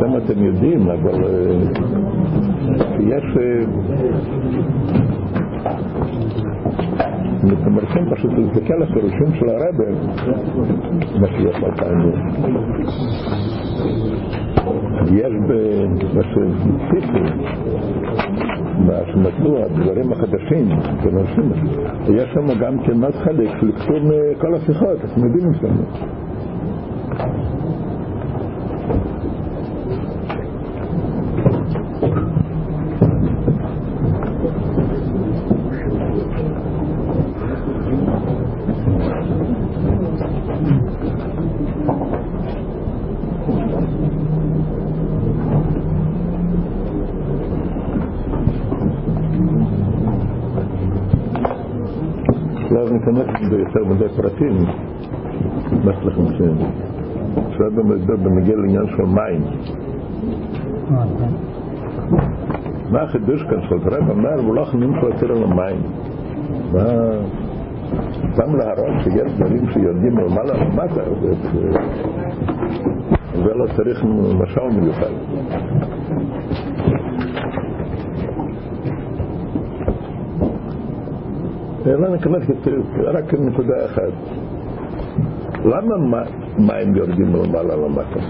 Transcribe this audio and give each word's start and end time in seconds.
אתם 0.00 0.16
אתם 0.16 0.44
יודעים, 0.44 0.88
אבל 0.88 1.24
אה, 1.24 1.30
יש... 3.00 3.24
אה, 3.40 3.64
אתם 7.62 7.74
רוצים 7.74 8.14
פשוט 8.14 8.30
להסתכל 8.38 8.74
על 8.74 8.82
הפירושים 8.82 9.34
של 9.34 9.48
הרבי, 9.48 9.84
מה 11.20 11.28
שיש 11.28 11.56
באלפיים 11.60 11.98
יש 15.12 15.32
בסיפור, 16.14 17.26
שנתנו 19.12 19.58
הדברים 19.58 20.12
החדשים, 20.12 20.68
יש 22.08 22.28
שם 22.34 22.58
גם 22.60 22.78
כמעט 22.84 23.14
חלק 23.14 23.62
לכתוב 23.62 24.10
כל 24.38 24.54
השיחות, 24.54 24.98
אתם 25.04 25.24
יודעים 25.24 25.50
את 25.50 25.60
זה. 25.60 25.68
לא 52.70 52.90
ניכנס 52.90 53.26
מדי 54.00 54.08
פרטים, 54.08 54.56
מה 55.84 55.92
יש 55.92 55.98
לכם 56.04 56.26
ש... 56.26 56.38
שרבי 57.56 57.82
מדבר 57.82 58.16
בנגיע 58.16 58.56
לעניין 58.56 58.86
של 58.96 59.02
מים. 59.02 59.42
מה 62.90 63.02
החידוש 63.02 63.42
כאן 63.42 63.60
של 63.68 63.88
רב 63.88 64.10
אומר, 64.10 64.40
הוא 64.40 64.54
לא 64.54 64.64
חנין 64.64 64.92
של 65.00 65.06
יותר 65.06 65.32
על 65.32 65.42
המים. 65.42 65.76
מה... 66.72 66.82
סתם 68.32 68.56
להראות 68.56 69.02
שיש 69.04 69.32
דברים 69.32 69.70
שיודעים 69.72 70.18
למעלה 70.18 70.54
למטה, 70.54 71.02
זה 73.34 73.54
לא 73.54 73.66
צריך 73.76 74.04
משל 74.40 74.80
מיוחד. 74.80 75.10
לא 81.86 82.08
ניכנס 82.08 82.42
רק 83.04 83.34
נקודה 83.34 83.84
אחת. 83.86 84.12
למה 85.64 86.22
מים 86.58 86.96
יורדים 86.96 87.36
למעלה 87.36 87.76
למטה? 87.76 88.20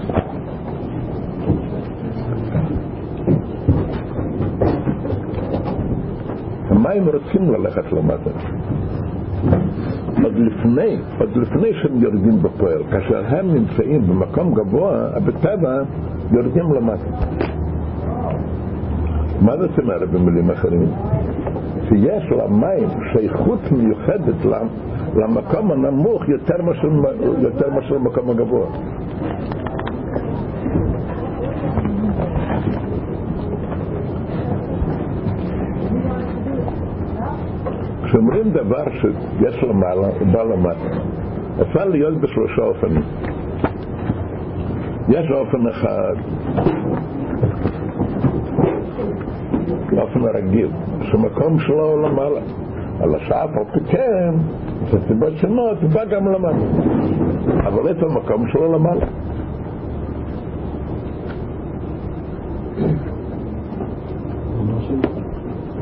המים 6.69 7.03
רוצים 7.03 7.51
ללכת 7.51 7.91
למטה. 7.91 8.29
עוד 10.23 10.33
לפני, 10.37 10.97
עוד 11.19 11.29
לפני 11.35 11.73
שהם 11.73 12.01
יורדים 12.01 12.39
בפועל, 12.41 12.83
כאשר 12.91 13.25
הם 13.25 13.53
נמצאים 13.53 14.07
במקום 14.07 14.53
גבוה, 14.53 15.19
בטבע 15.25 15.81
יורדים 16.31 16.73
למטה. 16.73 17.09
מה 19.41 19.57
זאת 19.57 19.79
אומרת 19.79 20.09
במילים 20.09 20.51
אחרים? 20.51 20.89
שיש 21.91 22.23
למים 22.31 22.89
שייכות 23.11 23.59
מיוחדת 23.71 24.45
למקום 25.15 25.71
הנמוך 25.71 26.29
יותר 26.29 26.61
מאשר, 26.61 27.95
למקום 27.95 28.29
הגבוה. 28.29 28.67
כשאומרים 38.05 38.49
דבר 38.51 38.83
שיש 39.01 39.63
לו 39.63 39.73
מעלה, 39.73 40.07
הוא 40.19 40.27
בא 40.27 40.43
למטה, 40.43 40.97
אפשר 41.61 41.85
להיות 41.85 42.21
בשלושה 42.21 42.61
אופנים. 42.61 43.03
יש 45.09 45.31
אופן 45.31 45.67
אחד, 45.67 46.15
באופן 50.01 50.27
הרגיל, 50.27 50.69
שמקום 51.11 51.59
שלו 51.59 51.91
הוא 51.91 52.01
למעלה. 52.01 52.41
על 52.99 53.15
השאף 53.15 53.49
על 53.57 53.63
כן, 53.87 54.33
בסיבות 54.85 55.33
שונות, 55.37 55.83
בא 55.83 56.05
גם 56.05 56.27
למעלה. 56.27 56.57
אבל 57.67 57.87
איפה 57.87 58.05
המקום 58.05 58.47
שלו 58.47 58.73
למעלה? 58.73 59.05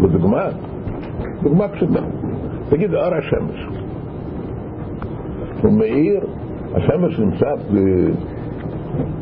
לדוגמה, 0.01 0.43
דוגמה 1.43 1.67
פשוטה. 1.67 2.01
תגיד 2.69 2.93
אור 2.93 3.13
השמש. 3.15 3.67
הוא 5.61 5.73
מאיר, 5.73 6.19
השמש 6.73 7.19
נמצא 7.19 7.53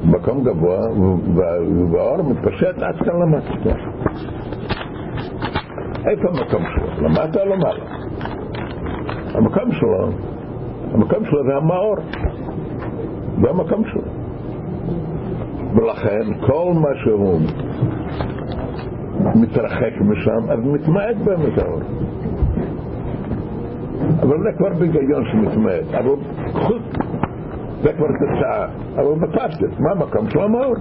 במקום 0.03 0.43
גבוה, 0.43 0.79
והאור 1.91 2.21
מתפשט 2.21 2.81
עד 2.81 2.95
כאן 2.95 3.21
למטה. 3.21 3.53
איפה 6.09 6.27
המקום 6.27 6.63
שלו? 6.73 7.07
למטה 7.07 7.41
או 7.41 7.45
למעלה? 7.45 7.85
המקום 9.33 9.71
שלו, 9.71 10.09
המקום 10.93 11.25
שלו 11.25 11.43
זה 11.43 11.55
המאור. 11.55 11.95
זה 13.41 13.49
המקום 13.49 13.83
שלו. 13.85 14.01
ולכן 15.75 16.33
כל 16.47 16.73
מה 16.73 16.89
שהוא 17.03 17.39
מתרחק 19.35 19.91
משם, 20.01 20.51
אז 20.51 20.59
מתמעט 20.63 21.15
באמת 21.15 21.57
האור. 21.57 21.79
אבל 24.19 24.37
זה 24.43 24.57
כבר 24.57 24.69
בהיגיון 24.79 25.25
שמתמעט, 25.31 25.93
אבל 25.93 26.15
חוץ, 26.51 26.81
זה 27.81 27.93
כבר 27.93 28.07
תוצאה. 28.07 28.67
אבל 28.95 29.27
בפשטת, 29.27 29.79
מה 29.79 29.91
המקום 29.91 30.29
שלו 30.29 30.43
המאור? 30.43 30.75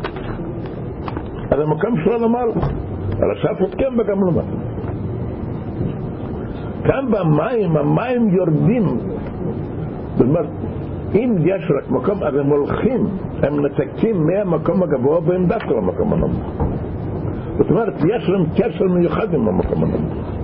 אז 1.50 1.60
המקום 1.60 2.00
שלו 2.04 2.18
למעלה. 2.18 2.52
על 3.22 3.30
השפות 3.30 3.74
כן 3.74 4.00
וגם 4.00 4.24
למטה. 4.28 4.55
כאן 6.86 7.06
במים, 7.10 7.76
המים 7.76 8.28
יורדים. 8.28 8.84
זאת 10.16 10.26
אומרת, 10.28 10.46
אם 11.14 11.34
יש 11.44 11.70
רק 11.78 11.90
מקום, 11.90 12.22
אז 12.22 12.34
הם 12.36 12.46
הולכים, 12.46 13.06
הם 13.42 13.66
נתקים 13.66 14.26
מהמקום 14.26 14.82
הגבוה 14.82 15.18
והם 15.24 15.46
דווקא 15.46 15.70
למקום 15.74 16.12
הנמוך. 16.12 16.52
זאת 17.58 17.70
אומרת, 17.70 17.94
יש 18.04 18.28
להם 18.28 18.44
קשר 18.56 18.84
מיוחד 18.84 19.34
עם 19.34 19.48
המקום 19.48 19.84
הנמוך. 19.84 20.36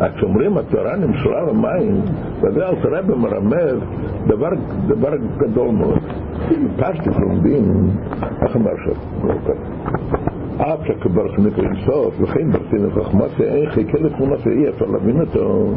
אז 0.00 0.10
כשאומרים 0.16 0.58
התורה 0.58 0.96
נמשלה 0.96 1.42
למים, 1.42 2.00
וזה 2.42 2.68
אל 2.68 2.74
תראה 2.82 3.02
במרמז 3.02 3.78
דבר, 4.26 4.48
דבר 4.86 5.12
גדול 5.38 5.70
מאוד. 5.70 5.98
פשטית 6.76 7.16
לומדים, 7.16 7.90
איך 8.42 8.56
אמר 8.56 8.72
שם? 8.84 10.21
אף 10.58 10.86
שכבר 10.86 11.36
שנקרא 11.36 11.64
אינסוף, 11.64 12.14
וכן 12.20 12.50
ברצינו 12.50 12.90
חכמת 12.90 13.40
איך 13.40 13.74
חיכה 13.74 13.98
לתמונה 13.98 14.36
שאי 14.38 14.68
אפשר 14.68 14.84
להבין 14.86 15.20
אותו 15.20 15.70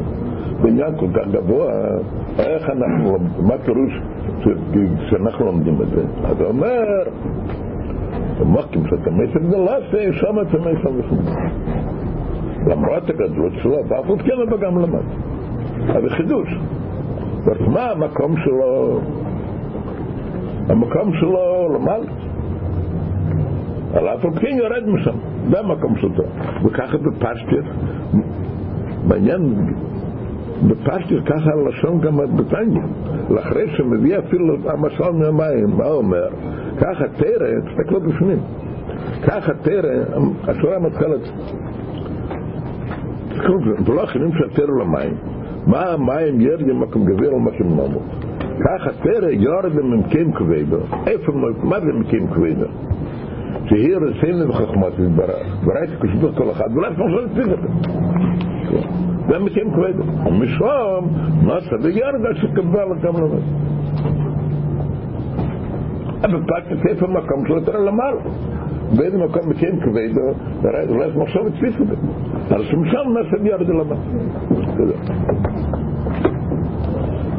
בעניין 0.61 0.97
כל 0.97 1.07
כך 1.13 1.27
גבוה, 1.31 1.71
איך 2.39 2.69
אנחנו, 2.69 3.17
מה 3.39 3.57
פירוש 3.57 4.01
שאנחנו 5.09 5.45
לומדים 5.45 5.81
את 5.81 5.87
זה? 5.87 6.03
אז 6.23 6.41
הוא 6.41 6.47
אומר, 6.47 6.83
מוקים 8.45 8.87
שאתה 8.89 9.11
מסר 9.11 9.39
גדלסה, 9.39 10.13
שם 10.13 10.39
אתה 10.41 10.57
מסר 10.57 10.89
וחמור. 10.97 11.33
למרות 12.67 13.09
הגדלות 13.09 13.53
שלו, 13.61 13.77
ואף 13.87 14.07
עוד 14.07 14.21
כן 14.21 14.33
אבל 14.49 14.57
גם 14.57 14.79
למד. 14.79 15.05
אבל 15.89 16.09
חידוש. 16.09 16.59
מה 17.67 17.91
המקום 17.91 18.35
שלו? 18.37 18.99
המקום 20.69 21.13
שלו 21.13 21.69
למעלה. 21.75 22.05
על 23.95 24.07
אף 24.07 24.21
כן 24.39 24.57
יורד 24.57 24.87
משם, 24.87 25.15
זה 25.49 25.59
המקום 25.59 25.95
שלו. 25.95 26.23
וככה 26.65 26.97
בפשטיר, 26.97 27.63
בעניין, 29.07 29.55
בפשטיר 30.67 31.21
ככה 31.25 31.49
הלשון 31.51 31.99
גם 32.01 32.17
בטניה. 32.37 32.83
לאחרי 33.29 33.67
שמביא 33.77 34.17
אפילו 34.19 34.55
המשל 34.69 35.11
מהמים, 35.11 35.69
מה 35.77 35.87
אומר? 35.87 36.27
ככה 36.77 37.07
תרא, 37.07 37.47
תסתכלו 37.67 38.01
בפנים, 38.01 38.39
ככה 39.27 39.53
תרא, 39.53 39.89
השורה 40.47 40.77
תסתכלו, 43.29 43.59
ולא 43.85 44.03
הכינים 44.03 44.31
של 44.31 44.49
תרא 44.49 44.65
למים. 44.65 45.13
מה 45.67 45.83
המים 45.83 46.41
ירדים 46.41 46.79
מקום 46.79 47.05
גביר 47.05 47.29
על 47.29 47.39
מקום 47.39 47.67
נמות. 47.67 48.01
ככה 48.65 48.89
תרא 49.03 49.29
יורדם 49.29 49.91
ממקם 49.91 50.31
כבדו. 50.31 50.77
איפה, 51.07 51.31
מה 51.63 51.79
זה 51.79 51.85
ממקם 51.85 52.27
כבדו? 52.27 52.65
שהיא 53.65 53.95
רצינו 53.95 54.47
בחוכמת 54.47 54.93
יתברך, 54.99 55.65
וראית 55.65 55.89
כשדות 56.01 56.37
כל 56.37 56.51
אחד, 56.51 56.69
ואולי 56.73 56.95
תציג 57.29 57.51
אותו. 57.51 57.67
זה 59.29 59.39
מכם 59.39 59.71
כבד. 59.75 59.93
ומשום, 60.25 61.07
נוסע 61.43 61.75
וירגע 61.81 62.35
שקבל 62.41 62.99
גם 63.03 63.13
לבד. 63.23 63.41
אבל 66.23 66.41
פשט 66.43 66.85
איפה 66.89 67.07
מקום 67.07 67.45
שלו 67.45 67.55
יותר 67.55 67.77
למעלה. 67.79 68.21
באיזה 68.97 69.17
מקום 69.17 69.49
מכן 69.49 69.79
כבדו, 69.79 70.21
אולי 70.89 71.11
זה 71.11 71.19
מחשוב 71.19 71.49
תפיסו 71.49 71.85
בו. 71.85 71.93
אבל 72.49 72.63
שמשם 72.63 72.97
נעשה 73.13 73.47
ירד 73.47 73.69
למעלה. 73.69 73.95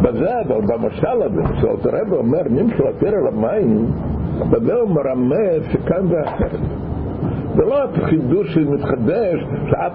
בזה, 0.03 0.41
אבל 0.41 0.61
במשל 0.61 1.23
הזה, 1.23 1.43
שאותו 1.61 1.89
רב 1.93 2.13
אומר, 2.13 2.43
נמשל 2.51 2.87
התרא 2.87 3.11
למים, 3.11 3.87
בזה 3.87 4.16
הוא 4.39 4.89
מרמז 4.89 5.63
שכאן 5.73 6.07
זה 6.09 6.23
אחרת. 6.25 6.61
זה 7.57 7.63
לא 7.65 7.77
חידוש 8.05 8.55
שמתחדש, 8.55 9.45
שאף 9.71 9.93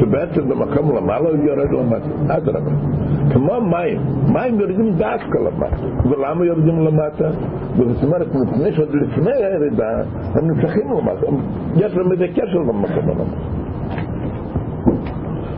שבעצם 0.00 0.48
במקום 0.48 0.96
למעלה 0.96 1.28
יורד 1.44 1.70
למטה, 1.72 2.36
אדרבה. 2.36 2.70
כמו 3.32 3.60
מים, 3.60 4.00
מים 4.32 4.60
יורדים 4.60 4.90
דווקא 4.90 5.38
למטה. 5.38 6.08
ולמה 6.08 6.46
יורדים 6.46 6.80
למטה? 6.80 7.30
זאת 7.76 8.02
אומרת, 8.02 8.26
מפני 8.34 8.72
שעוד 8.72 8.94
לפני 8.94 9.32
הירידה 9.32 10.02
הם 10.34 10.50
נמשכים 10.50 10.90
למטה, 10.90 11.26
יש 11.76 11.96
להם 11.96 12.12
איזה 12.12 12.26
קשר 12.28 12.58
למקום 12.58 13.08
למטה. 13.08 13.36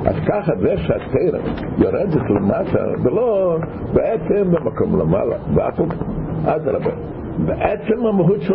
אז 0.04 0.14
ככה 0.28 0.52
זה 0.60 0.74
שהתרא 0.76 1.38
יורדת 1.78 2.30
למטה, 2.30 2.84
ולא 3.02 3.58
בעצם 3.92 4.50
במקום 4.50 5.00
למעלה, 5.00 5.36
ואף 5.54 5.80
אדרבה. 6.44 6.90
בעצם 7.46 8.06
המהות 8.06 8.40
של 8.40 8.54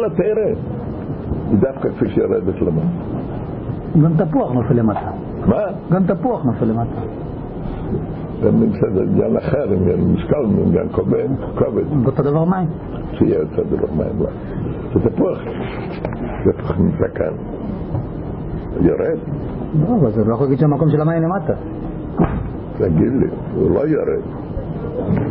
היא 1.52 1.60
דווקא 1.60 1.90
כפי 1.90 2.10
שיורדת 2.10 2.62
למטה. 2.62 2.88
גם 4.04 4.26
תפוח 4.26 4.52
נופל 4.52 4.74
למטה. 4.74 5.12
מה? 5.46 5.64
גם 5.92 6.04
תפוח 6.04 6.44
נופל 6.46 6.66
למטה. 6.66 7.02
זה 8.42 8.52
בסדר, 8.52 9.02
עניין 9.02 9.38
אחר, 9.38 9.74
עניין 9.74 10.14
משקל, 10.14 10.36
עניין 10.68 10.90
כובד. 10.92 11.28
אותו 12.06 12.24
דבר 12.24 12.46
מים. 12.46 12.68
שיהיה 13.14 13.40
אותו 13.40 13.64
דבר 13.64 13.94
מים. 13.98 14.20
לא. 14.20 14.30
זה 14.94 15.10
תפוח. 15.10 15.40
זה 16.46 16.54
תפוח 16.54 16.78
נמצא 16.80 17.08
כאן. 17.16 17.34
יורד. 18.82 19.20
לא, 19.80 19.96
אבל 20.02 20.12
זה 20.12 20.24
לא 20.26 20.34
יכול 20.34 20.46
להגיד 20.46 20.60
שהמקום 20.60 20.90
של 20.90 21.02
המים 21.02 21.24
למטה. 21.24 21.54
תגיד 22.78 23.14
לי, 23.14 23.28
הוא 23.56 23.72
לא 23.72 23.88
יורד. 23.88 24.24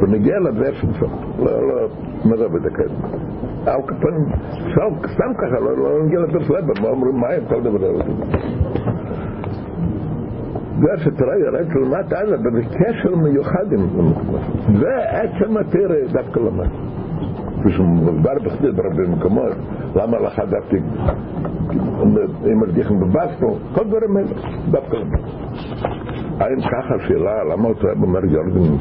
הוא 0.00 0.08
נגיע 0.08 0.38
לדרשן 0.40 0.94
שם. 0.94 1.06
לא, 1.38 1.68
לא, 1.68 1.88
מה 2.24 2.36
זה 2.36 2.48
בדקת? 2.48 2.90
על 3.66 3.82
כפנים, 3.86 4.24
סתם 5.14 5.34
ככה, 5.38 5.60
לא 5.60 6.04
נגיע 6.04 6.20
לפרס 6.20 6.50
לבן, 6.50 6.82
מה 6.82 6.88
אומרים 6.88 7.14
מים, 7.14 7.44
כל 7.48 7.62
דבר 7.62 7.90
הזה. 7.90 8.12
זה 10.80 11.04
שתראה 11.04 11.38
יורד 11.38 11.72
למטה, 11.74 12.20
אלא 12.20 12.36
בקשר 12.36 13.16
מיוחד 13.16 13.72
עם. 13.72 14.12
זה 14.80 14.94
עצם 15.10 15.56
התרא 15.56 15.96
דווקא 16.12 16.40
למטה. 16.40 16.97
כפי 17.60 17.72
שמוסבר 17.72 18.34
בכדי 18.44 18.72
ברבי 18.72 19.08
מקומות, 19.08 19.52
למה 19.96 20.18
לך 20.18 20.42
דווקא 20.50 20.76
אם 22.52 22.60
מרגיחים 22.60 23.00
בבסטו, 23.00 23.58
כל 23.74 23.84
דברים 23.84 24.16
האלה, 24.16 24.28
דווקא 24.70 24.96
למטה. 24.96 25.28
האם 26.40 26.60
ככה 26.60 26.94
השאלה, 26.94 27.44
למה 27.44 27.68
אותו 27.68 27.88
רב 27.88 28.02
אומר 28.02 28.24
יורדים, 28.24 28.76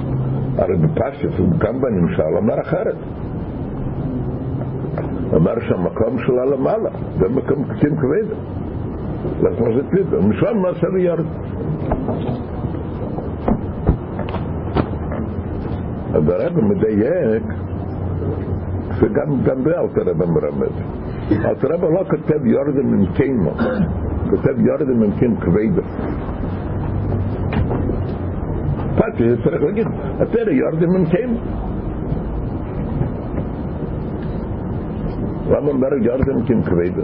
הרי 0.58 0.78
בפשטס, 0.78 1.42
כאן 1.60 1.82
בנמשל, 1.82 2.38
אומר 2.38 2.62
אחרת. 2.62 2.96
אמר 5.36 5.54
שהמקום 5.60 6.20
שלה 6.20 6.46
למעלה, 6.46 6.90
זה 7.20 7.30
מקום 7.30 7.64
קצין 7.64 7.96
כבד. 7.96 8.36
אז 9.48 9.60
מה 9.60 9.76
זה 9.76 9.90
פיתו? 9.90 10.22
משם 10.22 10.96
לי 10.96 11.02
ירד. 11.02 11.26
אז 16.14 16.30
הרב 16.30 16.60
מדייק, 16.62 17.44
גם 19.44 19.62
זה 19.64 19.80
אלתר 19.80 20.10
רב 20.10 20.18
מרמז. 20.26 20.72
אלתר 21.46 21.68
רב 21.68 21.84
לא 21.84 22.04
כותב 22.10 22.46
יורדם 22.46 22.94
עם 22.94 23.06
קיימו, 23.16 23.52
כותב 24.30 24.60
יורדם 24.60 25.04
עם 25.04 25.12
קיים 25.20 25.36
כבדה. 25.36 25.82
פאטי, 28.98 29.24
צריך 29.44 29.64
להגיד, 29.64 29.88
התרא 30.20 30.52
יורדם 30.52 30.96
עם 30.96 31.06
קיימו. 31.06 31.40
למה 35.50 35.70
אומר 35.70 35.94
יורדם 36.02 36.44
קיים 36.46 36.64
כבדה? 36.64 37.04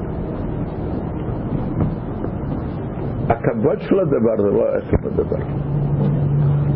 הכבוד 3.29 3.79
של 3.79 3.99
הדבר 3.99 4.37
זה 4.37 4.49
לא 4.51 4.65
עצם 4.67 5.07
הדבר. 5.07 5.37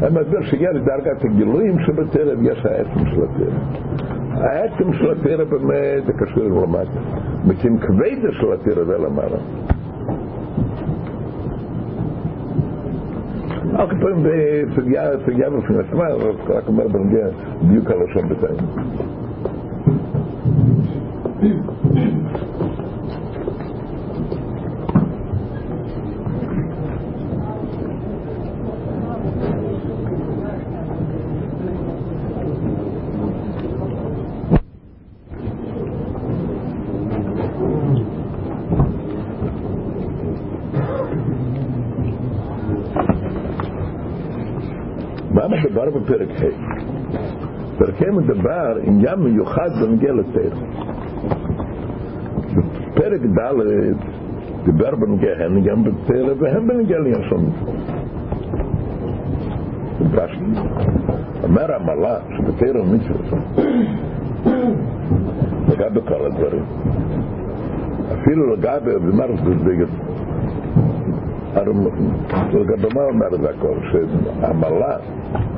אני 0.01 0.19
מסביר 0.19 0.41
שיש 0.41 0.77
דרגת 0.85 1.25
הגילויים 1.25 1.79
שבתרא 1.79 2.33
יש 2.41 2.65
העצם 2.65 3.05
של 3.05 3.23
התרא. 3.23 4.06
העצם 4.41 4.93
של 4.93 5.11
התרא 5.11 5.43
באמת 5.43 6.05
זה 6.05 6.13
קשור 6.13 6.43
למטה. 6.43 6.99
מקים 7.47 7.77
כבדה 7.77 8.31
של 8.31 8.53
התרא 8.53 8.83
זה 8.83 8.97
למעלה. 8.97 9.37
על 13.77 13.87
כפיים 13.87 14.23
בסוגיה 14.23 15.11
בפני 15.49 15.77
עצמה, 15.79 16.03
רק 16.49 16.67
אומר 16.67 16.87
בנגיע 16.87 17.27
בדיוק 17.63 17.91
הלשון 17.91 18.29
בתאים. 18.29 18.57
מה 45.87 45.99
מדבר 45.99 45.99
בפרק 45.99 46.29
ה'? 46.29 47.77
פרק 47.77 48.01
ה' 48.01 48.11
מדבר 48.11 48.77
עניין 48.83 49.19
מיוחד 49.19 49.69
בנגיע 49.81 50.13
לתרא. 50.13 50.59
בפרק 52.91 53.21
ד' 53.21 53.93
דיבר 54.65 54.95
בנגיע 54.95 55.31
הן 55.39 55.61
גם 55.61 55.83
בתרא 55.83 56.33
והן 56.39 56.67
בנגיע 56.67 56.97
מצוות. 56.99 57.49
בפרשת. 60.01 60.39
אומר 61.43 61.75
המלה 61.75 62.19
שבתרא 62.37 62.81
ומצוות 62.81 63.41
לגבי 65.69 65.99
כל 66.07 66.25
הדברים. 66.25 66.63
אפילו 68.13 68.53
לגבי, 68.55 68.91
אומר 69.07 69.25
לגבי 72.59 72.87
מה 72.95 73.03
אומר 73.03 73.37
זה 73.41 73.49
הכל? 73.49 73.77
שהמלה 73.91 74.97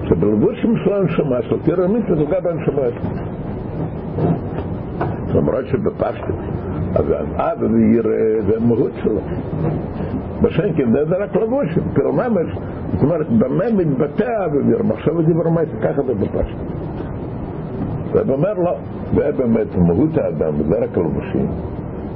שבלבושים 0.09 0.75
של 0.83 0.93
הנשמה, 0.93 1.41
של 1.41 1.55
תרא 1.63 1.87
מצווה 1.87 2.15
זה 2.15 2.21
לגבי 2.21 2.49
הנשמה. 2.49 2.81
למרות 5.35 5.65
שבפשטות, 5.65 6.35
אז 6.95 7.05
האב 7.35 7.57
וירא 7.61 8.41
זה 8.47 8.57
המהות 8.57 8.91
שלו. 9.03 9.19
בשנקים 10.41 10.91
זה 10.91 11.17
רק 11.17 11.35
לבושים, 11.35 11.83
כאילו 11.93 12.13
ממש, 12.13 12.57
זאת 12.93 13.03
אומרת, 13.03 13.29
במה 13.29 13.65
מתבטא 13.77 14.23
האב 14.23 14.51
וירא, 14.55 14.83
מחשב 14.83 15.15
ודיבר 15.15 15.49
מייס, 15.49 15.69
ככה 15.81 16.01
זה 16.01 16.13
בפשטות. 16.13 16.67
ואתה 18.11 18.31
אומר 18.31 18.53
לא, 18.53 18.75
זה 19.15 19.31
באמת 19.37 19.75
מהות 19.75 20.17
האדם, 20.17 20.53
וזה 20.59 20.79
רק 20.79 20.97
לבושים. 20.97 21.47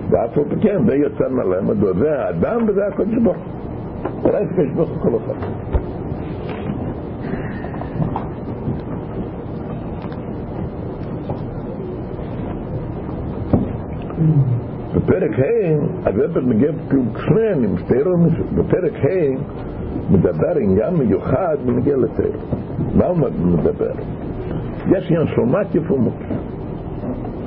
ואף 0.09 0.37
על 0.37 0.43
כן, 0.61 0.85
זה 0.87 0.95
יוצא 0.95 1.29
מלמד, 1.29 1.97
זה 1.99 2.19
האדם 2.19 2.61
וזה 2.67 2.87
הקודש 2.87 3.17
ברוך 3.23 3.37
הוא. 3.37 4.23
אולי 4.23 4.45
זה 4.45 4.53
קודש 4.55 4.69
ברוך 4.75 4.89
הוא 4.89 4.97
כל 5.01 5.17
אחד. 5.17 5.72
בפרק 14.95 15.39
ה', 15.39 16.09
הרב 16.09 16.39
מגיע 16.39 16.71
שני 17.17 17.41
עניינים, 17.41 17.75
תרא 17.87 18.11
בפרק 18.55 18.93
ה' 18.93 19.35
מדבר 20.11 20.57
עניין 20.61 20.93
מיוחד 20.93 21.57
ומגיע 21.65 21.97
לתרא. 21.97 22.37
מה 22.95 23.05
הוא 23.05 23.17
מדבר? 23.43 23.91
יש 24.87 25.11
עניין 25.11 25.27
של 25.27 25.41
מקיף 25.41 25.91
ומקיף. 25.91 26.37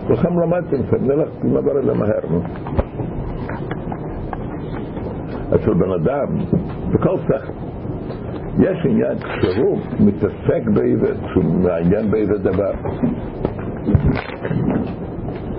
כולכם 0.06 0.38
למדתם, 0.38 0.76
נלך 1.00 1.28
נדבר 1.44 1.70
על 1.70 1.84
זה 1.84 1.94
מהר. 1.94 2.40
אצל 5.54 5.74
בן 5.74 5.92
אדם, 5.92 6.26
בכל 6.92 7.16
שכל, 7.16 7.52
יש 8.58 8.78
עניין 8.84 9.18
כשהוא 9.18 9.78
מתעסק 10.00 10.62
באיזה, 10.74 11.14
כשהוא 11.26 11.44
מעניין 11.44 12.10
באיזה 12.10 12.38
דבר. 12.38 12.72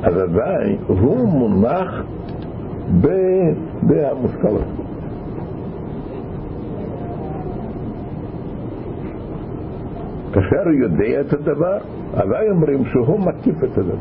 אז 0.04 0.18
עדיין 0.18 0.77
הוא 0.88 1.27
מונח 1.27 2.04
במושכלות. 3.84 4.63
כאשר 10.34 10.63
הוא 10.66 10.74
יודע 10.74 11.22
את 11.22 11.34
הדבר, 11.34 11.77
עדיין 12.13 12.51
אומרים 12.51 12.86
שהוא 12.86 13.20
מקיף 13.20 13.63
את 13.63 13.77
הדבר. 13.77 13.96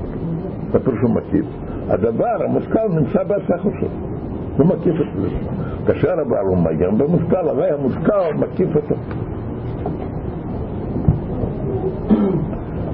זה 0.72 0.78
פירושו 0.78 1.08
מקיף. 1.08 1.46
הדבר, 1.88 2.44
המושכל 2.44 2.88
נמצא 2.90 3.24
בהשכל 3.24 3.70
שלו. 3.80 3.88
הוא 4.56 4.66
מקיף 4.66 4.94
את 5.00 5.22
זה. 5.22 5.28
כאשר 5.86 6.20
הבעל 6.20 6.46
הוא 6.46 6.56
מגן 6.56 6.98
במושכל, 6.98 7.48
הרי 7.48 7.70
המושכל 7.70 8.34
מקיף 8.38 8.76
אותו. 8.76 8.94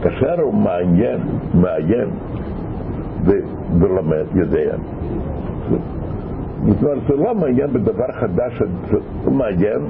כאשר 0.02 0.40
הוא 0.40 0.54
מעיין, 0.54 1.20
מעיין 1.54 2.08
ולומד, 3.78 4.24
יודע. 4.34 4.76
זאת 6.68 6.82
אומרת, 6.82 7.10
הוא 7.10 7.24
לא 7.24 7.34
מעיין 7.34 7.72
בדבר 7.72 8.12
חדש, 8.12 8.62
הוא 9.24 9.34
מעיין, 9.34 9.82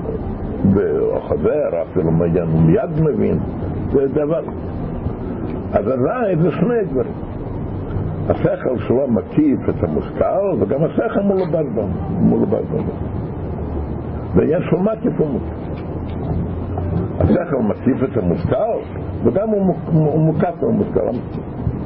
וחבר 0.74 1.82
אפילו 1.82 2.10
מעיין, 2.10 2.48
הוא 2.52 2.62
מיד 2.62 3.00
מבין, 3.00 3.38
זה 3.92 4.08
דבר. 4.08 4.42
אז 5.72 5.88
עדיין 5.88 6.42
זה 6.42 6.50
שני 6.50 6.84
דברים. 6.90 7.12
השכל 8.28 8.78
שלו 8.78 9.08
מקיף 9.08 9.68
את 9.68 9.84
המושכל, 9.84 10.56
וגם 10.58 10.84
השכל 10.84 11.20
מולבד 11.20 11.64
בו, 11.74 11.86
מולבד 12.10 12.64
בו. 12.70 12.78
ויש 14.34 14.72
לו 14.72 14.80
מקיף 14.80 15.20
ומקיף. 15.20 15.82
השכל 17.20 17.62
מקיף 17.62 18.02
את 18.02 18.16
המושכל, 18.16 18.78
וגם 19.24 19.48
הוא 19.48 20.20
מוקף 20.20 20.54
במושכל. 20.60 21.00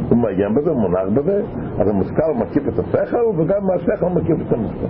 הוא 0.08 0.18
מאיים 0.18 0.54
בזה, 0.54 0.70
הוא 0.70 0.80
מונח 0.80 1.08
בזה, 1.14 1.42
אז 1.78 1.88
המושכל 1.88 2.34
מקיף 2.36 2.68
את 2.68 2.78
השכל, 2.78 3.24
וגם 3.36 3.70
השכל 3.70 4.08
מקיף 4.08 4.36
את 4.46 4.52
המושכל. 4.52 4.86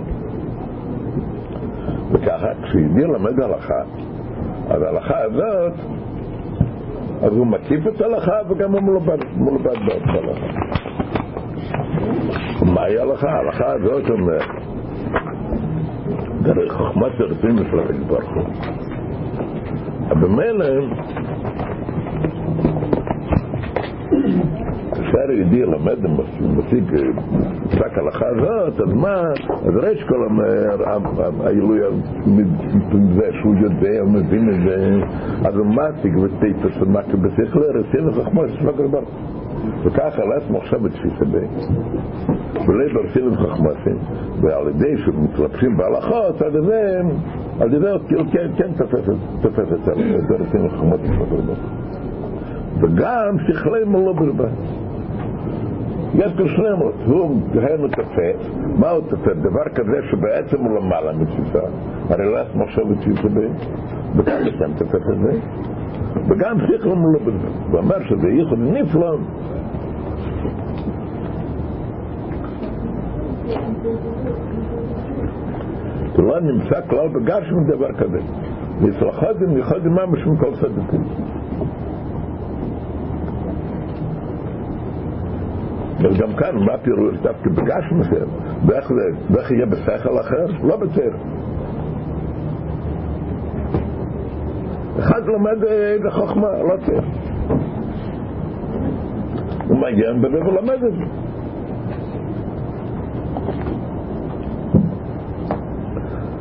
וככה, 2.11 2.47
כשיהודי 2.63 3.03
לומד 3.03 3.39
הלכה, 3.39 3.81
אז 4.69 4.81
ההלכה 4.81 5.17
הזאת, 5.23 5.73
אז 7.23 7.31
הוא 7.31 7.47
מקיף 7.47 7.87
את 7.87 8.01
ההלכה 8.01 8.33
וגם 8.49 8.71
הוא 8.71 8.81
מלובד 8.81 9.77
בהלכה. 9.87 10.17
מהי 12.73 12.99
ההלכה? 12.99 13.29
ההלכה 13.29 13.73
הזאת 13.73 14.09
אומרת, 14.09 14.47
דרך 16.41 16.73
חוכמת 16.73 17.19
הרצים 17.19 17.57
של 17.57 18.03
ברוך 18.07 18.33
הוא. 18.35 18.43
במילא, 20.09 20.65
כאשר 25.11 25.31
יהודי 25.31 25.61
לומד 25.61 26.05
ומשיג 26.05 26.83
פסק 27.69 27.97
ההלכה 27.97 28.25
הזאת, 28.27 28.79
אז 28.79 28.93
מה, 28.93 29.21
אז 29.49 29.75
ריש 29.75 30.03
כל 30.03 30.27
העילוי 31.43 31.79
זה 33.15 33.29
שהוא 33.41 33.55
יודע, 33.55 33.99
הוא 34.01 34.11
מבין 34.11 34.49
את 34.49 34.55
זה, 34.63 35.01
אז 35.47 35.55
הוא 35.55 35.65
מציג 35.65 36.17
וטיפס 36.17 36.81
ומקל 36.81 37.17
בשכל, 37.17 37.59
רצינו 37.59 38.13
חכמו 38.13 38.47
של 38.47 38.57
סמכר 38.59 38.87
ברוך 38.87 39.09
וככה 39.83 40.25
לעצמו 40.25 40.57
עכשיו 40.57 40.79
בתפיסה 40.79 41.25
ב... 41.31 41.37
ולא 42.67 42.93
ברצינו 42.93 43.35
חכמוסים, 43.35 43.97
ועל 44.41 44.67
ידי 44.67 44.97
שמתלבשים 44.97 45.77
בהלכות, 45.77 46.41
על 46.41 46.55
ידי, 46.55 47.09
על 47.59 47.73
ידי 47.73 47.87
כאילו 48.07 48.23
כן, 48.31 48.47
כן 48.57 48.71
תופס 49.41 49.67
את 49.73 49.85
של 49.85 50.43
סמכר 50.51 51.41
ברוך 51.41 51.59
וגם 52.81 53.37
שכלנו 53.47 54.05
לא 54.05 54.13
בלבד. 54.13 54.86
יש 56.15 56.33
כאן 56.37 56.47
שלמות, 56.47 56.93
הוא 57.05 57.41
דהיינו 57.51 57.87
תופס, 57.87 58.49
מה 58.79 58.89
הוא 58.89 59.03
תופס? 59.09 59.37
דבר 59.41 59.69
כזה 59.75 59.99
שבעצם 60.11 60.57
הוא 60.57 60.79
למעלה 60.79 61.13
מתפיסה, 61.13 61.59
הרי 62.09 62.25
לא 62.25 62.39
יש 62.39 62.55
מחשב 62.55 62.81
בתפיסה 62.91 63.27
ב... 63.27 63.39
וגם 64.15 64.41
לכם 64.41 64.73
תופס 64.77 65.01
את 65.13 65.19
זה, 65.23 65.39
וגם 66.27 66.57
שכלנו 66.59 67.13
לא 67.13 67.19
בלבד. 67.19 67.49
הוא 67.71 67.79
אומר 67.79 67.97
שזה 68.09 68.27
ייחוד 68.27 68.59
נפלא. 68.59 69.17
לא 76.17 76.39
נמצא 76.39 76.81
כלל 76.89 77.07
בגשם 77.07 77.63
דבר 77.67 77.93
כזה. 77.93 78.19
יצלחודים 78.81 79.57
יחודים 79.57 79.91
ממש 79.91 80.27
מכל 80.27 80.55
צדיקים. 80.55 81.03
וגם 85.99 86.33
כאן, 86.33 86.55
מה 86.57 86.73
הפירוש 86.73 87.17
דווקא 87.17 87.49
בגש 87.49 87.91
מסוים? 87.91 88.29
ואיך 89.29 89.51
יהיה 89.51 89.65
בשכל 89.65 90.19
אחר? 90.19 90.45
לא 90.63 90.75
בצער. 90.75 91.11
אחד 94.99 95.25
לומד 95.25 95.63
איזה 95.63 96.11
חוכמה, 96.11 96.47
לא 96.63 96.77
צער. 96.85 97.03
הוא 99.67 99.77
מגן 99.77 100.21
בזה 100.21 100.37
ולומד 100.37 100.83
את 100.83 100.93
זה. 100.93 101.03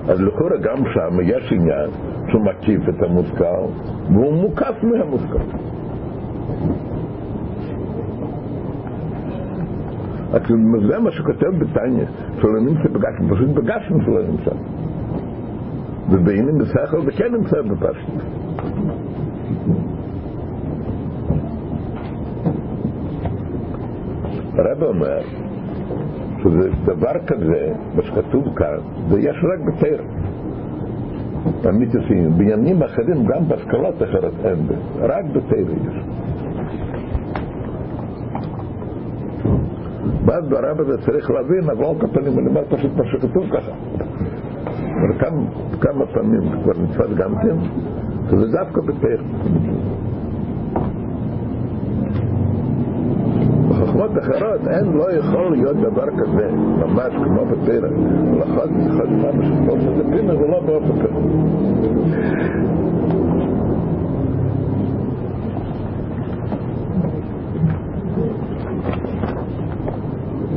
אז 0.08 0.20
לכאורה 0.20 0.56
גם 0.56 0.76
שם 0.94 1.20
יש 1.22 1.52
עניין 1.52 1.90
שהוא 2.28 2.44
מקיף 2.44 2.88
את 2.88 3.02
המושכל 3.02 3.66
והוא 4.12 4.32
מוקף 4.32 4.74
מהמושכל. 4.82 5.38
זה 10.88 10.98
מה 10.98 11.10
שכותב 11.10 11.50
בתניא, 11.58 12.04
שלא 12.40 12.60
נמצא 12.60 12.88
בגשם, 12.88 13.34
פשוט 13.34 13.48
בגשם 13.48 14.00
שלא 14.04 14.22
נמצא. 14.22 14.50
ובעינים 16.10 16.58
בשכל 16.58 17.04
זה 17.04 17.12
כן 17.12 17.34
נמצא 17.34 17.62
בפשט. 17.62 18.10
הרב 24.58 24.82
אומר 24.82 25.20
שזה 26.42 26.70
דבר 26.84 27.18
כזה, 27.26 27.72
מה 27.96 28.02
שכתוב 28.02 28.54
כאן, 28.56 28.78
זה 29.10 29.20
יש 29.20 29.36
רק 29.52 29.60
בתר. 29.60 30.02
המיתוסים, 31.64 32.30
בעניינים 32.38 32.82
אחרים, 32.82 33.26
גם 33.26 33.48
בהשכלות 33.48 34.02
אחרות 34.02 34.34
אין, 34.44 34.58
רק 35.00 35.24
בתר 35.24 35.56
יש. 35.56 35.96
ואז 40.26 40.48
ברב 40.48 40.80
הזה 40.80 40.98
צריך 41.06 41.30
להבין, 41.30 41.70
אבל 41.70 41.84
על 41.84 41.94
כפנים, 41.98 42.38
אני 42.38 42.48
אומר 42.48 42.62
פשוט 42.68 42.90
מה 42.96 43.04
שכתוב 43.04 43.44
ככה. 43.50 43.72
כמה, 45.18 45.42
כמה 45.80 46.06
פעמים 46.06 46.40
כבר 46.62 46.72
נתפס 46.82 47.16
גם 47.16 47.34
כן, 47.42 47.56
שזה 48.30 48.46
דווקא 48.52 48.80
בתר. 48.80 49.22
בחוכמות 53.68 54.10
אחרות 54.18 54.68
אין, 54.68 54.92
לא 54.92 55.12
יכול 55.12 55.52
להיות 55.52 55.76
דבר 55.76 56.06
כזה, 56.18 56.50
ממש 56.52 57.12
כמו 57.24 57.46
בתר. 57.46 57.84
הלכות 57.84 58.70
יכול 58.86 59.06
להיות 59.06 59.34
ממש 59.34 59.46
כמו 59.58 59.72
שתפינה, 59.80 60.36
זה 60.36 60.46
לא 60.46 60.60
באופן 60.60 61.02
כזה. 61.02 61.18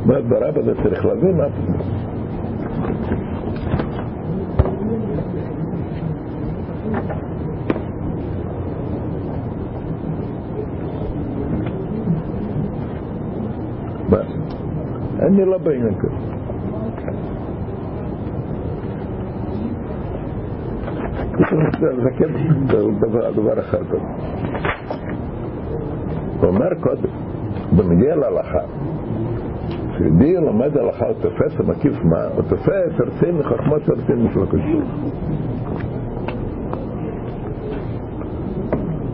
אומרת 0.09 0.25
ברב 0.25 0.57
הזה 0.57 0.83
צריך 0.83 1.05
להבין 1.05 1.37
מה 1.37 1.45
אני 15.21 15.45
לא 15.45 15.57
בעניין 15.57 15.95
כזה. 15.99 16.15
זה 22.03 22.09
כן 22.17 22.27
דבר 23.35 23.59
אחר 23.59 23.83
כזה. 23.83 23.97
הוא 26.39 26.47
אומר 26.47 26.69
קודם, 26.79 27.09
בנגיע 27.71 28.15
להלכה, 28.15 28.59
כשיהודי 29.99 30.33
לומד 30.33 30.77
הלכה, 30.77 31.05
הוא 31.05 31.15
תופס 31.21 31.59
המקיף 31.59 32.03
מה? 32.03 32.23
הוא 32.35 32.41
תופס 32.49 33.01
ארצים 33.01 33.39
מחכמות 33.39 33.89
ארצים 33.89 34.27
של 34.33 34.43
הקדוש. 34.43 34.61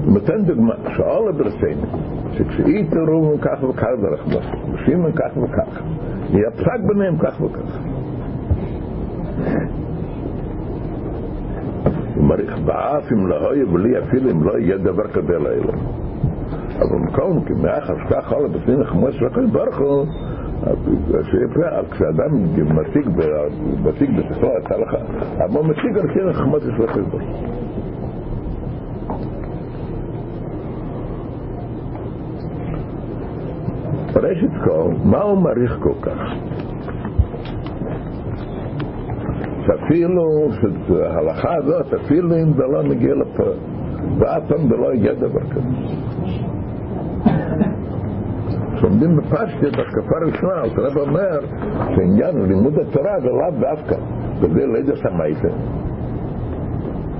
הוא 0.06 0.14
נותן 0.14 0.42
דוגמה, 0.46 0.74
שאול 0.98 1.32
ברצינו, 1.32 1.82
שכשאי 2.32 2.88
תראו 2.90 3.36
כך 3.42 3.64
וכך 3.64 3.88
מוסר, 4.26 4.74
ושימן 4.74 5.12
כך 5.12 5.38
וכך, 5.38 5.82
יהיה 6.30 6.52
פסק 6.52 6.80
ביניהם 6.88 7.18
כך 7.18 7.42
וכך. 7.42 7.80
מעריך 12.16 12.60
באף 12.60 13.12
אם 13.12 13.28
לא 13.28 13.56
יהיה 13.56 13.66
ולי 13.70 14.00
אפילו 14.00 14.32
אם 14.32 14.44
לא 14.44 14.60
יהיה 14.60 14.78
דבר 14.78 15.08
כזה 15.08 15.40
לאלה. 15.40 15.74
אבל 16.80 16.98
מקום, 16.98 17.46
כי 17.46 17.54
מאחר 17.54 17.94
שכך 17.98 18.32
עולה 18.32 18.48
בפנים 18.48 18.82
החמוס 18.82 19.16
של 19.16 19.26
הקדוש 19.26 19.52
ברוך 19.52 19.80
הוא, 19.80 20.06
כשאדם 21.92 22.32
משיג 23.86 24.10
בשכלו 24.18 24.58
את 24.58 24.72
ההלכה, 24.72 24.98
אבל 25.38 25.62
משיג 25.62 25.98
על 25.98 26.14
כן 26.14 26.28
החמות 26.30 26.62
של 26.62 26.84
החשבון. 26.84 27.22
ראשית 34.16 34.52
כל, 34.64 34.92
מה 35.04 35.22
הוא 35.22 35.38
מעריך 35.38 35.78
כל 35.80 35.94
כך? 36.02 36.20
שאפילו, 39.66 40.50
שההלכה 40.88 41.56
הזאת, 41.56 41.94
אפילו 41.94 42.36
אם 42.36 42.54
זה 42.54 42.64
לא 42.64 42.84
מגיע 42.84 43.16
לפה, 43.16 43.44
ואף 44.18 44.44
פעם 44.48 44.68
זה 44.70 44.76
לא 44.76 44.94
יגיע 44.94 45.14
דבר 45.14 45.42
כזה. 45.50 45.70
כשעומדים 48.76 49.16
בפשטי, 49.16 49.66
בהשקפה 49.78 50.16
ראשונה, 50.26 50.62
אז 50.62 50.72
הרב 50.78 50.98
אומר 50.98 51.40
שעניין 51.96 52.46
לימוד 52.48 52.80
התורה 52.80 53.20
זה 53.20 53.28
לאו 53.28 53.52
דווקא, 53.60 53.96
וזה 54.40 54.68
לידע 54.68 54.96
סמייסה. 54.96 55.48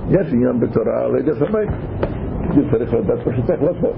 יש 0.10 0.34
עניין 0.34 0.60
בתורה 0.60 1.08
לידע 1.14 1.34
סמייסה. 1.34 1.76
יהודי 2.42 2.72
צריך 2.72 2.94
לדעת 2.94 3.28
מה 3.28 3.34
שצריך 3.38 3.62
לעשות. 3.62 3.96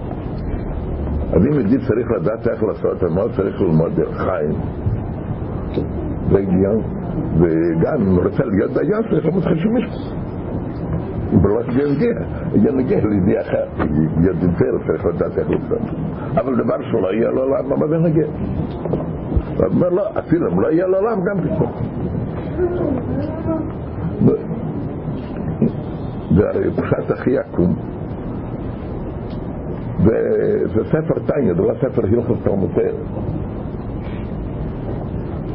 אז 1.34 1.46
אם 1.46 1.54
יהודי 1.54 1.78
צריך 1.78 2.12
לדעת 2.12 2.48
איך 2.48 2.64
לעשות, 2.64 3.04
אז 3.04 3.12
מה 3.12 3.22
צריך 3.36 3.62
ללמוד 3.62 3.92
דרך 3.96 4.18
חיים? 4.18 4.56
זה 6.32 6.38
עניין. 6.38 6.80
וגם 7.40 8.02
אם 8.02 8.18
רוצה 8.18 8.44
להיות 8.46 8.72
דיין, 8.72 9.04
צריך 9.10 9.26
ללמוד 9.26 9.44
חשוב 9.44 9.72
ולא 11.44 11.62
שיגיע, 11.64 12.14
יגיע 12.56 13.06
לידי 13.06 13.42
אחר, 13.42 13.66
ידידל 14.24 14.78
צריך 14.88 15.06
לדעת 15.06 15.38
איך 15.38 15.50
לעשות. 15.50 15.82
אבל 16.32 16.56
דבר 16.56 16.76
שלא 16.92 17.14
יהיה 17.14 17.30
לו 17.30 17.50
לעם, 17.50 17.80
מה 17.80 17.88
זה 17.88 17.98
נגיע? 17.98 18.26
הוא 19.58 19.66
אומר 19.66 19.90
לא, 19.90 20.10
אפילו 20.20 20.52
אם 20.52 20.60
לא 20.60 20.72
יהיה 20.72 20.88
לו 20.88 21.02
לעם, 21.02 21.20
גם 21.24 21.38
תשמע. 21.42 21.68
זה 26.36 26.50
הרי 26.50 26.72
פשט 26.72 27.12
אחי 27.14 27.32
יקום. 27.32 27.76
וזה 30.00 30.84
ספר 30.86 31.20
טניה, 31.26 31.54
זה 31.54 31.62
לא 31.62 31.74
ספר 31.82 32.02
הלכות 32.06 32.38
תלמותיה. 32.44 32.92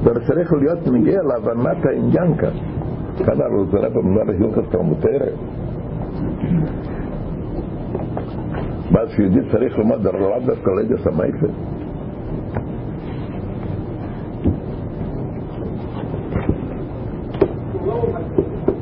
וצריך 0.05 0.52
להיות 0.52 0.87
מגיע 0.87 1.23
להבנת 1.23 1.87
העניין 1.87 2.35
כאן. 2.35 2.50
הרי 3.19 3.67
זה 3.71 3.79
רב 3.79 3.99
אמר 3.99 4.21
הלכות 4.21 4.64
תלמותיה. 4.71 5.21
מה 8.92 9.00
שיהודי 9.16 9.40
צריך 9.52 9.78
ללמוד 9.78 10.04
לאו 10.04 10.40
דווקא 10.46 10.70
לידס 10.70 11.06
המייפה. 11.06 11.46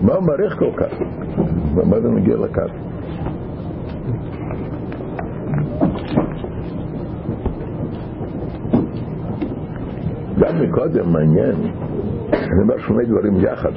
מה 0.03 0.15
הוא 0.15 0.23
מעריך 0.23 0.59
כל 0.59 0.71
כך? 0.77 1.01
מה 1.75 2.01
זה 2.01 2.09
מגיע 2.09 2.37
לכאן? 2.37 2.67
גם 10.39 10.63
מקודם 10.63 11.13
מעניין, 11.13 11.55
אני 12.33 12.63
אומר 12.63 12.79
שני 12.79 13.05
דברים 13.05 13.41
יחד, 13.41 13.71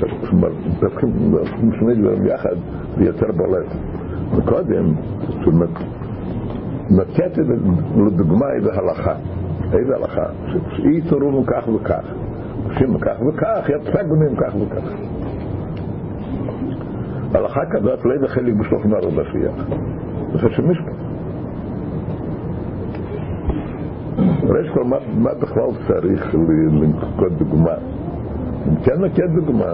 שני 1.80 1.96
דברים 1.96 2.26
יחד 2.26 2.56
זה 2.98 3.04
יותר 3.04 3.32
בולט. 3.32 3.66
מקודם, 4.38 4.94
נקט 6.90 7.38
לדוגמה 7.98 8.46
איזה 8.56 8.74
הלכה, 8.74 9.16
איזה 9.74 9.96
הלכה, 9.96 10.26
שאי 10.70 11.02
תורום 11.02 11.44
כך 11.46 11.68
וכך, 11.68 12.06
עושים 12.64 12.98
כך 13.00 13.22
וכך, 13.22 13.70
יצג 13.70 14.04
בנים 14.10 14.36
כך 14.36 14.56
וכך. 14.56 14.90
הלכה 17.34 17.62
כזאת 17.72 18.06
לא 18.06 18.14
איזה 18.14 18.28
חלק 18.28 18.54
בשלוח 18.54 18.86
נער 18.86 19.10
בשיח, 19.10 19.68
זה 20.34 20.40
חשוב 20.40 20.66
משפט. 20.66 20.94
ראש 24.44 24.70
כל 24.74 24.84
מה, 24.84 25.34
בכלל 25.34 25.70
צריך 25.88 26.36
לנקוט 26.36 27.32
דוגמה? 27.38 27.76
אם 28.68 28.76
כן 28.84 29.02
נקט 29.04 29.30
דוגמה, 29.36 29.72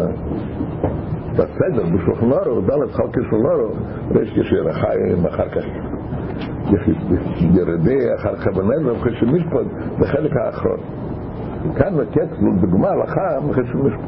בסדר, 1.34 1.84
בשולחן 1.96 2.32
אורו, 2.32 2.62
דלת 2.62 2.92
חלקי 2.92 3.20
של 3.30 3.36
אורו, 3.36 3.74
ראש 4.12 4.30
כשיר 4.30 4.70
החיים, 4.70 5.26
אחר 5.26 5.50
כך 5.50 5.66
ירדי, 7.54 8.16
אחר 8.16 8.36
כך 8.36 8.48
בנזר, 8.48 8.96
אחרי 8.98 9.16
שמשפט, 9.20 9.66
זה 10.00 10.08
חלק 10.08 10.32
האחרון. 10.38 10.80
כאן 11.76 11.94
נקט 12.02 12.30
דוגמה 12.62 12.90
הלכה, 12.90 13.38
אחרי 13.52 13.64
שמשפט. 13.68 14.00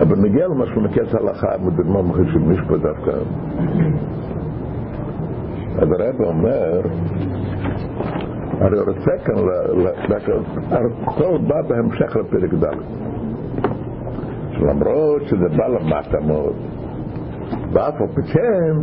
אבל 0.00 0.16
נגיע 0.18 0.48
למה 0.48 0.66
שהוא 0.66 0.82
נקט 0.82 1.14
הלכה, 1.14 1.58
בדוגמה 1.58 2.00
אחרי 2.10 2.32
שמשפט 2.32 2.80
דווקא. 2.82 3.10
אז 5.78 5.88
הרב 5.92 6.20
אומר, 6.20 6.80
הרי 8.60 8.80
רוצה 8.80 9.10
כאן, 9.24 9.34
הכל 11.02 11.38
בא 11.48 11.62
בהמשך 11.62 12.16
לפרק 12.16 12.54
ד' 12.54 13.15
שלמרות 14.58 15.22
שזה 15.22 15.48
בא 15.56 15.66
למטה 15.66 16.20
מאוד 16.20 16.54
ואף 17.72 17.94
על 18.00 18.06
פי 18.14 18.22
כן 18.22 18.76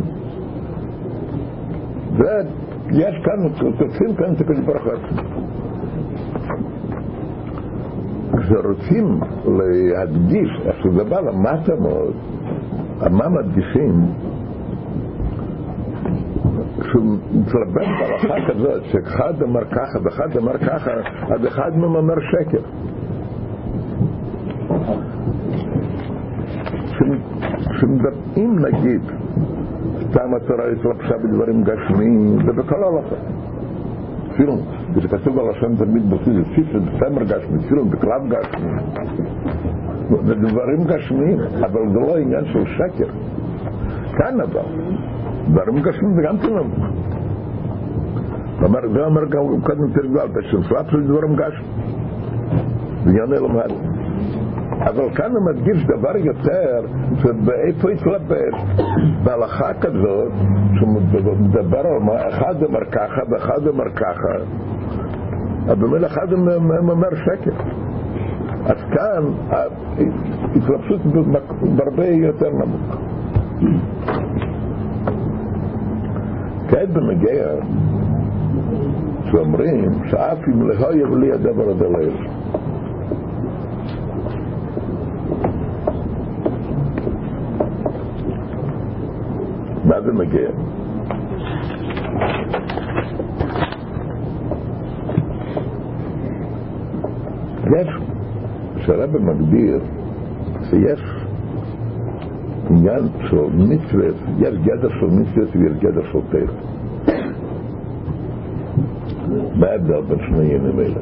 יש 2.90 3.14
כאן, 3.24 3.48
תופסים 3.78 4.14
כאן 4.16 4.32
את 4.34 4.40
הקדוש 4.40 4.58
ברוך 4.58 4.84
הוא 4.84 4.92
כשרוצים 8.38 9.20
להדגיש 9.46 10.50
איך 10.66 10.76
שזה 10.82 11.04
בא 11.04 11.20
למטה 11.20 11.72
מאוד, 11.76 12.14
מה 13.10 13.28
מדגישים? 13.28 14.06
כשהוא 16.80 17.16
מתלבט 17.32 17.86
בהלכה 18.00 18.34
כזאת, 18.48 18.82
שאחד 18.84 19.42
אמר 19.42 19.64
ככה 19.64 19.98
ואחד 20.04 20.36
אמר 20.36 20.58
ככה, 20.58 20.90
אז 21.34 21.46
אחד 21.46 21.76
מהם 21.76 21.94
אומר 21.94 22.14
שקר. 22.32 22.62
אם 28.36 28.58
נגיד, 28.58 29.00
סתם 30.10 30.34
התורה 30.36 30.64
התלבשה 30.72 31.18
בדברים 31.18 31.64
גשמיים, 31.64 32.38
זה 32.46 32.52
בכל 32.52 32.84
ההלכה. 32.84 33.16
אפילו, 34.32 34.56
זה 34.94 35.08
כתוב 35.08 35.38
השם 35.50 35.76
תמיד 35.76 36.10
בסיס, 36.10 36.46
סיפר 36.54 36.78
בסמר 36.78 37.24
גשמי, 37.24 37.58
אפילו 37.66 37.84
בכלל 37.84 38.20
גשמי. 38.28 38.70
זה 40.26 40.34
דברים 40.34 40.84
גשמיים, 40.84 41.38
אבל 41.60 41.88
זה 41.92 42.00
לא 42.00 42.16
עניין 42.16 42.44
של 42.44 42.64
שקר. 42.64 43.10
כאן 44.16 44.40
אבל, 44.40 44.60
דברים 45.48 45.82
גשמים 45.82 46.14
זה 46.14 46.22
גם 46.22 46.38
כן 46.38 46.54
נמוך. 46.54 46.86
זה 48.94 49.04
אומר 49.04 49.20
קודם 49.62 49.92
תרגל, 49.92 50.26
בשלפלף 50.34 50.90
של 50.90 51.02
דברים 51.06 51.36
גשמים. 51.36 51.94
בעניין 53.04 53.32
אלמד. 53.32 53.70
אבל 54.70 55.10
כאן 55.14 55.32
הוא 55.36 55.44
מדגיש 55.44 55.84
דבר 55.84 56.16
יותר, 56.16 56.80
שבאיפה 57.18 57.90
התלבט, 57.90 58.54
בהלכה 59.24 59.74
כזאת, 59.74 60.32
שהוא 60.76 60.88
מדבר 61.40 61.86
על 61.86 61.98
מה, 62.00 62.28
אחד 62.28 62.62
אומר 62.62 62.84
ככה 62.92 63.20
ואחד 63.30 63.66
אומר 63.66 63.90
ככה, 63.90 64.44
במילא 65.66 66.06
אחד 66.06 66.32
אומר 66.88 67.08
שקר. 67.14 67.50
אז 68.66 68.76
כאן 68.90 69.24
התלבשות 70.56 71.00
בהרבה 71.76 72.06
יותר 72.06 72.50
נמוך. 72.50 72.96
כעת 76.68 76.88
בנגיע 76.90 77.46
שאומרים 79.30 79.90
שאף 80.10 80.38
אם 80.48 80.68
לא 80.68 80.94
יבוא 80.94 81.18
לי 81.18 81.32
הדבר 81.32 81.70
הזה 81.70 81.88
לא 81.88 81.98
יש 81.98 82.28
מה 89.94 90.00
זה 90.00 90.12
מגיע? 90.12 90.48
יש, 97.76 97.88
שהרבא 98.76 99.18
מגדיר 99.18 99.80
שיש 100.70 101.00
עניין 102.70 103.08
של 103.30 103.36
מצווה, 103.54 104.06
יש 104.38 104.54
גדר 104.64 104.88
של 105.00 105.06
מצווה 105.06 105.44
ויש 105.54 105.72
גדר 105.78 106.02
של 106.12 106.18
טבע. 106.30 106.52
מה 109.54 109.66
ההבדל 109.66 110.00
בין 110.00 110.18
שני 110.26 110.36
עניינים 110.36 110.78
האלה? 110.78 111.00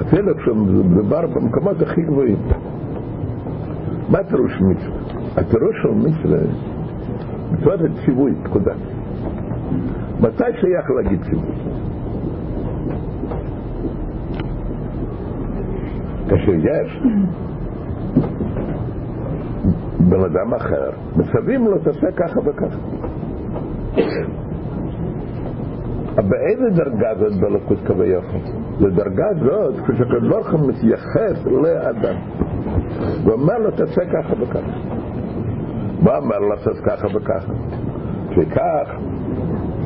אפילו 0.00 0.36
כשמדובר 0.36 1.26
במקומות 1.26 1.82
הכי 1.82 2.02
גבוהים. 2.02 2.38
מה 4.10 4.18
הפירוש 4.18 4.52
מצווה? 4.60 4.96
הפירוש 5.36 5.76
של 5.82 6.08
מצווה, 6.08 6.38
מצווה 7.52 7.76
זה 7.76 7.88
ציווי, 8.04 8.32
פקודה. 8.44 8.72
מתי 10.20 10.44
שייך 10.60 10.90
להגיד 10.96 11.22
ציווי? 11.22 11.50
כאשר 16.28 16.52
יש 16.52 17.02
בן 20.00 20.20
אדם 20.20 20.54
אחר, 20.54 20.90
מצווים 21.16 21.64
לו 21.64 21.78
תעשה 21.78 22.12
ככה 22.16 22.40
וככה. 22.40 22.78
באיזה 26.16 26.70
דרגה 26.70 27.14
זאת 27.18 27.40
בלקות 27.40 27.78
כביכול? 27.86 28.40
לדרגה 28.80 29.26
זאת, 29.44 29.74
כשהקדוש 29.74 30.28
ברוך 30.28 30.52
הוא 30.52 30.68
מתייחס 30.68 31.46
לאדם 31.46 32.16
ואומר 33.24 33.58
לו 33.58 33.70
תעשה 33.70 34.00
ככה 34.12 34.42
וככה. 34.42 35.00
מה 36.02 36.16
אומר 36.16 36.38
לו 36.38 36.48
לעשות 36.48 36.76
ככה 36.84 37.06
וככה? 37.14 37.52
שכך, 38.34 38.96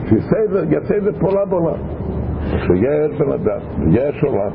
שיעשה 0.08 0.96
את 0.96 1.02
זה 1.02 1.12
פעולה 1.20 1.44
בעולם. 1.44 1.78
שיש 2.50 3.18
בן 3.18 3.32
אדם, 3.32 3.60
יש 3.88 4.24
עולם, 4.24 4.50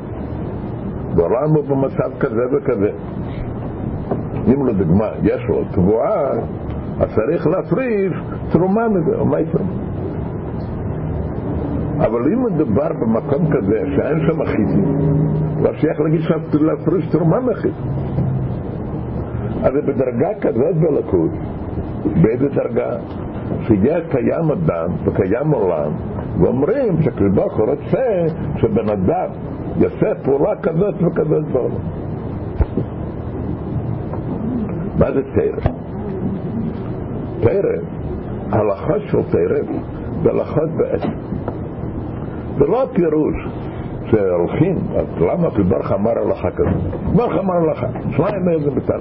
בעולם 1.14 1.54
הוא 1.54 1.64
במצב 1.64 2.18
כזה 2.20 2.42
וכזה. 2.52 2.90
אם 4.54 4.66
לדוגמה 4.66 5.08
יש 5.22 5.42
לו 5.48 5.64
תבואה, 5.72 6.30
אז 7.00 7.14
צריך 7.14 7.46
להפריש 7.46 8.12
תרומה 8.52 8.88
מזה, 8.88 9.16
או 9.16 9.26
מה 9.26 9.40
יתרומה? 9.40 9.72
אבל 11.98 12.32
אם 12.32 12.44
מדובר 12.44 12.88
במקום 13.00 13.50
כזה 13.52 13.82
שאין 13.96 14.18
שם 14.26 14.44
חיסים, 14.44 14.98
לא 15.62 15.72
שייך 15.74 16.00
להגיד 16.00 16.20
להפריש 16.52 17.08
תרומה 17.08 17.40
מחיסים. 17.40 17.90
אז 19.62 19.72
בדרגה 19.72 20.28
כזאת 20.40 20.76
בלקות, 20.76 21.30
באיזה 22.22 22.48
דרגה? 22.48 22.96
שיהיה 23.66 23.98
קיים 24.10 24.50
אדם 24.50 24.88
וקיים 25.04 25.50
עולם, 25.50 25.92
ואומרים 26.38 27.02
שהקדוש 27.02 27.52
רוצה 27.58 28.26
שבן 28.56 28.88
אדם 28.88 29.28
יעשה 29.76 30.14
פעולה 30.24 30.56
כזאת 30.62 30.94
וכזאת 31.02 31.44
בעולם. 31.52 31.74
מה 34.98 35.12
זה 35.12 35.22
תרא? 35.34 35.72
תרא, 37.40 37.76
הלכות 38.50 39.02
של 39.06 39.22
תרא 39.30 39.62
זה 40.22 40.30
הלכות 40.30 40.70
בעצם. 40.76 41.12
זה 42.58 42.64
לא 42.66 42.88
פירוש 42.92 43.36
שהולכים, 44.10 44.76
אז 44.96 45.06
למה 45.20 45.48
הקדוש 45.48 45.92
אמר 45.92 46.18
הלכה 46.18 46.50
כזאת? 46.50 46.82
הקדוש 47.06 47.38
אמר 47.38 47.54
הלכה, 47.54 47.86
שניים 48.16 48.44
מהם 48.44 48.60
זה 48.60 48.70
בטל. 48.70 49.00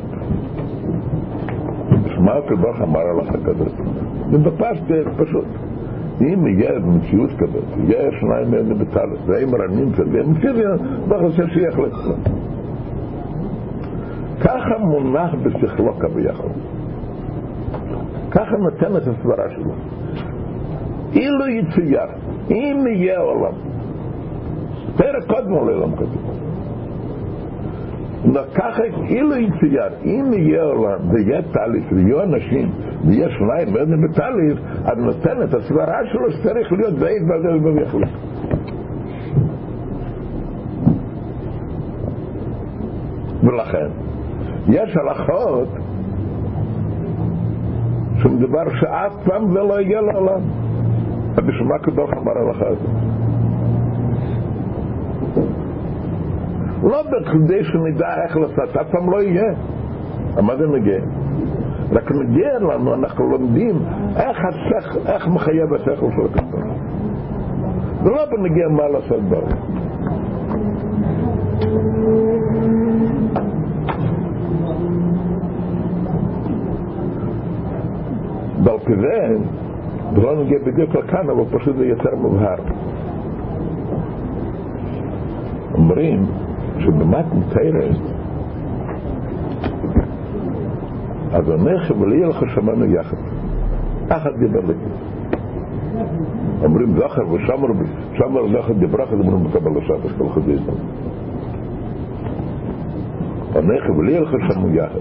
מה 2.19 2.33
הקדוש 2.33 2.81
אמר 2.81 2.99
הלכה 2.99 3.37
כזאת? 3.45 3.71
זה 4.31 4.37
בפשט 4.37 4.83
פשוט. 5.17 5.45
אם 6.21 6.47
יהיה 6.47 6.79
מציאות 6.79 7.29
כזאת, 7.37 7.63
יהיה 7.87 8.11
שניים 8.19 8.51
מהם 8.51 8.79
בטל, 8.79 9.09
והם 9.25 9.55
רנים 9.55 9.91
והם 10.11 10.33
פיזיים, 10.33 10.77
לא 11.07 11.17
חושב 11.17 11.47
שיחלט. 11.47 11.91
ככה 14.41 14.77
מונח 14.79 15.35
בשכלו 15.43 15.93
כביכול. 15.99 16.49
ככה 18.31 18.57
נותן 18.57 18.95
את 18.97 19.07
הסברה 19.07 19.49
שלו. 19.55 19.71
אילו 21.13 21.47
יצויר, 21.47 22.07
אם 22.51 22.85
יהיה 22.87 23.19
עולם, 23.19 23.53
פרק 24.97 25.23
קודמו 25.27 25.65
לעולם 25.65 25.95
כזה. 25.95 26.17
ככה 28.55 28.83
אילו 28.83 29.35
יצויר, 29.35 29.87
אם 30.05 30.33
יהיה 30.33 30.63
עולם 30.63 30.99
ויהיה 31.11 31.41
תהליך 31.41 31.83
ויהיו 31.91 32.23
אנשים 32.23 32.71
ויהיה 33.05 33.29
שניים 33.29 33.73
ואין 33.73 34.01
בתהליך, 34.01 34.59
אז 34.85 34.97
נותן 34.97 35.43
את 35.43 35.53
הסברה 35.53 35.97
שלו 36.11 36.31
שצריך 36.31 36.71
להיות 36.71 36.93
בעת 36.93 37.21
בזה 37.27 37.55
ובכלל. 37.55 38.03
ולכן, 43.43 43.87
יש 44.67 44.97
הלכות 44.97 45.67
שמדבר 48.21 48.63
שאף 48.79 49.13
פעם 49.25 49.53
זה 49.53 49.59
לא 49.59 49.81
יהיה 49.81 50.01
לעולם. 50.01 50.41
בשביל 51.35 51.67
מה 51.67 51.75
הקדוש 51.75 52.09
אמר 52.13 52.31
הלכה 52.37 52.67
הזאת? 52.67 52.89
לא 56.83 57.03
בכדי 57.03 57.63
שנדע 57.63 58.23
איך 58.23 58.37
לעשות, 58.37 58.77
אף 58.77 58.87
פעם 58.91 59.11
לא 59.11 59.23
יהיה. 59.23 59.53
מה 60.41 60.55
זה 60.57 60.67
נגיע? 60.67 60.99
רק 61.91 62.11
נגיע 62.11 62.59
לנו, 62.59 62.93
אנחנו 62.93 63.29
לומדים 63.29 63.75
איך, 64.15 64.37
השכ... 64.45 64.95
איך 65.05 65.27
מחייב 65.27 65.73
השכל 65.73 66.07
של 66.15 66.25
הקדוש. 66.25 66.63
זה 68.03 68.09
לא 68.09 68.25
בנגיע 68.25 68.67
מה 68.67 68.87
לעשות 68.87 69.21
בעולם. 69.21 69.57
ועל 78.63 78.79
כזה, 78.79 79.37
זה 80.15 80.21
לא 80.21 80.43
נגיע 80.43 80.59
בדיוק 80.65 80.95
לכאן, 80.95 81.29
אבל 81.29 81.59
פשוט 81.59 81.75
זה 81.75 81.85
יותר 81.85 82.15
מובהר. 82.15 82.57
אומרים 85.73 86.25
שבמתן 86.79 87.41
תרא, 87.49 87.89
אז 91.33 91.49
הנכב 91.49 92.01
ולי 92.01 92.25
לך 92.25 92.43
שמענו 92.55 92.85
יחד. 92.85 93.17
יחד 94.09 94.29
דיבר 94.39 94.59
לי. 94.67 94.73
אומרים 96.63 96.93
זכר 96.97 97.33
ושמר, 97.33 97.67
שמר 98.13 98.47
זכר 98.47 98.73
דיברך, 98.73 99.13
אז 99.13 99.19
אומרים 99.19 99.43
בקבל 99.43 99.77
השבת, 99.77 100.17
כל 100.17 100.29
חזית. 100.29 100.61
הנכב 103.55 103.97
ולי 103.97 104.19
לך 104.19 104.31
שמענו 104.47 104.75
יחד. 104.75 104.99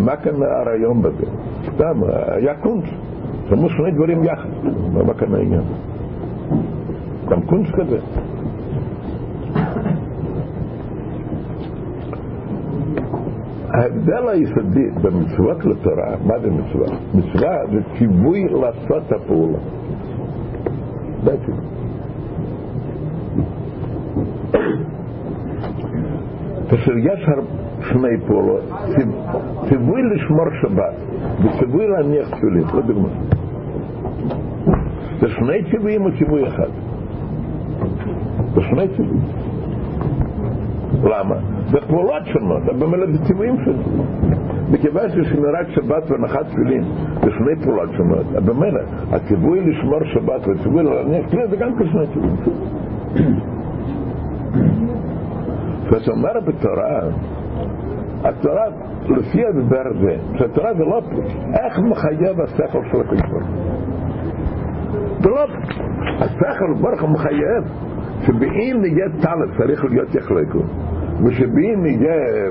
מה 0.00 0.16
כאן 0.16 0.42
הרעיון 0.42 1.02
בזה? 1.02 1.26
סתם, 1.74 2.00
היה 2.28 2.54
קונץ. 2.54 2.84
שמו 3.48 3.68
שני 3.68 3.90
דברים 3.90 4.24
יחד. 4.24 4.48
מה 5.06 5.14
כאן 5.14 5.34
העניין? 5.34 5.62
גם 7.28 7.42
קונץ 7.42 7.66
כזה. 7.70 7.98
ההבדל 13.70 14.28
היסודי 14.28 14.90
במצוות 15.02 15.64
לתורה, 15.64 16.16
מה 16.26 16.38
זה 16.38 16.50
מצווה? 16.50 16.86
מצווה 17.14 17.66
זה 17.72 17.80
ציווי 17.98 18.44
לעשות 18.48 19.12
הפעולה. 19.12 19.58
בעצם. 21.24 21.52
כשיש 26.68 27.26
שני 27.80 28.20
פעולות, 28.26 28.62
ציווי 29.68 30.02
לשמור 30.02 30.46
שבת 30.62 30.94
וציווי 31.44 31.86
להניח 31.86 32.28
תפילין, 32.30 32.64
לדוגמה. 32.74 33.08
זה 35.20 35.28
שני 35.28 35.70
ציוויים 35.70 36.04
או 36.04 36.10
ציווי 36.18 36.48
אחד? 36.48 36.68
זה 38.54 38.60
שני 38.62 38.88
ציוויים. 38.96 39.22
למה? 41.04 41.55
זה 41.70 41.80
פעולות 41.80 42.26
שונות, 42.26 42.62
ציוויים 43.26 43.56
שונים. 43.64 44.06
מכיוון 44.70 45.08
ששמירת 45.10 45.66
שבת 45.68 46.10
והנחת 46.10 46.46
תפילין 46.46 46.84
זה 47.22 47.30
שני 47.30 47.64
פעולות 47.64 47.90
שונות, 47.96 48.26
במילא 48.26 48.80
הציווי 49.12 49.60
לשמור 49.60 50.04
שבת 50.04 50.46
והציווי 50.46 50.82
להניח 50.82 51.26
תפילין 51.26 51.50
זה 51.50 51.56
גם 51.56 51.70
כשני 51.78 52.06
ציוויים. 52.12 52.36
זאת 55.90 56.08
אומרת 56.08 56.44
בתורה, 56.44 57.00
התורה 58.24 58.64
לפי 59.08 59.46
הדבר 59.46 59.82
הזה, 59.90 60.16
שהתורה 60.38 60.74
זה 60.74 60.84
לא 60.84 61.00
איך 61.54 61.78
מחייב 61.78 62.40
השכל 62.40 62.80
של 62.92 63.00
הקדוש 63.00 63.42
זה 65.20 65.28
לא, 65.30 65.44
השכל 66.20 66.74
ברוך 66.80 67.02
הוא 67.02 67.10
מחייב. 67.10 67.64
שבאם 68.26 68.76
נהיה 68.80 69.06
טלב 69.20 69.58
צריך 69.58 69.84
להיות 69.84 70.14
יחלקו 70.14 70.58
ושבאם 71.24 71.86
יהיה 71.86 72.50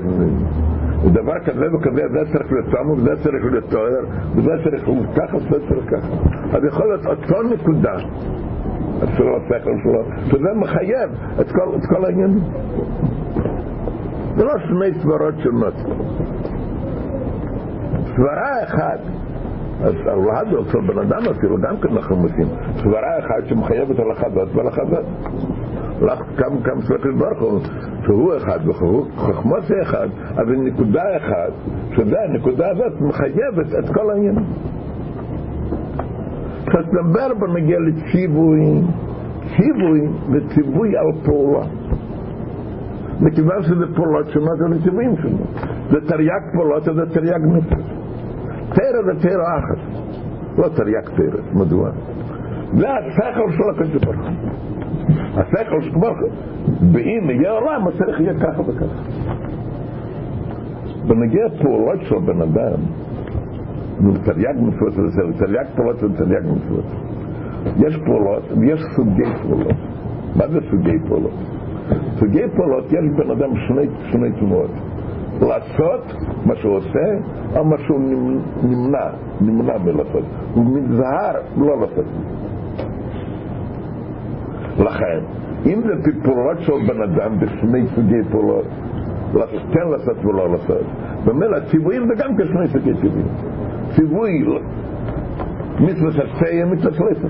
דבר 1.12 1.38
כזה 1.44 1.74
וכזה, 1.74 2.02
זה 2.12 2.32
צריך 2.32 2.52
להיות 2.52 2.66
צמוד, 2.72 2.98
זה 2.98 3.22
צריך 3.22 3.44
להיות 3.50 3.64
תואר, 3.70 4.04
וזה 4.36 4.50
צריך 4.64 4.88
להיות 4.88 5.06
ככה, 5.16 5.38
זה 5.38 5.68
צריך 5.68 5.90
ככה. 5.90 6.08
אז 6.56 6.64
יכול 6.64 6.86
להיות 6.86 7.06
אותו 7.06 7.42
נקודה 7.42 7.98
של 9.16 9.28
השכל 9.28 9.72
שלו, 9.82 10.04
שזה 10.26 10.54
מחייב 10.56 11.10
את 11.40 11.52
כל, 11.52 11.68
את 11.76 11.86
כל 11.86 12.04
העניינים. 12.04 12.40
זה 14.36 14.44
לא 14.44 14.52
שני 14.58 15.00
סברות 15.02 15.34
שונות. 15.42 15.74
סברה 18.16 18.64
אחת, 18.64 19.00
אז 19.82 19.94
הזאת 20.06 20.66
של 20.72 20.80
בן 20.80 20.98
אדם 20.98 21.22
אפילו 21.30 21.56
גם 21.58 21.76
כן 21.76 21.88
אנחנו 21.88 22.16
מוצאים, 22.16 22.46
סברה 22.76 23.18
אחת 23.18 23.48
שמחייבת 23.48 23.98
הלכה 23.98 24.30
זאת 24.30 24.48
והלכה 24.54 24.82
זאת. 24.84 25.04
כמה 26.36 26.60
כמה 26.64 26.82
סברות 26.82 27.16
ברוך 27.18 27.40
הוא, 27.40 27.60
שהוא 28.04 28.36
אחד 28.36 28.68
וחוכמו 28.68 29.60
זה 29.60 29.74
אחד, 29.82 30.08
אבל 30.34 30.56
נקודה 30.56 31.16
אחת, 31.16 31.52
שזה 31.96 32.16
הנקודה 32.28 32.70
הזאת 32.70 33.00
מחייבת 33.00 33.74
את 33.78 33.94
כל 33.94 34.10
העניינים. 34.10 34.44
כשתדבר 36.66 37.34
בנגיע 37.40 37.78
לציווי, 37.78 38.80
ציווי 39.56 40.08
וציווי 40.32 40.96
על 40.96 41.24
פעולה. 41.24 41.66
מכיוון 43.20 43.62
שזה 43.62 43.84
פעולות 43.94 44.28
שונות 44.28 44.58
זה 44.58 44.82
ציוויים 44.82 45.16
שונות. 45.22 45.48
זה 45.90 46.00
תרי"ג 46.08 46.52
פעולות, 46.52 46.84
זה 46.84 47.14
תרי"ג 47.14 47.40
מצוות. 47.46 47.86
תרא 48.74 49.02
זה 49.04 49.20
תרא 49.20 49.58
אחת, 49.58 49.78
לא 50.58 50.68
תרי"ג 50.68 51.08
תרא, 51.16 51.42
מדוע? 51.52 51.90
זה 52.78 52.86
השכל 52.90 53.52
של 53.52 53.70
הקדוש 53.70 54.04
ברוך 54.04 54.16
הוא. 54.16 55.25
השכל 55.36 55.82
הוא, 55.82 56.28
ואם 56.92 57.30
יהיה 57.30 57.52
אז 57.86 57.98
צריך 57.98 58.20
יהיה 58.20 58.34
ככה 58.34 58.62
וככה. 58.62 59.02
בנגיע 61.06 61.48
פעולות 61.62 62.00
של 62.02 62.18
בן 62.18 62.42
אדם, 62.42 62.80
תרי"ג 64.24 64.60
מצוות 64.60 64.92
זה 64.94 65.22
תרי"ג 65.38 65.66
פעולות 65.76 66.02
ותרי"ג 66.02 66.42
מצוות. 66.44 66.84
יש 67.78 67.96
פעולות 68.04 68.42
ויש 68.58 68.80
סוגי 68.96 69.30
פעולות. 69.42 69.76
מה 70.36 70.48
זה 70.48 70.58
סוגי 70.70 70.98
פעולות? 71.08 71.34
סוגי 72.18 72.42
פעולות 72.56 72.92
יש 72.92 73.04
בן 73.16 73.30
אדם 73.30 73.50
שני, 73.68 73.86
שני 74.10 74.32
תנועות. 74.32 74.70
לעשות 75.40 76.14
מה 76.46 76.56
שהוא 76.56 76.76
עושה, 76.76 77.18
או 77.56 77.64
מה 77.64 77.76
שהוא 77.78 78.00
נמנע, 78.62 79.06
נמנע 79.40 79.78
מלעשות. 79.78 80.24
הוא 80.54 80.78
נזהר 80.78 81.34
לא 81.56 81.80
לעשות. 81.80 82.04
לכן, 84.78 85.18
אם 85.66 85.80
זה 85.86 86.10
פעולות 86.22 86.60
של 86.60 86.72
בן 86.88 87.02
אדם 87.02 87.38
בשני 87.38 87.86
סוגי 87.94 88.22
פעולות, 88.30 88.66
כן 89.72 89.88
לעשות 89.90 90.24
ולא 90.24 90.50
לעשות, 90.50 90.86
במילא 91.24 91.60
ציוויים 91.70 92.08
זה 92.08 92.14
גם 92.14 92.36
כשני 92.36 92.68
סוגי 92.68 92.94
ציוויים. 92.94 93.26
ציווי 93.94 94.44
מצווה 95.80 96.12
שסיה 96.12 96.66
מצווה 96.66 96.92
שלפת. 96.92 97.28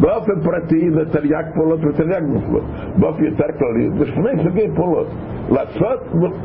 באופן 0.00 0.40
פרטי 0.44 0.90
זה 0.90 1.12
תרי"ג 1.12 1.44
פעולות 1.54 1.80
ותרי"ג 1.84 2.22
מצוות. 2.28 2.62
באופן 2.96 3.24
יותר 3.24 3.46
כללי 3.58 3.90
זה 3.98 4.06
שני 4.06 4.44
סוגי 4.44 4.68
פעולות. 4.76 5.06
לעשות 5.52 6.00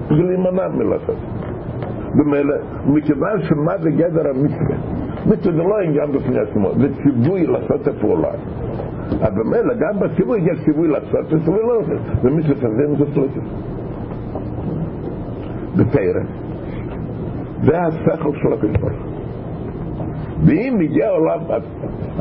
ולהימנע 0.09 0.67
מלעשות. 0.67 1.17
במילא, 2.15 2.55
מכיוון 2.85 3.41
שמה 3.41 3.77
זה 3.77 3.91
גדר 3.91 4.29
המצווה? 4.29 4.98
מצווה 5.29 5.55
זה 5.55 5.63
לא 5.63 5.75
בפני 6.11 6.39
עצמו, 6.39 6.71
זה 6.77 6.87
ציווי 7.03 7.47
לעשות 7.47 7.81
את 7.81 7.87
הפעולה. 7.87 8.31
אבל 9.21 9.31
במילא, 9.31 9.73
גם 9.79 9.99
בציווי 9.99 10.39
יש 10.39 10.63
ציווי 10.65 10.87
לעשות 10.87 11.25
וציווי 11.25 11.59
לא 11.61 11.79
לעשות. 11.81 12.21
זה 12.21 12.29
מצווה 12.29 12.55
שזה 12.55 12.87
מצווה 12.91 13.13
שלפת. 13.13 13.41
בתרא. 15.75 16.23
זה 17.63 17.81
השכל 17.81 18.31
של 18.41 18.53
הקדוש 18.53 18.77
ברוך 18.77 19.19
ואם 20.45 20.79
הגיע 20.83 21.09
עולם, 21.09 21.39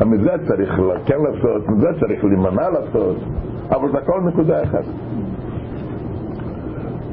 מזה 0.05 0.31
צריך 0.47 0.79
כן 1.05 1.15
לעשות, 1.23 1.69
מזה 1.69 1.87
צריך 1.99 2.23
להימנע 2.23 2.69
לעשות, 2.69 3.17
אבל 3.69 3.91
זה 3.91 3.97
הכל 3.97 4.21
נקודה 4.27 4.63
אחת. 4.63 4.83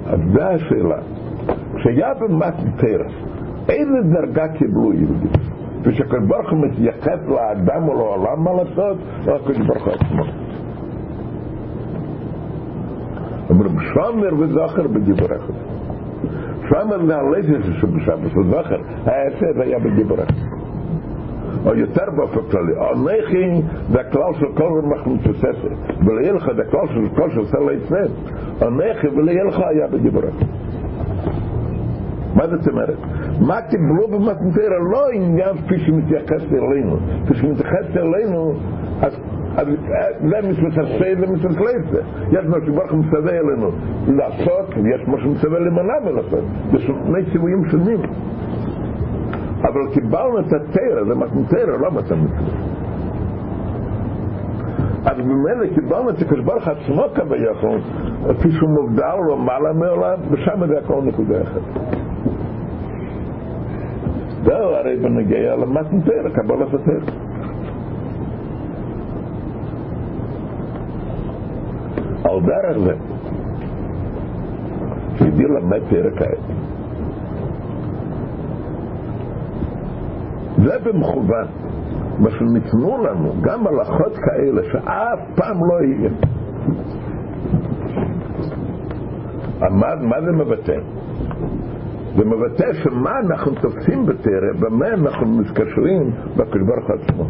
אז 0.06 0.20
זה 0.35 0.46
השאלה. 0.46 0.98
כשהיה 1.76 2.14
במתנתר, 2.14 3.02
איזה 3.68 4.00
דרגה 4.12 4.48
קיבלו 4.48 4.92
יהודים? 4.92 5.30
כשהקדוש 5.92 6.29
ברוך 6.29 6.51
הוא 6.51 6.59
מתייחס 6.66 7.18
לאדם 7.29 7.88
או 7.88 7.94
לעולם 7.94 8.44
מה 8.44 8.51
לעשות, 8.53 8.96
או 9.27 9.37
הקדוש 9.37 9.59
ברוך 9.59 9.85
הוא 9.85 9.92
עצמו. 9.92 10.25
אומרים 13.51 13.81
שומר 13.81 14.35
וזוכר 14.38 14.87
בדיבורך. 14.88 15.51
שומר 16.68 17.07
זה 17.07 17.16
הלסס 17.16 17.66
שבשבת, 17.81 18.37
וזוכר, 18.37 18.79
ההפך 19.07 19.61
היה 19.61 19.79
בדיבורך. 19.79 20.31
או 21.66 21.75
יותר 21.75 22.05
באופן 22.16 22.40
כללי, 22.51 22.72
אנכי 22.92 23.62
זה 23.92 24.01
הכלל 24.01 24.35
של 24.40 24.46
כל 24.55 24.81
רמח 24.83 25.07
מתוססת, 25.07 26.05
ולילך 26.07 26.46
זה 26.57 26.62
הכלל 26.62 26.87
של 26.87 27.09
כל 27.16 27.31
שעושה 27.31 27.59
ליצנן, 27.59 28.07
אנכי 28.62 29.09
ולילך 29.09 29.59
היה 29.59 29.87
בדיבורך. 29.87 30.35
מה 32.37 32.46
זאת 32.46 32.68
אומרת? 32.68 32.99
מה 33.40 33.61
קיבלו 33.62 34.09
במתנתרא 34.09 34.79
לא 34.92 35.11
עניין 35.12 35.57
כפי 35.57 35.79
שמתייחס 35.79 36.42
אלינו, 36.53 36.96
כפי 37.25 37.35
שמתייחס 37.35 37.96
אלינו 37.96 38.55
אז 39.03 39.12
זה 40.20 40.40
זה 41.20 41.27
מתמצא 41.27 41.79
יש 42.33 42.44
מה 42.49 42.57
שברוך 42.66 42.92
מצווה 42.92 43.33
אלינו 43.33 43.70
לעשות 44.09 44.75
ויש 44.83 45.09
מה 45.09 45.20
שמצווה 45.20 45.59
למנע 45.59 45.94
מלעשות. 46.05 46.44
זה 46.72 46.79
שני 46.79 47.31
ציוויים 47.33 47.64
שונים. 47.70 48.01
אבל 49.62 49.92
קיבלנו 49.92 50.40
את 50.40 50.53
התרא, 50.53 51.05
זה 51.09 51.14
מתנתרא, 51.14 51.77
לא 51.81 51.90
מתמצא 51.90 52.35
אז 55.07 55.19
במילא 55.19 55.75
קיבלנו 55.75 56.11
את 56.11 56.23
הקדוש 56.23 56.40
ברוך 56.40 56.69
עצמו 56.69 57.05
כביכול, 57.14 57.81
כפי 58.38 58.53
שהוא 58.53 58.71
מוגדר 58.71 59.16
לו 59.16 59.37
מעלה 59.38 59.73
מעולם, 59.73 60.19
ושם 60.31 60.66
זה 60.66 60.79
הכל 60.79 61.03
נקודה 61.03 61.42
אחת. 61.42 61.61
זהו 64.45 64.71
הרי 64.71 64.97
בנגיע 64.97 65.57
למתנתרא, 65.57 66.29
קבלת 66.35 66.75
התרא. 66.75 67.12
על 72.25 72.40
דרך 72.40 72.79
זה, 72.79 72.95
שהביא 75.19 75.47
למד 75.47 75.81
פרק 75.90 76.23
העת. 76.23 76.38
זה 80.64 80.79
במכוון, 80.85 81.47
מה 82.18 82.31
שניתנו 82.31 83.05
לנו, 83.05 83.35
גם 83.40 83.66
הלכות 83.66 84.16
כאלה 84.16 84.62
שאף 84.72 85.18
פעם 85.35 85.57
לא 85.68 85.83
יהיה. 85.85 86.11
מה, 89.70 89.94
מה 90.00 90.20
זה 90.20 90.33
מבטא? 90.33 90.79
זה 92.16 92.24
מבטא 92.24 92.72
שמה 92.72 93.11
אנחנו 93.20 93.52
תופסים 93.61 94.07
בתרא, 94.07 94.52
במה 94.61 94.88
אנחנו 94.88 95.26
מתקשרים 95.26 96.11
בקדוש 96.37 96.62
ברוך 96.62 96.90
עצמו, 96.90 97.24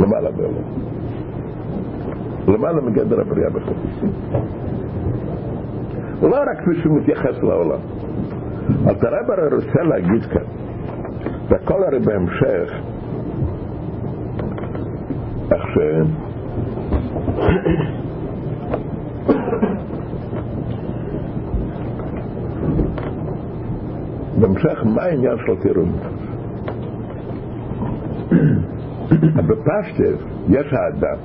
למעלה 0.00 0.30
בעולם. 0.30 0.64
למעלה 2.48 2.80
מגדר 2.80 3.20
הבריאה 3.20 3.50
בכלל. 3.50 3.74
לא 6.22 6.36
רק 6.36 6.60
כפי 6.62 6.82
שהוא 6.82 6.98
מתייחס 6.98 7.42
לעולם. 7.42 7.78
אז 8.86 9.04
הרב 9.04 9.30
הרי 9.30 9.56
רוצה 9.56 9.82
להגיד 9.82 10.24
כאן, 10.24 10.42
והכל 11.48 11.82
הרי 11.84 11.98
בהמשך, 11.98 12.72
ש... 15.74 15.78
בהמשך, 24.40 24.84
מה 24.84 25.02
העניין 25.02 25.36
של 25.46 25.56
תירוץ? 25.62 25.88
בפשטף 29.36 30.24
יש 30.48 30.72
האדם 30.72 31.16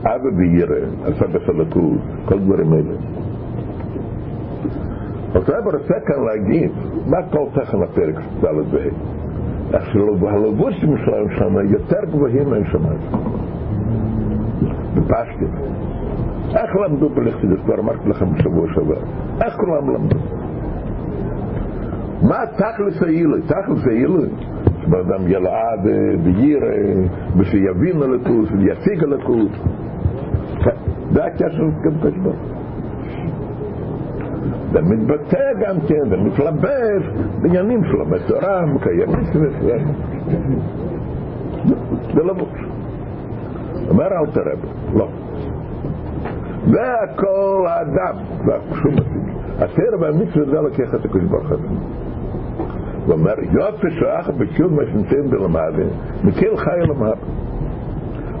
אבא 0.00 0.28
וירא, 0.36 0.86
עשה 1.04 1.26
בסלקות, 1.26 2.00
כל 2.24 2.38
דברים 2.38 2.72
האלה. 2.72 2.94
אז 5.34 5.50
רב 5.50 5.74
רוצה 5.74 5.94
כאן 6.06 6.24
להגיד 6.24 6.70
מה 7.06 7.16
כל 7.30 7.60
תכן 7.60 7.82
הפרק 7.82 8.14
ד' 8.40 8.74
וה'. 8.74 9.16
איך 9.72 9.84
שהלבושים 9.92 10.96
שלהם 11.04 11.30
שם 11.38 11.70
יותר 11.70 12.04
גבוהים 12.10 12.50
מהשמיים. 12.50 12.98
בפשטים. 15.06 15.48
איך 16.56 16.76
למדו 16.76 17.08
בלכסידס? 17.08 17.58
כבר 17.64 17.80
אמרתי 17.80 18.08
לכם 18.08 18.32
בשבוע 18.32 18.66
שעבר. 18.74 19.00
איך 19.42 19.54
כולם 19.56 19.90
למדו? 19.94 20.16
מה 22.22 22.46
תכלס 22.56 23.02
העילוי? 23.02 23.42
תכלס 23.42 23.86
העילוי 23.86 24.28
שבאדם 24.82 25.28
ילעד 25.28 25.86
וירא, 26.22 26.66
ושיבין 27.36 28.02
הלכות, 28.02 28.48
וישיג 28.58 29.04
הלכות. 29.04 29.50
זה 31.12 31.24
הקשר 31.24 31.64
גם 31.84 31.92
קדוש 32.00 32.36
זה 34.72 34.82
מתבטא 34.82 35.52
גם 35.60 35.80
כן, 35.88 36.08
זה 36.08 36.16
מתלבש 36.16 37.02
בעניינים 37.42 37.84
שלו, 37.84 38.06
בתורה, 38.06 38.66
מקיים 38.66 39.08
מצוות, 39.10 39.52
זה 42.14 42.22
לבוש. 42.22 42.75
אומר 43.88 44.06
אל 44.06 44.26
תרב, 44.32 44.58
לא. 44.94 45.08
זה 46.70 46.94
הכל 47.02 47.66
האדם, 47.68 48.14
זה 48.44 48.52
שום. 48.82 48.94
התרא 49.58 49.96
והמצווה 50.00 50.44
זה 50.44 50.68
לקח 50.68 50.94
את 50.94 51.04
הקדוש 51.04 51.24
ברוך 51.24 51.48
הוא. 51.50 51.58
הוא 53.06 53.12
אומר, 53.12 53.34
יופי 53.52 53.90
שואח 53.90 54.30
בקיום 54.30 54.76
מה 54.76 54.82
שנמצאים 54.92 55.30
בלמד, 55.30 55.72
מקיל 56.24 56.56
חי 56.56 56.80
למד. 56.80 57.16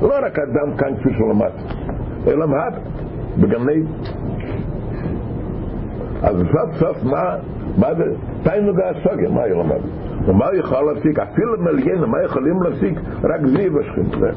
לא 0.02 0.14
רק 0.22 0.38
אדם 0.38 0.76
כאן 0.76 0.96
כפי 0.96 1.14
שלמד, 1.14 1.50
אלא 2.26 2.46
מהב, 2.46 2.72
בגני. 3.38 3.82
אז 6.22 6.36
סוף 6.52 6.74
סוף 6.78 7.04
מה, 7.04 7.36
מה 7.78 7.94
זה, 7.94 8.04
תיינו 8.42 8.72
והסוגיה, 8.76 9.28
מה 9.28 9.42
היא 9.42 9.54
למד? 9.54 9.80
ומה 10.26 10.46
יכול 10.54 10.92
להפסיק? 10.92 11.18
אפילו 11.18 11.52
מלגן, 11.60 12.04
מה 12.04 12.22
יכולים 12.22 12.62
להפסיק? 12.62 12.98
רק 13.24 13.40
זיו 13.46 13.80
השכם. 13.80 14.30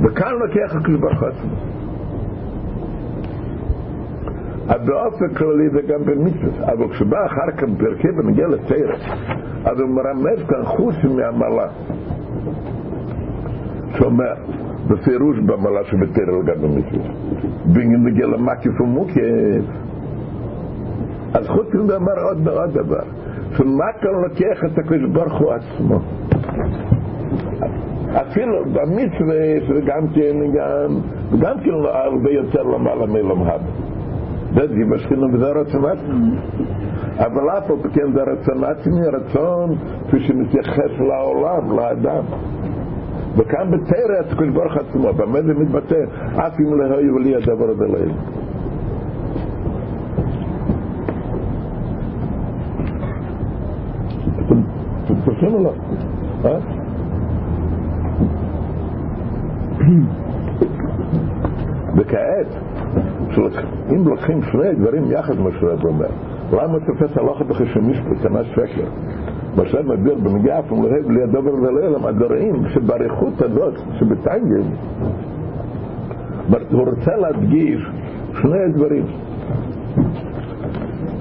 וכאן 0.00 0.32
לוקח 0.38 0.76
הקדוש 0.76 1.00
ברוך 1.00 1.22
עצמו. 1.22 1.82
באופן 4.86 5.34
כללי 5.34 5.70
זה 5.70 5.82
גם 5.82 6.04
במצוות, 6.04 6.60
אבל 6.60 6.88
כשבא 6.88 7.26
אחר 7.26 7.50
כך 7.56 7.64
פרקי 7.78 8.08
ונגיע 8.10 8.46
לתרא, 8.48 8.94
אז 9.64 9.80
הוא 9.80 9.90
מרמז 9.90 10.48
כאן 10.48 10.64
חוץ 10.64 10.94
מהמעלה. 11.04 11.68
שאומר, 13.98 14.34
בפירוש 14.88 15.38
במעלה 15.38 15.84
שבתרא 15.84 16.38
לגבי 16.42 16.68
מצוות. 16.68 17.16
ונגיע 17.74 18.26
למקיף 18.26 18.80
ומוקיף. 18.80 19.64
אז 21.34 21.48
חוץ 21.48 21.74
מזה 21.74 21.96
אומר 21.96 22.22
עוד, 22.22 22.48
עוד 22.48 22.70
דבר, 22.74 23.02
שמקל 23.56 24.10
לוקח 24.22 24.64
את 24.64 24.78
הקדוש 24.78 25.10
ברוך 25.12 25.38
הוא 25.40 25.52
עצמו. 25.52 25.98
אפילו 28.14 28.64
במצווה 28.64 29.36
זה 29.68 29.80
גם 29.86 30.08
כן, 30.14 30.36
גם, 30.54 31.00
גם 31.38 31.60
כן 31.60 31.70
הרבה 31.70 32.30
יותר 32.30 32.62
למעלה 32.62 33.06
מלמעלה. 33.06 33.58
זה 34.54 34.66
דיבר 34.66 34.98
שכינו 34.98 35.32
וזה 35.32 35.50
רצון 35.50 35.84
עצמי. 35.84 36.36
אבל 37.18 37.50
אף 37.50 37.70
על 37.70 37.76
כן 37.94 38.12
זה 38.12 38.22
רצון 38.22 38.64
עצמי, 38.64 39.06
רצון 39.06 39.74
כפי 40.08 40.20
שמתייחס 40.20 40.98
לעולם, 40.98 41.78
לאדם. 41.78 42.24
וכאן 43.36 43.70
בתרא 43.70 44.18
הקדוש 44.20 44.48
ברוך 44.48 44.76
עצמו, 44.76 45.12
במה 45.12 45.42
זה 45.42 45.54
מתבטא? 45.54 46.04
אף 46.36 46.60
אם 46.60 46.74
לא 46.74 46.96
היו 46.96 47.18
לי 47.18 47.36
הדבר 47.36 47.70
הזה 47.70 47.84
לאל. 47.88 48.10
או 55.42 55.62
לא? 55.62 55.72
אה? 56.44 56.81
וכעת, 61.96 62.46
אם 63.90 64.08
לוקחים 64.08 64.42
שני 64.42 64.74
דברים 64.74 65.04
יחד, 65.10 65.40
מה 65.40 65.50
שרב 65.60 65.84
אומר, 65.84 66.06
למה 66.52 66.78
תופס 66.80 67.18
הלכה 67.18 67.44
משפט, 67.80 68.22
תנא 68.22 68.42
שקר? 68.44 68.84
מה 69.56 69.66
שרב 69.66 69.86
מדבר 69.86 70.14
בנגיעה 70.14 70.58
אף 70.58 70.72
ולהב 70.72 71.10
לי 71.10 71.22
הדבר 71.22 71.54
ולאלם, 71.54 72.06
הדברים 72.06 72.68
שבאריכות 72.68 73.42
הזאת, 73.42 73.74
שבטנגל, 73.98 74.62
הוא 76.70 76.88
רוצה 76.88 77.16
להדגיש 77.16 77.80
שני 78.42 78.68
דברים. 78.74 79.04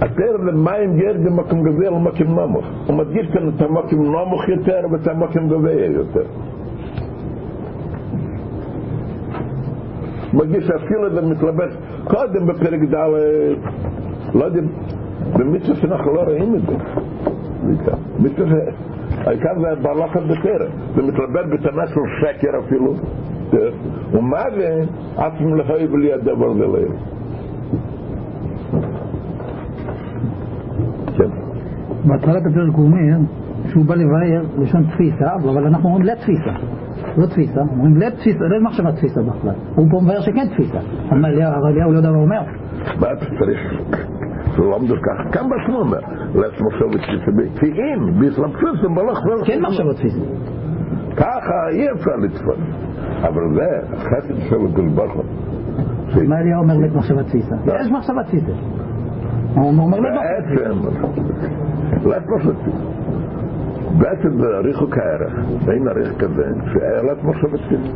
התר 0.01 0.37
למים 0.37 0.97
גר 0.97 1.13
במקום 1.25 1.63
גבוה 1.63 1.89
למקום 1.89 2.39
נמוך. 2.39 2.65
הוא 2.87 2.97
מדגיש 2.97 3.27
כאן 3.27 3.49
את 3.49 3.61
המקום 3.61 4.05
נמוך 4.05 4.49
יותר 4.49 4.79
ואת 4.91 5.07
המקום 5.07 5.49
גבוה 5.49 5.73
יותר. 5.73 6.23
מרגיש 10.33 10.63
שאפילו 10.67 11.13
זה 11.13 11.21
מתלבט 11.21 11.69
קודם 12.03 12.47
בפרק 12.47 12.79
ד' 12.93 12.95
לא 14.33 14.45
יודע, 14.45 14.61
במצווה 15.33 15.75
שאנחנו 15.75 16.13
לא 16.13 16.21
רואים 16.21 16.55
את 16.55 16.61
זה. 16.61 16.75
מצווה 18.19 18.59
העיקר 19.17 19.59
זה 19.61 19.81
בהלכת 19.81 20.21
בטרם. 20.21 20.71
זה 20.95 21.01
מתלבט 21.01 21.45
בטענה 21.51 21.87
של 21.87 22.01
שקר 22.21 22.59
אפילו. 22.59 22.93
ומה 24.13 24.43
זה? 24.55 24.83
עצמם 25.17 25.55
לחי 25.55 25.87
בלי 25.87 26.13
הדבר 26.13 26.53
זה 26.53 26.67
להם 26.67 26.91
כן. 31.17 31.29
בהתחלת 32.05 32.41
הפרק 32.45 32.75
הוא 32.75 32.85
אומר 32.85 33.17
שהוא 33.71 33.85
בא 33.85 33.95
לבאר 33.95 34.41
לשון 34.57 34.83
תפיסה, 34.83 35.35
אבל 35.35 35.67
אנחנו 35.67 35.89
אומרים 35.89 36.05
לתפיסה. 36.05 36.80
לא 37.17 37.25
תפיסה, 37.25 37.61
אומרים 37.61 37.97
לתפיסה, 37.97 38.39
לא 38.39 38.59
מחשבה 38.61 38.91
תפיסה 38.91 39.21
בכלל. 39.21 39.53
הוא 39.75 39.87
פה 39.91 39.99
מבאר 40.03 40.21
שכן 40.21 40.47
תפיסה. 40.47 40.79
אבל 41.09 41.25
אליהו 41.25 41.91
לא 41.91 41.97
יודע 41.97 42.11
מה 42.11 42.17
הוא 42.17 42.23
אומר. 42.23 42.41
מה 42.99 43.13
אתה 43.13 43.25
צריך? 43.25 43.59
לא 44.57 44.75
עמדו 44.75 44.95
ככה, 44.95 45.31
כאן 45.31 45.49
בעצמו 45.49 45.79
אומר, 45.79 45.99
לעצמו 46.35 46.67
מחשבת 46.67 47.01
תפיסה, 47.01 47.31
כי 47.59 47.81
אם 47.81 48.19
בהתלבטות 48.19 48.81
זה 48.81 48.87
מלאך 48.89 49.19
כן 49.45 49.61
מחשבה 49.61 49.93
תפיסה. 49.93 50.19
ככה 51.15 51.69
אי 51.71 51.91
אפשר 51.91 52.15
לתפוס. 52.15 52.57
אבל 53.21 53.41
זה, 53.55 53.95
חסד 53.97 54.35
של 54.49 54.67
גולברוך. 54.75 55.25
מה 56.27 56.39
אליהו 56.39 56.61
אומר 56.61 56.77
לית 56.77 56.95
מחשבה 56.95 57.23
תפיסה? 57.23 57.55
יש 57.81 57.91
מחשבה 57.91 58.23
תפיסה. 58.23 58.51
הוא 59.55 59.69
אומר 59.69 59.99
לית 59.99 60.13
מחשבה 60.13 60.41
תפיסה. 60.41 60.69
בעצם, 61.93 62.09
לית 62.09 62.27
מחשבה 62.27 62.53
תפיסה. 62.53 63.00
בעצם 63.99 64.41
זה 64.41 64.47
ריחוק 64.63 64.97
הערך, 64.97 65.33
אין 65.71 65.87
ערך 65.87 66.17
כזה, 66.19 66.43
שהערת 66.73 67.23
מחשבת 67.23 67.59
תפיסה. 67.59 67.91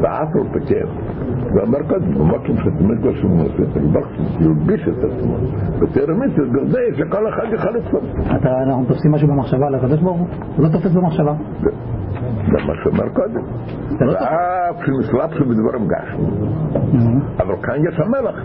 ואף 0.00 0.28
על 0.34 0.60
פקר. 0.60 0.86
ואמר 1.54 1.82
קודם, 1.88 2.14
במקום 2.14 2.56
שתמיד 2.56 3.04
לא 3.04 3.12
שומע, 3.14 3.44
שתגבח, 3.44 4.06
ילביש 4.40 4.88
את 4.88 5.04
עצמו. 5.04 5.36
ותרמית, 5.80 6.30
זה 6.66 6.78
שכל 6.98 7.28
אחד 7.28 7.44
יוכל 7.52 7.70
לתפוס. 7.70 8.04
אנחנו 8.44 8.84
תופסים 8.88 9.12
משהו 9.12 9.28
במחשבה 9.28 9.66
על 9.66 9.74
הקדוש 9.74 10.00
ברוך 10.00 10.18
הוא? 10.18 10.26
הוא 10.56 10.64
לא 10.64 10.68
תופס 10.72 10.92
במחשבה. 10.92 11.34
זה 12.46 12.56
מה 12.66 12.74
שאמר 12.84 13.08
קודם. 13.08 13.42
ואף 14.00 14.76
שנשלפנו 14.86 15.46
בדברים 15.46 15.88
גשנו. 15.88 16.28
אבל 17.38 17.54
כאן 17.62 17.74
יש 17.88 18.00
המלך. 18.00 18.44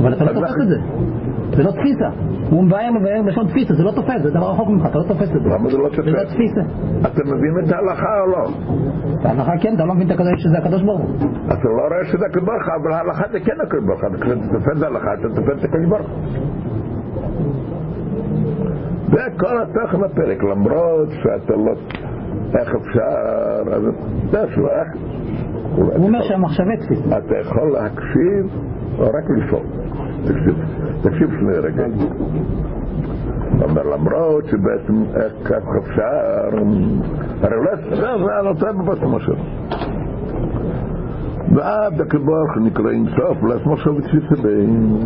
אבל 0.00 0.14
אתה 0.14 0.24
לא 0.24 0.32
תופס 0.32 0.54
את 0.62 0.68
זה. 0.68 0.76
זה 1.56 1.62
לא 1.62 1.70
תפיסה. 1.70 2.08
הוא 2.50 2.64
מבאר 2.64 2.90
מבאר 3.00 3.20
לשון 3.26 3.46
תפיסה, 3.46 3.74
זה 3.74 3.82
לא 3.82 3.90
תופס, 3.90 4.22
זה 4.22 4.30
דבר 4.30 4.50
רחוק 4.50 4.68
ממך, 4.68 4.86
אתה 4.86 4.98
לא 4.98 5.04
תופס 5.04 5.28
את 5.36 5.42
זה. 5.42 5.48
זה 5.70 5.78
לא? 5.78 5.88
זה 5.90 6.10
לא 6.10 6.24
תפיסה. 6.24 6.60
אתה 7.00 7.24
מבין 7.24 7.64
את 7.64 7.72
ההלכה 7.72 8.20
או 8.20 8.26
לא? 8.26 8.48
ההלכה 9.24 9.52
כן, 9.60 9.74
אתה 9.74 9.84
לא 9.84 9.94
מבין 9.94 10.08
שזה 10.36 10.58
הקדוש 10.58 10.82
ברוך 10.82 11.00
הוא. 11.00 11.16
אתה 11.46 11.68
לא 11.68 11.82
רואה 11.88 12.04
שזה 12.04 12.26
הקדוש 12.26 12.44
ברוך 12.44 12.62
הוא, 12.66 12.74
אבל 12.82 12.92
ההלכה 12.92 13.24
זה 13.32 13.40
כן 13.40 13.60
הקדוש 13.62 13.84
ברוך 13.84 14.00
הוא. 14.02 14.10
כשאתה 14.20 14.48
תופס 14.52 14.82
ההלכה, 14.82 15.14
אתה 15.14 15.28
תופס 15.28 15.58
את 15.58 15.64
הקדוש 15.64 15.86
ברוך 15.88 16.08
הוא. 16.08 16.18
זה 19.10 19.22
כל 19.36 19.62
התוכן 19.62 20.04
הפרק, 20.04 20.42
למרות 20.42 21.08
שאתה 21.10 21.56
לא... 21.56 21.72
איך 22.58 22.74
אפשר... 22.74 23.72
אז 23.72 23.82
אתה 24.30 24.46
שלא... 24.54 24.68
הוא 25.76 25.92
אומר 25.94 26.22
שהמחשבי 26.22 26.76
תפיסה. 26.76 27.18
אתה 27.18 27.38
יכול 27.38 27.72
להקשיב 27.72 28.46
או 28.98 29.04
רק 29.04 29.24
לשאול. 29.36 29.62
תקשיב, 30.24 30.54
תקשיב 31.02 31.30
שני 31.40 31.58
רגע. 31.58 31.86
אומר 33.62 33.82
למרות 33.82 34.44
שבעצם 34.46 35.02
איך 35.16 35.52
אפשר, 35.78 36.58
הרי 37.42 37.56
לא 37.64 37.76
זה 38.00 38.38
על 38.38 38.48
אותה 38.48 38.72
בבטמה 38.72 39.20
שלו. 39.20 39.36
ועד 41.54 42.00
הקבוח 42.00 42.56
נקרא 42.60 42.90
אינסוף, 42.90 43.42
לעצמו 43.42 43.72
עכשיו 43.72 43.94
תפיסה 44.00 44.42
בין... 44.42 44.98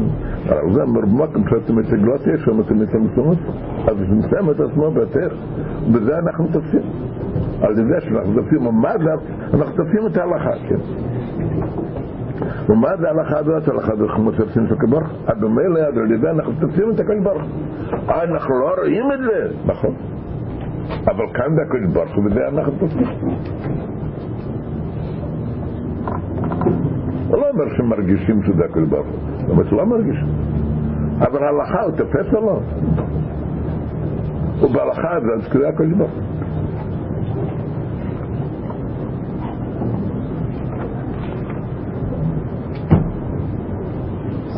אבל 0.48 0.72
זה 0.74 0.80
במקום 0.84 1.44
שאתם 1.50 1.76
מתגלות 1.76 2.20
יש 2.20 2.40
שם, 2.44 2.60
אתם 2.60 2.78
מתמסמות, 2.78 3.38
אז 3.86 3.96
זה 3.96 4.14
מסיים 4.14 4.50
את 4.50 4.60
עצמו 4.60 4.90
ביותר, 4.90 5.28
בזה 5.92 6.18
אנחנו 6.18 6.46
תופסים. 6.52 6.82
על 7.62 7.72
ידי 7.72 8.00
שאנחנו 8.00 8.34
תופסים, 8.34 8.60
זה, 9.04 9.10
אנחנו 9.54 9.76
תופסים 9.76 10.06
את 10.06 10.16
ההלכה, 10.16 10.50
כן. 10.68 11.09
ומה 12.68 12.88
זה 13.00 13.08
ההלכה 13.08 13.38
הזאת? 13.38 13.68
ההלכה 13.68 13.92
הזאת 13.92 14.10
כמו 14.10 14.32
תופסים 14.32 14.66
את 14.66 14.72
אז 15.26 15.38
במילא, 15.40 15.80
על 15.80 16.12
ידי 16.12 16.30
אנחנו 16.30 16.52
תופסים 16.60 16.90
את 16.90 17.00
הקבוח. 17.00 17.42
אנחנו 18.08 18.54
לא 18.60 18.74
רואים 18.78 19.12
את 19.12 19.18
זה, 19.18 19.48
נכון. 19.66 19.94
אבל 21.04 21.24
כאן 21.34 21.54
זה 21.54 21.62
הקבוח, 21.62 22.18
ובזה 22.18 22.48
אנחנו 22.48 22.72
תופסים. 22.78 23.06
הוא 27.28 27.36
לא 27.36 27.50
אומר 27.50 27.76
שמרגישים 27.76 28.42
שזה 28.42 28.64
הכל 28.64 28.84
ברוך 28.84 29.06
הוא, 29.06 29.54
אבל 29.54 29.64
לא 29.76 29.86
מרגישים. 29.86 30.28
אבל 31.18 31.44
הלכה 31.44 31.82
הוא 31.82 31.92
תופס 31.96 32.34
או 32.34 32.40
לא? 32.40 32.60
ובהלכה 34.62 35.20
זה 35.20 35.68
הכל 35.68 35.86
ברוך 35.86 36.10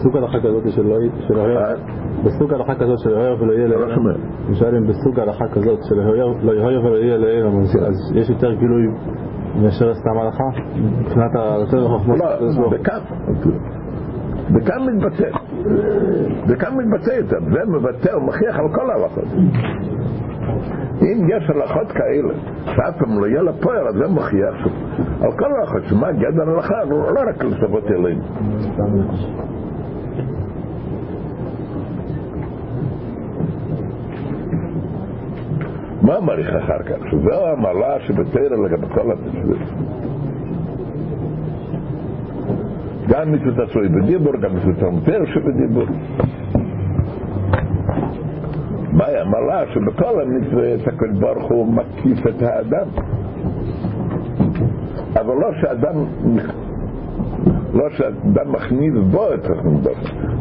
סוג 0.03 0.17
הלכה 0.17 0.39
כזאת 0.41 0.63
של 0.69 0.87
לא 0.87 0.95
יהיה, 1.41 1.75
בסוג 2.25 2.55
הלכה 2.55 2.75
כזאת 2.75 2.99
של 2.99 3.11
לא 3.11 3.19
יהיה 3.19 3.35
ולא 3.39 3.53
יהיה 3.53 3.67
לא 3.67 3.95
שומע. 3.95 4.11
אני 4.49 4.55
שואל 4.57 4.77
אם 4.77 4.87
בסוג 4.87 5.21
הלכה 5.21 5.49
כזאת 5.49 5.79
של 5.89 5.95
לא 5.95 6.53
יהיה 6.53 6.81
ולא 6.81 6.97
יהיה 6.97 7.17
לעילם, 7.17 7.61
אז 7.61 8.13
יש 8.15 8.31
יותר 8.31 8.53
גילוי 8.55 8.87
מאשר 9.63 9.95
סתם 9.95 10.19
הלכה? 10.19 10.45
מבחינת 11.01 11.31
היותר 11.35 11.89
חוכמות? 11.89 12.19
לא, 12.19 12.69
בכאן. 12.71 12.99
וכאן 14.55 14.87
מתבטא. 14.87 15.29
וכאן 16.49 16.77
מתבטא 16.77 17.11
יותר. 17.11 17.39
זה 17.41 17.61
מבטא, 17.69 18.13
הוא 18.13 18.23
מכריח 18.23 18.59
על 18.59 18.69
כל 18.75 18.91
ההלכות. 18.91 19.25
אם 21.03 21.29
יש 21.29 21.51
הלכות 21.51 21.93
כאלה, 21.93 22.35
שאף 22.65 22.99
פעם 22.99 23.21
לא 23.21 23.27
יהיה 23.27 23.43
לפועל, 23.43 23.89
אז 23.89 23.95
זה 23.95 24.09
מכריח 24.09 24.55
על 25.21 25.33
כל 25.33 25.53
ההלכות, 25.53 25.83
שמה 25.89 26.13
גדר 26.13 26.51
הלכה, 26.51 26.85
לא 26.85 27.21
רק 27.29 27.45
לסבות 27.45 27.85
אלינו. 27.91 28.23
מה 36.03 36.21
מעריך 36.21 36.49
אחר 36.49 36.83
כך? 36.83 36.97
שזו 37.11 37.47
המעלה 37.49 38.01
שבתרא 38.01 38.57
לגבי 38.57 38.87
כל 38.95 39.11
המצוות. 39.11 39.59
גם 43.09 43.33
מצוות 43.33 43.69
עצוי 43.69 43.89
בדיבור, 43.89 44.37
גם 44.37 44.57
מצוות 44.57 44.83
המותר 44.83 45.25
שבדיבור. 45.27 45.85
בעיה 48.93 49.25
מלאה 49.25 49.63
שבכל 49.75 50.21
המצוות 50.21 50.89
הקדוש 50.89 51.19
ברוך 51.21 51.51
הוא 51.51 51.75
מקיף 51.75 52.27
את 52.27 52.43
האדם. 52.43 52.87
אבל 55.15 55.35
לא 55.35 55.49
שאדם 55.61 55.95
לא 57.75 57.91
שאדם 57.91 58.53
מכניס 58.53 58.95
בו 59.11 59.35
את 59.35 59.47
ברוך 59.47 59.99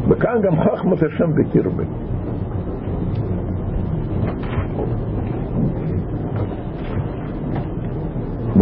וכאן 0.08 0.40
גם 0.42 0.60
חכמת 0.60 1.02
השם 1.02 1.30
בקרבי 1.34 1.84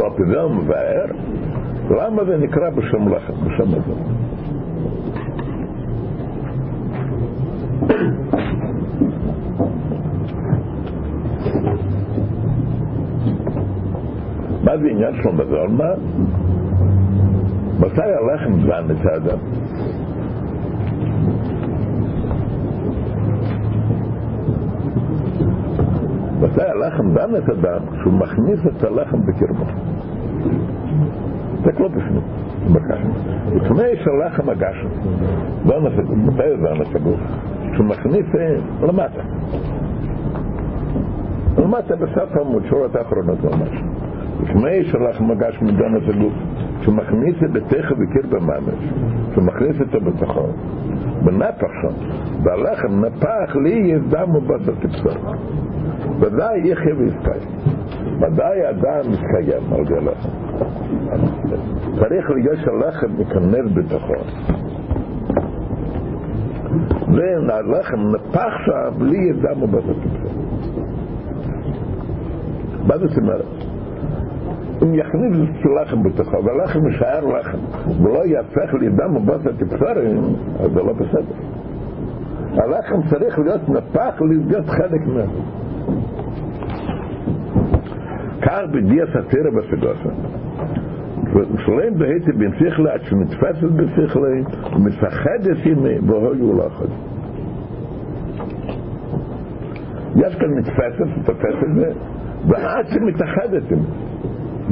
והפגע 0.01 0.47
מבאר 0.47 1.05
למה 1.91 2.25
זה 2.25 2.37
נקרא 2.37 2.71
בשם 2.71 3.09
לחם, 3.09 3.33
בשם 3.33 3.69
הזה 3.69 3.95
מה 14.65 14.79
זה 14.79 14.89
עניין 14.91 15.15
שלו 15.23 15.33
בזולמה? 15.33 15.91
מתי 17.81 18.03
הלחם 18.03 18.53
זן 18.67 18.85
את 18.91 19.07
האדם? 19.07 19.39
מתי 26.41 26.63
הלחם 26.63 27.15
דן 27.15 27.37
את 27.37 27.49
האדם? 27.49 27.87
כשהוא 27.93 28.13
מכניס 28.13 28.61
את 28.67 28.85
הלחם 28.85 29.19
בקרבו. 29.21 29.65
זה 31.65 31.71
לא 31.79 31.89
בפנים, 31.89 32.23
לפני 33.55 33.97
שהלחם 34.05 34.49
הגשם, 34.49 34.89
מתי 35.65 36.43
זה 36.61 36.81
נסגור? 36.81 37.17
כשהוא 37.73 37.87
מכניס 37.87 38.27
למטה. 38.83 39.23
למטה 41.59 41.97
בסף 41.97 42.37
העמוד, 42.37 42.63
שורות 42.69 42.97
האחרונות 42.97 43.45
ממש. 43.45 43.83
לפני 44.43 44.85
שהלחם 44.85 45.31
הגשם 45.31 45.67
דן 45.67 45.97
את 45.97 46.15
הגוף. 46.15 46.33
שהוא 46.83 46.95
מכניס 46.95 47.37
את 47.45 47.51
ביתך 47.51 47.93
בקיר 47.93 48.23
בממש, 48.29 48.75
שהוא 49.33 49.45
מכניס 49.45 49.81
אותו 49.81 50.01
בתוכו, 50.01 50.47
בנפח 51.25 51.69
שם, 51.83 51.95
והלחם 52.43 53.05
נפח 53.05 53.57
לי 53.57 53.71
יזדם 53.71 54.35
ובשר 54.37 54.73
כבשר. 54.81 55.21
ודאי 56.21 56.61
יחיה 56.65 56.95
ויסקיים. 56.97 57.49
ודאי 58.21 58.71
אדם 58.71 59.11
מתקיים 59.13 59.73
על 59.73 59.81
ידי 59.81 59.95
הלחם. 59.95 60.29
צריך 61.99 62.31
להיות 62.31 62.59
שהלחם 62.65 63.09
ייכנס 63.19 63.73
בתוכו. 63.75 64.15
והלחם 67.09 68.13
נפח 68.15 68.53
שם 68.67 69.05
לי 69.05 69.19
יזדם 69.19 69.63
ובשר 69.63 69.95
כבשר. 69.95 70.35
מה 72.87 72.99
זאת 72.99 73.19
אומרת? 73.19 73.45
אם 74.83 74.95
יכניס 74.95 75.35
לחם 75.83 76.03
בתוכו, 76.03 76.45
והלחם 76.45 76.87
יישאר 76.87 77.25
לחם, 77.25 77.59
ולא 78.03 78.27
יהפך 78.27 78.75
לדם 78.81 79.17
ובשר 79.17 79.53
כבשרים, 79.59 80.23
אז 80.61 80.71
זה 80.73 80.83
לא 80.83 80.93
בסדר. 80.93 81.35
הלחם 82.57 82.97
צריך 83.11 83.39
להיות 83.39 83.69
נפח 83.69 84.21
להיות 84.21 84.69
חלק 84.69 85.07
ממנו. 85.07 85.61
כך 88.43 88.61
בדיע 88.73 89.05
סתירה 89.07 89.51
בסגוסה. 89.51 90.11
ושלם 91.33 91.99
בהיתי 91.99 92.31
שכלה 92.59 92.93
עד 92.93 93.01
שנתפסת 93.03 93.63
בשכלה 93.63 94.29
ומסחדת 94.77 95.67
ימי 95.67 95.99
והיו 95.99 96.59
לחד. 96.59 96.87
יש 100.17 100.35
כאן 100.35 100.59
נתפסת, 100.59 101.27
תופסת 101.27 101.75
זה, 101.75 101.93
ועד 102.49 102.87
שמתאחדת 102.87 103.71
ימי. 103.71 103.83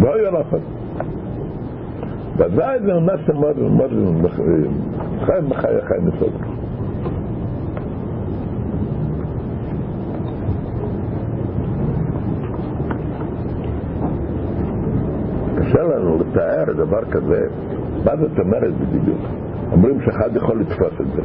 לא 0.02 0.14
היה 0.14 0.30
לחץ. 0.30 0.60
ודאי 2.36 2.78
זה 2.80 2.92
ממש 2.92 3.20
מאוד 3.28 3.58
מאוד 3.58 3.90
חי 5.20 5.38
מחי 5.48 5.68
חי 5.88 5.94
מסוד. 6.02 6.32
קשה 15.58 15.78
לנו 15.89 16.18
לתאר 16.18 16.72
דבר 16.72 17.05
כזה, 17.11 17.47
מה 18.05 18.16
זאת 18.16 18.39
אומרת 18.39 18.74
בדיוק? 18.74 19.20
אומרים 19.72 20.01
שאחד 20.01 20.36
יכול 20.36 20.61
לתפוס 20.61 21.01
את 21.01 21.07
זה. 21.16 21.22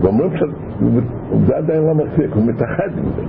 ואומרים 0.00 0.30
שזה 0.36 1.56
עדיין 1.56 1.82
לא 1.82 1.94
מספיק, 1.94 2.30
הוא 2.34 2.44
מתאחד 2.46 2.98
עם 2.98 3.04
זה. 3.16 3.22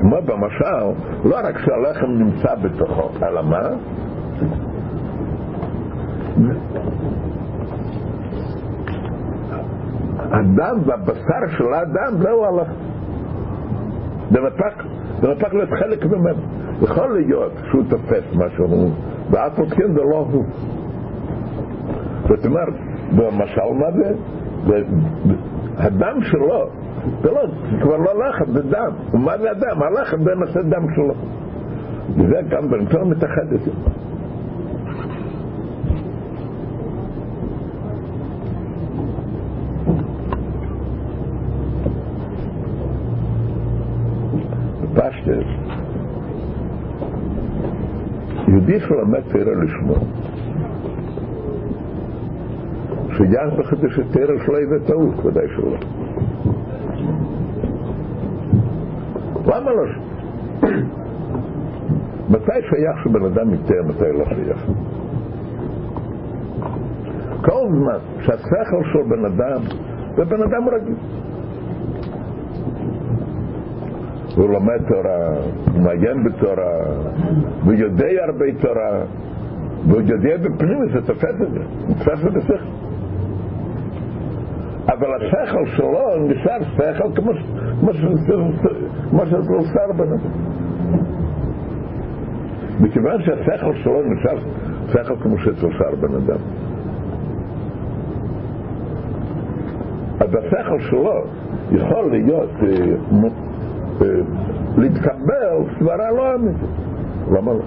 כמו 0.00 0.16
במשל, 0.24 1.00
לא 1.24 1.36
רק 1.44 1.58
שהלחם 1.58 2.06
נמצא 2.06 2.54
בתוכו, 2.54 3.10
אלא 3.22 3.42
מה? 3.42 3.68
הדם 10.16 10.78
והבשר 10.84 11.56
של 11.58 11.72
האדם 11.74 12.22
זהו 12.22 12.44
הלחם. 12.44 12.72
נפק, 14.30 14.82
זה 15.20 15.28
נפק 15.28 15.54
להיות 15.54 15.70
חלק 15.70 16.04
ממנו. 16.06 16.42
יכול 16.82 17.14
להיות 17.14 17.52
שהוא 17.70 17.82
תופס 17.88 18.24
משהו, 18.34 18.90
ואף 19.30 19.58
על 19.58 19.70
כן 19.70 19.92
זה 19.92 20.00
לא 20.00 20.26
הוא. 20.32 20.44
זאת 22.28 22.46
אומרת, 22.46 22.74
במשל 23.16 23.60
מה 23.78 23.92
זה? 23.92 24.14
הדם 25.76 26.18
שלו 26.22 26.68
זה 27.22 27.30
לא, 27.30 27.46
זה 27.70 27.76
כבר 27.82 27.96
לא 27.96 28.28
לחם, 28.28 28.44
זה 28.52 28.62
דם. 28.62 28.92
ומה 29.14 29.38
זה 29.38 29.50
הדם? 29.50 29.82
הלחם 29.82 30.24
זה 30.24 30.34
נושא 30.34 30.60
דם 30.62 30.86
שלו. 30.94 31.14
וזה 32.16 32.40
גם 32.48 32.70
בנתון 32.70 33.10
מתאחד 33.10 33.52
את 33.54 33.60
זה. 33.60 33.70
יהודי 48.72 48.86
שלמד 48.86 49.20
תרא 49.28 49.52
לשמו, 49.54 49.94
שיח 53.16 53.58
בחדש 53.58 54.00
תרא 54.10 54.38
שלו 54.46 54.58
יהיה 54.58 54.80
טעות, 54.86 55.24
ודאי 55.24 55.46
שלא. 55.56 55.76
למה 59.46 59.70
לא? 59.72 59.84
מתי 62.30 62.60
שייך 62.70 63.04
שבן 63.04 63.24
אדם 63.24 63.54
יתאר, 63.54 63.82
מתי 63.88 64.12
לא 64.12 64.24
שייך? 64.24 64.66
כל 67.42 67.68
זמן 67.68 67.98
שהשכל 68.20 68.82
של 68.92 69.02
בן 69.08 69.24
אדם 69.24 69.60
זה 70.16 70.24
בן 70.24 70.42
אדם 70.42 70.68
רגיל. 70.68 70.96
הוא 74.36 74.48
לומד 74.48 74.80
תורה, 74.88 75.28
הוא 75.72 75.82
מעיין 75.82 76.24
בתורה, 76.24 76.84
הוא 77.64 77.72
יודע 77.72 78.06
הרבה 78.24 78.44
תורה, 78.60 79.02
והוא 79.86 80.02
יודע 80.06 80.36
בפנים, 80.36 80.88
זה 80.92 81.06
תופס 81.06 81.24
את 81.24 81.50
זה, 81.52 81.60
תופס 81.88 82.26
את 82.26 82.36
השכל. 82.36 82.64
אבל 84.88 85.14
השכל 85.14 85.66
שלו 85.66 86.28
נשאר 86.28 86.58
שכל 86.76 87.08
כמו 87.14 87.32
שזה 89.26 89.82
בן 89.96 90.12
אדם. 90.12 90.30
מכיוון 92.80 93.22
שהשכל 93.22 93.74
שלו 93.74 94.02
נשאר 94.02 94.38
שכל 94.88 95.16
כמו 95.22 95.38
שנוצר 95.38 95.94
בן 96.00 96.14
אדם. 96.14 96.38
אז 100.20 100.34
השכל 100.34 100.80
שלו 100.80 101.24
יכול 101.72 102.10
להיות 102.10 102.50
להתקבל 104.78 105.64
סברה 105.78 106.10
לא 106.10 106.34
אמיתית. 106.34 106.68
למה 107.32 107.52
לא? 107.52 107.60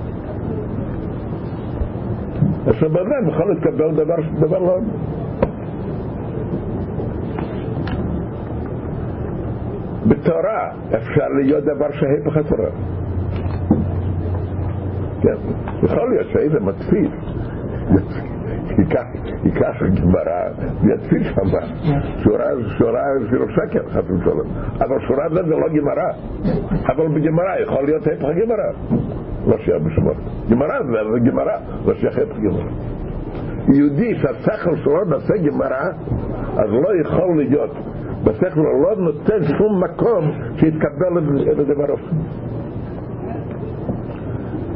שבן 2.73 2.99
אדם 2.99 3.27
יכול 3.29 3.53
להתקבל 3.53 3.91
דבר 4.39 4.59
לא 4.59 4.77
אמיתי. 4.77 4.97
בתורה 10.07 10.69
אפשר 10.95 11.27
להיות 11.27 11.63
דבר 11.63 11.91
שהיפך 11.91 12.37
התורה. 12.37 12.69
כן, 15.21 15.35
יכול 15.83 16.09
להיות 16.09 16.27
שאיזה 16.33 16.59
מדפיס 16.59 17.11
ייקח 18.77 19.83
גמרא 20.01 20.49
ויתפיס 20.83 21.27
שם 21.35 21.57
שורה, 22.23 22.45
שורה 22.77 23.01
של 23.29 23.51
שקר 23.51 23.89
חס 23.89 24.03
ושלום. 24.03 24.47
אבל 24.79 24.99
שורה 25.07 25.29
זה 25.29 25.41
לא 25.41 25.67
גמרא. 25.69 26.11
אבל 26.87 27.07
בגמרא 27.07 27.59
יכול 27.59 27.85
להיות 27.85 28.07
היפך 28.07 28.23
גמרא. 28.23 28.99
לא 29.47 29.57
שיהיה 29.57 29.79
בשמות. 29.79 30.17
גמרא 30.49 30.83
זה 30.83 31.19
גמרא. 31.29 31.57
לא 31.85 31.93
שיהיה 31.93 32.13
היפך 32.17 32.37
גמרא. 32.37 32.69
יהודי 33.73 34.15
שהשכל 34.15 34.75
שלו 34.75 35.05
נעשה 35.05 35.33
גמרא, 35.37 35.85
אז 36.57 36.69
לא 36.71 37.01
יכול 37.01 37.37
להיות. 37.37 37.71
בשכל 38.23 38.59
לא 38.59 38.95
נותן 38.97 39.43
שום 39.57 39.83
מקום 39.83 40.31
שיתקבל 40.55 41.19
לדבר 41.45 41.93
הזה. 41.93 42.17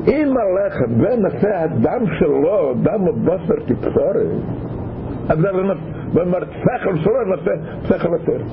אם 0.10 0.34
הלכת 0.38 0.90
ונעשה 0.98 1.64
הדם 1.64 2.06
שלו, 2.20 2.74
דם 2.82 3.08
ובשר 3.08 3.66
כבשורת, 3.68 4.16
אז 5.30 5.40
זה 5.40 5.50
אומר, 5.50 6.40
שכל 6.50 6.98
שלו 6.98 7.26
נעשה 7.26 7.52
שכל 7.84 8.10
יותר. 8.14 8.44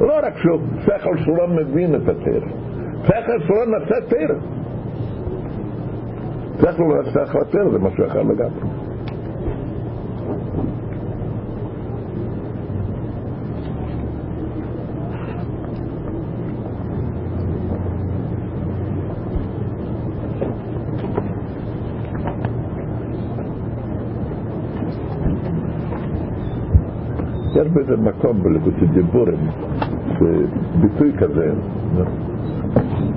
לא 0.00 0.18
רק 0.22 0.36
שהוא 0.36 0.60
שכל 0.80 1.16
שלו 1.16 1.46
מבין 1.48 1.94
את 1.94 2.08
התר, 2.08 2.40
שכל 3.04 3.40
שלו 3.46 3.64
נעשה 3.64 3.94
תר. 4.08 4.34
שכל 6.60 6.84
נעשה 7.04 7.38
יותר 7.38 7.70
זה 7.70 7.78
משהו 7.78 8.06
אחר 8.06 8.22
לגמרי. 8.22 8.89
בזה 27.74 27.96
מקום 27.96 28.42
בלכוסי 28.42 28.86
דיבורים, 28.86 29.48
ביטוי 30.80 31.12
כזה, 31.18 31.52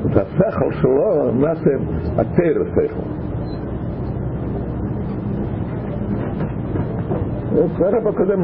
את 0.06 0.18
השכל 0.18 0.72
שלו 0.72 1.32
נעשה 1.40 1.70
התר 2.18 2.62
השכל. 2.62 3.00
הרב 7.80 8.08
הקודם. 8.08 8.42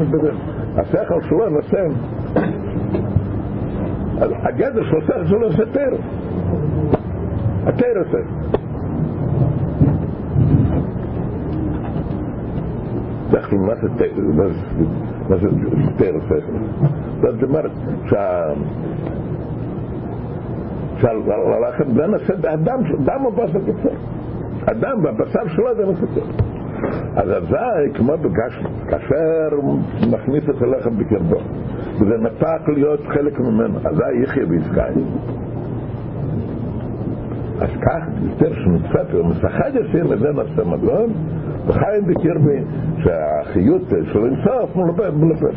השכל 0.76 1.22
שלו 1.22 1.48
נעשה, 1.48 1.84
הגדר 4.20 4.82
של 4.82 4.96
השכל 4.96 5.26
שלו 5.26 5.52
זה 5.52 5.64
תר. 5.72 5.96
התר 7.66 8.00
השכל. 8.00 8.50
שכל, 13.32 13.56
מה 13.56 13.74
זה 13.74 13.88
תר? 13.98 15.19
מה 15.30 15.36
תר 15.96 16.12
השכל? 16.16 16.56
זאת 17.20 17.42
אומרת, 17.42 17.70
שהלחם 21.00 21.94
זה 21.94 22.06
נעשה, 22.06 22.34
הדם, 22.52 22.80
דם 23.04 23.26
הבשר 23.26 23.58
קצר. 23.58 23.94
הדם 24.66 25.04
והבשר 25.04 25.48
שלו 25.48 25.74
זה 25.76 25.86
מקצר. 25.86 26.26
אז 27.16 27.30
אזי, 27.30 27.92
כמו 27.94 28.12
בגשם, 28.16 28.68
כאשר 28.88 29.48
הוא 29.52 29.78
מכניס 30.10 30.44
את 30.50 30.62
הלחם 30.62 30.98
בקרבו, 30.98 31.40
וזה 32.00 32.16
נפק 32.18 32.68
להיות 32.68 33.00
חלק 33.06 33.40
ממנו, 33.40 33.78
אזי 33.84 34.22
יחיה 34.22 34.44
ויזכאי. 34.48 34.94
אז 37.60 37.70
כך, 37.82 38.04
יותר 38.22 38.54
שנתפת 38.54 39.14
ומשחד 39.14 39.70
ישים, 39.74 40.06
וזה 40.08 40.32
נעשה 40.32 40.64
מגון, 40.64 41.12
וחיים 41.66 42.06
בקרבי, 42.06 42.60
שהחיות 42.98 43.82
של 44.12 44.24
אינסוף 44.24 44.76
מלבשת. 45.16 45.54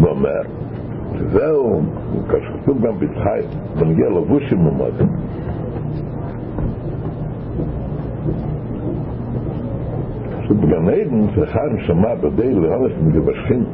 ואומר, 0.00 0.42
זהו, 1.32 1.82
כשכתוב 2.28 2.86
גם 2.86 2.98
בצחי, 2.98 3.40
בנגיע 3.80 4.08
לבושים 4.08 4.58
ממודים. 4.58 5.08
שבגן 10.48 10.88
עדן 10.88 11.34
צריכה 11.34 11.60
נשמה 11.72 12.14
בדי 12.14 12.54
לאונס 12.54 12.92
מגבשים 13.02 13.64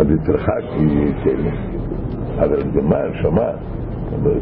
אז 0.00 0.06
היא 0.08 0.18
צריכה 0.26 0.52
כי 0.60 1.12
כאילו 1.22 1.50
אבל 2.38 2.62
גמה 2.62 2.96
נשמה 3.08 3.50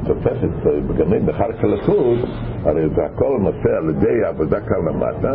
תופסת 0.04 0.48
בגן 0.88 1.12
עדן 1.12 1.28
אחר 1.28 1.52
כלכות 1.60 2.18
הרי 2.64 2.88
זה 2.96 3.04
הכל 3.04 3.38
נושא 3.40 3.76
על 3.78 3.90
ידי 3.90 4.24
עבודה 4.24 4.60
כאן 4.60 4.76
למטה 4.88 5.32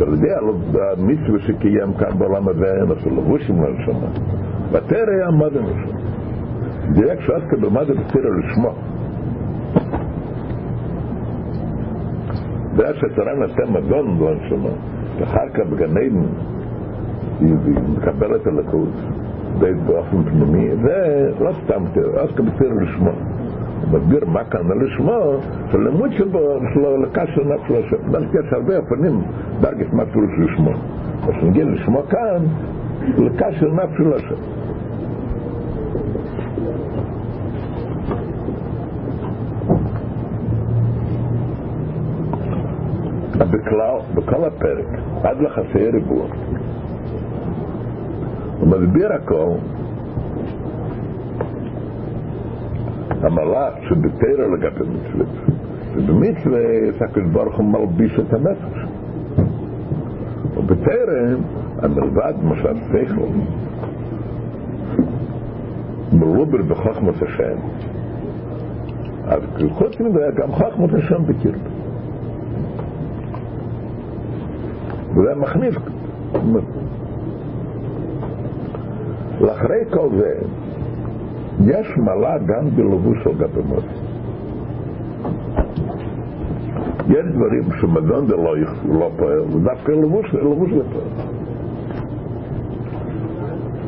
על 0.00 0.14
ידי 0.14 0.28
המצווה 0.34 1.38
שקיים 1.40 1.94
כאן 1.94 2.18
בעולם 2.18 2.48
הזה 2.48 2.74
אפילו 3.00 3.16
לבושים 3.16 3.62
לנשמה 3.62 4.08
בתר 4.72 5.04
היה 5.08 5.30
מדה 5.30 5.60
נשמה 5.60 5.98
דירק 6.92 7.20
שעסקה 7.20 7.56
במדה 7.56 7.94
בתר 7.94 8.28
לשמו. 8.38 8.72
זה 12.76 12.86
שהתורה 12.94 13.34
נתן 13.34 13.72
מדון 13.72 14.18
לנשמה 14.20 14.70
ואחר 15.18 15.48
כך 15.54 15.60
עדן 15.70 16.26
היא 17.40 17.54
מקבלת 17.96 18.46
הלכות 18.46 18.88
באופן 19.86 20.22
פנימי 20.24 20.76
זה 20.82 21.30
לא 21.40 21.50
סתם 21.64 21.84
תראה, 21.92 22.22
עסקה 22.22 22.42
בתר 22.42 22.72
לשמו. 22.80 23.10
מסביר 23.92 24.24
מה 24.24 24.44
כאן 24.44 24.60
לשמו 24.80 25.40
שלמוד 25.72 26.12
שלו 26.74 27.02
לקשר 27.02 27.42
נפשו 27.44 27.96
דווקא 28.10 28.38
יש 28.38 28.52
הרבה 28.52 28.76
אופנים 28.76 29.22
דרגת 29.60 29.92
מה 29.92 30.06
פירוש 30.06 30.30
לשמו 30.38 30.70
אז 31.22 31.44
נגיע 31.44 31.64
לשמו 31.64 32.02
כאן 32.02 32.42
לקשר 33.18 33.72
נפשו 33.72 34.10
לשם 34.10 34.34
בכלל, 43.38 43.98
בכל 44.14 44.44
הפרק, 44.44 44.86
עד 45.24 45.40
לחסי 45.40 45.90
ריבוע 45.92 46.26
הוא 48.60 48.68
מסביר 48.68 49.12
הכל. 49.12 49.50
המלאך 53.10 53.74
שבתרא 53.88 54.46
לגבי 54.46 54.84
מצוות. 54.90 55.28
ובמצווה 55.96 56.60
הקדוש 57.00 57.30
ברוך 57.32 57.56
הוא 57.56 57.64
מלביש 57.64 58.18
את 58.18 58.32
הנפש. 58.32 58.84
ובתרא 60.56 61.36
המלבד 61.82 62.34
משל 62.44 62.76
שכל 62.92 63.26
מרובר 66.12 66.62
בחוכמת 66.62 67.22
השם. 67.22 67.58
אז 69.26 69.40
חוץ 69.72 70.00
מזה 70.00 70.30
גם 70.34 70.52
חוכמת 70.52 70.94
השם 70.94 71.22
בקרב 71.26 71.54
וזה 75.10 75.34
מכניס 75.36 75.74
לאחרי 79.40 79.80
כל 79.90 80.08
זה 80.18 80.34
יש 81.64 81.96
מעלה 81.96 82.38
גם 82.38 82.70
בלבוש 82.70 83.18
של 83.24 83.38
גבמות. 83.38 83.84
יש 87.08 87.26
דברים 87.32 87.62
שמדון 87.80 88.26
זה 88.26 88.36
לא, 88.36 88.56
לא 88.88 89.10
פועל, 89.16 89.40
ודווקא 89.40 89.92
לבוש, 89.92 90.34
לבוש 90.34 90.70
זה 90.70 90.82
פועל. 90.92 91.36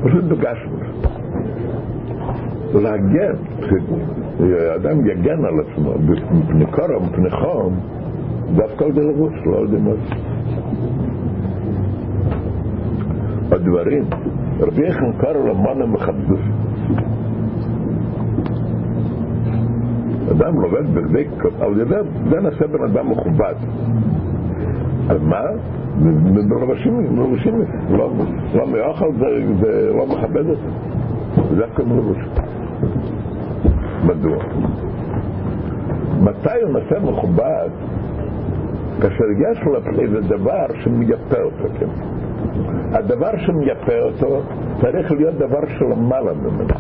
פשוט 0.05 0.25
בגשמות. 0.25 0.81
להגן, 2.75 3.35
שאדם 4.39 5.07
יגן 5.07 5.45
על 5.45 5.55
עצמו 5.61 5.93
מפני 6.33 6.67
קור 6.67 6.97
ומפני 6.97 7.31
חום, 7.31 7.81
דווקא 8.57 8.85
זה 8.95 9.01
לבוש, 9.01 9.33
לא 9.47 9.65
מה 9.79 9.91
זה. 9.95 10.15
הדברים, 13.51 14.05
רבי 14.61 14.87
יחן 14.87 15.13
קרא 15.13 15.33
למעלה 15.33 15.87
מחדש. 15.87 16.41
אדם 20.31 20.61
לובד 20.61 20.95
בגדי, 20.95 21.25
אבל 21.61 21.89
זה, 21.89 22.01
זה 22.31 22.41
נעשה 22.41 22.67
בן 22.67 22.85
אדם 22.85 23.11
מכובד. 23.11 23.55
אז 25.09 25.23
מה? 25.23 25.41
מלבשים, 26.33 27.17
מלבשים, 27.17 27.63
לא, 27.91 28.11
לא 28.55 28.67
מאוכל 28.67 29.07
לא 29.97 30.07
מכבד 30.07 30.47
אותו. 30.47 30.69
זה 31.51 31.57
דווקא 31.57 31.83
מלבש. 31.83 32.25
מדוע? 34.07 34.37
מתי 36.23 36.63
הוא 36.63 36.73
נעשה 36.73 37.01
מכובד? 37.01 37.69
כאשר 39.01 39.25
יש 39.51 39.63
לו 39.63 39.77
איזה 39.99 40.21
דבר 40.21 40.67
שמייפה 40.85 41.43
אותו, 41.43 41.65
כן? 41.79 42.18
הדבר 42.93 43.31
שמייפה 43.47 43.99
אותו 44.01 44.43
צריך 44.81 45.13
להיות 45.13 45.35
דבר 45.35 45.61
שלמעלה 45.79 46.33
ממנו. 46.35 46.75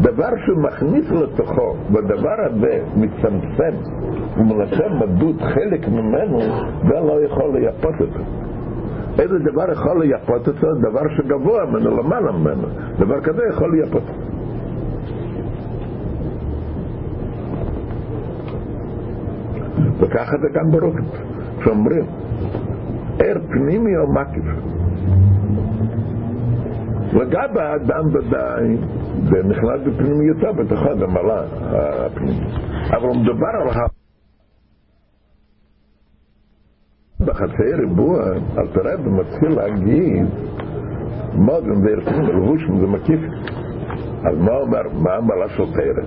דבר 0.00 0.30
שמכניס 0.46 1.10
לתוכו, 1.10 1.74
והדבר 1.92 2.34
הזה 2.38 2.80
מצמצם 2.96 3.74
ומנסה 4.36 4.88
מדוד 4.88 5.42
חלק 5.42 5.88
ממנו, 5.88 6.40
זה 6.88 7.00
לא 7.00 7.24
יכול 7.24 7.58
לייפות 7.58 7.94
אותו. 8.00 8.20
איזה 9.18 9.38
דבר 9.38 9.72
יכול 9.72 10.00
לייפות 10.00 10.48
אותו? 10.48 10.66
דבר 10.74 11.02
שגבוה 11.16 11.64
ממנו, 11.64 11.96
למעלה 11.96 12.32
ממנו. 12.32 12.68
דבר 12.98 13.20
כזה 13.20 13.42
יכול 13.50 13.72
לייפות 13.72 14.02
אותו. 14.02 14.26
וככה 20.00 20.36
זה 20.42 20.48
גם 20.52 20.70
ברוקת, 20.70 21.04
שאומרים, 21.64 22.04
ער 23.18 23.38
פנימי 23.48 23.96
או 23.96 24.12
מקיף. 24.12 24.44
לגבי 27.12 27.60
האדם 27.60 28.04
ודאי, 28.14 28.76
זה 29.30 29.42
נכנס 29.42 29.80
בפנימיותו 29.86 30.54
בתוכו, 30.54 30.98
זה 30.98 31.06
מלא 31.06 31.40
הפנימי. 32.06 32.46
אבל 32.90 33.08
מדובר 33.08 33.48
על 33.62 33.68
ה... 33.68 33.86
בחצי 37.20 37.74
ריבוע, 37.78 38.20
אז 38.56 38.68
תראה 38.74 38.94
ומתחיל 39.04 39.48
להגיד 39.48 40.26
מודם 41.34 41.84
וערכים 41.84 42.24
ולבושים 42.24 42.80
זה 42.80 42.86
מקיף. 42.86 43.20
אז 44.24 44.38
מה 44.38 44.56
אומר, 44.56 44.82
מה 45.02 45.14
המעלה 45.14 45.48
של 45.48 45.64
תרא? 45.72 46.04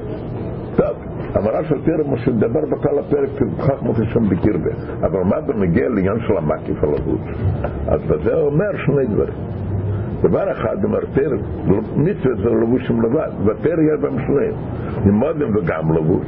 טוב, 0.75 1.08
המעלה 1.33 1.63
של 1.63 1.75
תרא 1.85 2.09
מה 2.09 2.17
שדבר 2.17 2.65
בכל 2.65 2.99
הפרק 2.99 3.29
תבחח 3.35 3.81
מותי 3.81 4.05
שם 4.05 4.29
בקרבה, 4.29 4.71
אבל 5.01 5.19
מה 5.23 5.41
בנגיע 5.41 5.89
לעניין 5.89 6.19
של 6.27 6.37
המקיף 6.37 6.83
הלבוש? 6.83 7.21
אז 7.87 8.01
בזה 8.01 8.33
אומר 8.35 8.71
שני 8.85 9.05
דברים. 9.05 9.33
דבר 10.21 10.51
אחד 10.51 10.83
אומר 10.83 10.99
תרא, 11.13 11.37
מצווה 11.95 12.35
זה 12.35 12.49
לבושים 12.49 13.01
לבד, 13.01 13.29
ותרא 13.45 13.81
יש 13.81 13.99
בהם 14.01 14.15
שניים, 14.27 14.53
לימודים 15.05 15.55
וגם 15.55 15.93
לבוש. 15.93 16.27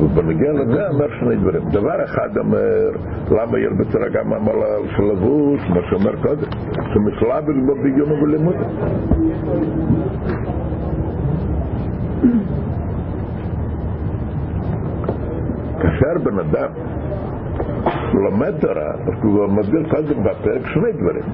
ובנגיע 0.00 0.52
לזה 0.52 0.88
אומר 0.88 1.06
שני 1.20 1.36
דברים. 1.36 1.62
דבר 1.70 2.04
אחד 2.04 2.36
אומר, 2.38 2.90
למה 3.30 3.58
יש 3.58 3.72
בצרה 3.78 4.08
גם 4.08 4.32
המעלה 4.32 4.66
של 4.96 5.02
לבוש, 5.02 5.60
מה 5.68 5.80
שאומר 5.90 6.16
קודם, 6.22 6.48
שמשלב 6.94 7.44
בו 7.66 7.74
בעיון 7.74 8.12
ובלימוד. 8.12 8.54
כאשר 15.82 16.24
בן 16.24 16.38
אדם 16.38 16.68
לומד 18.14 18.54
תורה, 18.60 18.90
אז 18.92 19.22
הוא 19.22 19.46
מסביר 19.46 19.88
קודם 19.90 20.22
בפרק 20.24 20.66
שני 20.66 20.92
דברים. 20.92 21.24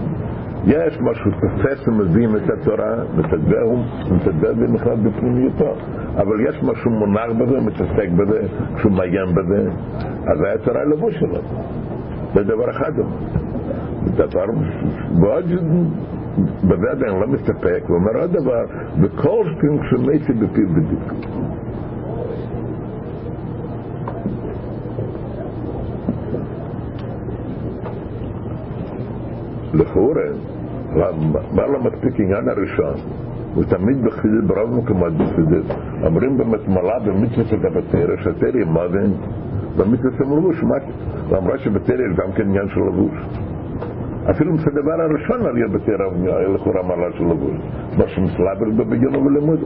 יש 0.67 1.01
משהו 1.01 1.31
תופס 1.31 1.89
ומבין 1.89 2.37
את 2.37 2.51
התורה, 2.51 2.95
מתגבר 3.19 3.67
מתגבר 4.11 4.53
ונכנס 4.57 4.99
בפנימיותו, 4.99 5.75
אבל 6.17 6.41
יש 6.49 6.63
משהו 6.63 6.91
מונח 6.91 7.31
בזה, 7.39 7.61
מתעסק 7.61 8.09
בזה, 8.17 8.41
כשהוא 8.77 8.93
מעיין 8.93 9.35
בזה, 9.35 9.71
אז 10.27 10.39
זה 10.39 10.53
התורה 10.55 10.81
הלבוש 10.81 11.15
שלו. 11.15 11.39
זה 12.35 12.45
דבר 12.45 12.71
אחד. 12.71 12.93
דבר 14.17 14.45
ועוד 15.21 15.45
בזה 16.65 16.91
עדיין 16.91 17.21
לא 17.21 17.27
מסתפק, 17.27 17.83
הוא 17.89 17.97
אומר 17.97 18.21
עוד 18.21 18.33
דבר, 18.33 18.65
וכל 19.01 19.45
שפים 19.53 19.79
כשמתי 19.79 20.33
בפיו 20.33 20.69
בדיוק. 20.69 21.13
לכאורה, 29.75 30.23
מה 31.53 31.67
לא 31.67 31.81
מספיק 31.81 32.21
עניין 32.21 32.49
הראשון? 32.49 32.95
הוא 33.55 33.65
תמיד 33.65 34.03
בחסידות 34.05 34.45
ברוב 34.45 34.75
מקומות 34.75 35.13
בחסידות. 35.13 35.65
אומרים 36.03 36.39
באמת 36.39 36.69
מלא 36.69 36.99
במצוות 36.99 37.65
הבתרא, 37.65 38.17
שהתרא 38.23 38.65
מודן, 38.67 39.11
במצוות 39.77 40.21
הם 40.21 40.39
לבוש, 40.39 40.65
למרות 41.33 41.59
שבתרא 41.59 41.95
יש 41.95 42.17
גם 42.17 42.33
כן 42.33 42.43
עניין 42.43 42.69
של 42.69 42.81
לבוש. 42.81 43.19
אפילו 44.31 44.55
את 44.55 44.67
הדבר 44.67 45.03
הראשון 45.03 45.47
על 45.47 45.59
יד 45.59 45.73
בתרא 45.73 46.07
לכאורה 46.55 46.83
מעלה 46.83 47.13
של 47.19 47.25
לבוש, 47.25 47.57
מה 47.99 48.09
שמסלבר 48.09 48.71
בביון 48.77 49.17
ובלימוד. 49.17 49.61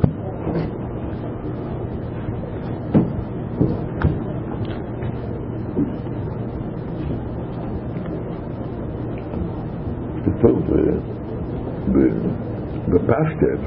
בפשטת, 12.89 13.59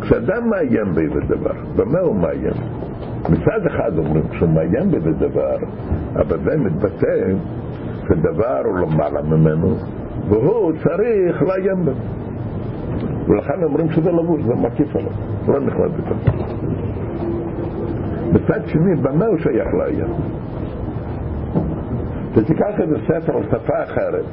כשאדם 0.00 0.50
מעיין 0.50 0.94
באיזה 0.94 1.20
דבר, 1.28 1.54
במה 1.76 1.98
הוא 1.98 2.16
מעיין? 2.16 2.54
מצד 3.28 3.66
אחד 3.66 3.98
אומרים, 3.98 4.28
כשהוא 4.28 4.48
מעיין 4.48 4.90
באיזה 4.90 5.12
דבר, 5.12 5.56
אבל 6.14 6.38
זה 6.44 6.56
מתבטא 6.56 7.32
שדבר 8.08 8.62
הוא 8.64 8.78
למעלה 8.78 9.22
ממנו, 9.22 9.74
והוא 10.28 10.72
צריך 10.72 11.42
לעיין 11.42 11.84
בו. 11.84 11.90
ולכן 13.26 13.62
אומרים 13.62 13.90
שזה 13.90 14.12
לבוש, 14.12 14.42
זה 14.42 14.54
מקיף 14.54 14.96
עליו, 14.96 15.10
לא 15.48 15.60
נכנס 15.60 15.90
בתוך. 15.96 16.34
מצד 18.32 18.66
שני, 18.66 18.96
במה 19.02 19.26
הוא 19.26 19.38
שייך 19.38 19.68
לעיין? 19.78 20.10
ותיקח 22.34 22.80
איזה 22.80 22.96
ספר 23.08 23.36
על 23.36 23.42
שפה 23.42 23.82
אחרת, 23.82 24.24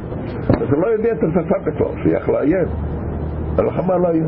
אז 0.50 0.68
הוא 0.72 0.82
לא 0.82 0.88
יודע 0.88 1.12
את 1.12 1.24
השפה 1.24 1.60
בכלל, 1.66 2.04
שייך 2.04 2.30
לעיין. 2.30 2.66
הלכה 3.58 3.82
מה 3.82 3.98
לעיין. 3.98 4.28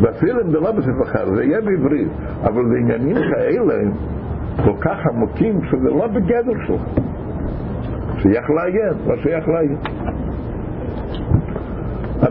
ואפילו 0.00 0.40
אם 0.42 0.50
זה 0.50 0.60
לא 0.60 0.72
בשפה 0.72 1.02
אחרת, 1.02 1.34
זה 1.34 1.44
יהיה 1.44 1.60
בעברית, 1.60 2.08
אבל 2.42 2.62
זה 2.68 2.76
עניינים 2.80 3.16
כאלה 3.30 3.74
כל 4.64 4.74
כך 4.80 4.98
עמוקים 5.06 5.60
שזה 5.64 5.90
לא 5.90 6.06
בגדר 6.06 6.52
שלך. 6.66 6.82
שייך 8.18 8.50
לעיין, 8.50 8.94
לא 9.06 9.16
שייך 9.16 9.48
לעיין. 9.48 9.76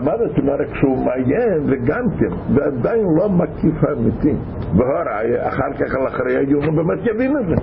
מה 0.04 0.12
זאת 0.18 0.38
אומרת, 0.38 0.70
כשהוא 0.72 1.04
מעיין 1.04 1.64
זה 1.66 1.76
גם 1.84 2.04
כן, 2.18 2.54
זה 2.54 2.64
עדיין 2.64 3.06
לא 3.16 3.30
מקיף 3.30 3.84
האמיתי. 3.84 4.34
והוראי, 4.76 5.48
אחר 5.48 5.72
כך 5.78 5.94
על 5.94 6.06
אחרי 6.06 6.36
העיון 6.36 6.64
הוא 6.64 6.74
באמת 6.74 7.06
יבין 7.06 7.36
את 7.36 7.46
זה. 7.46 7.54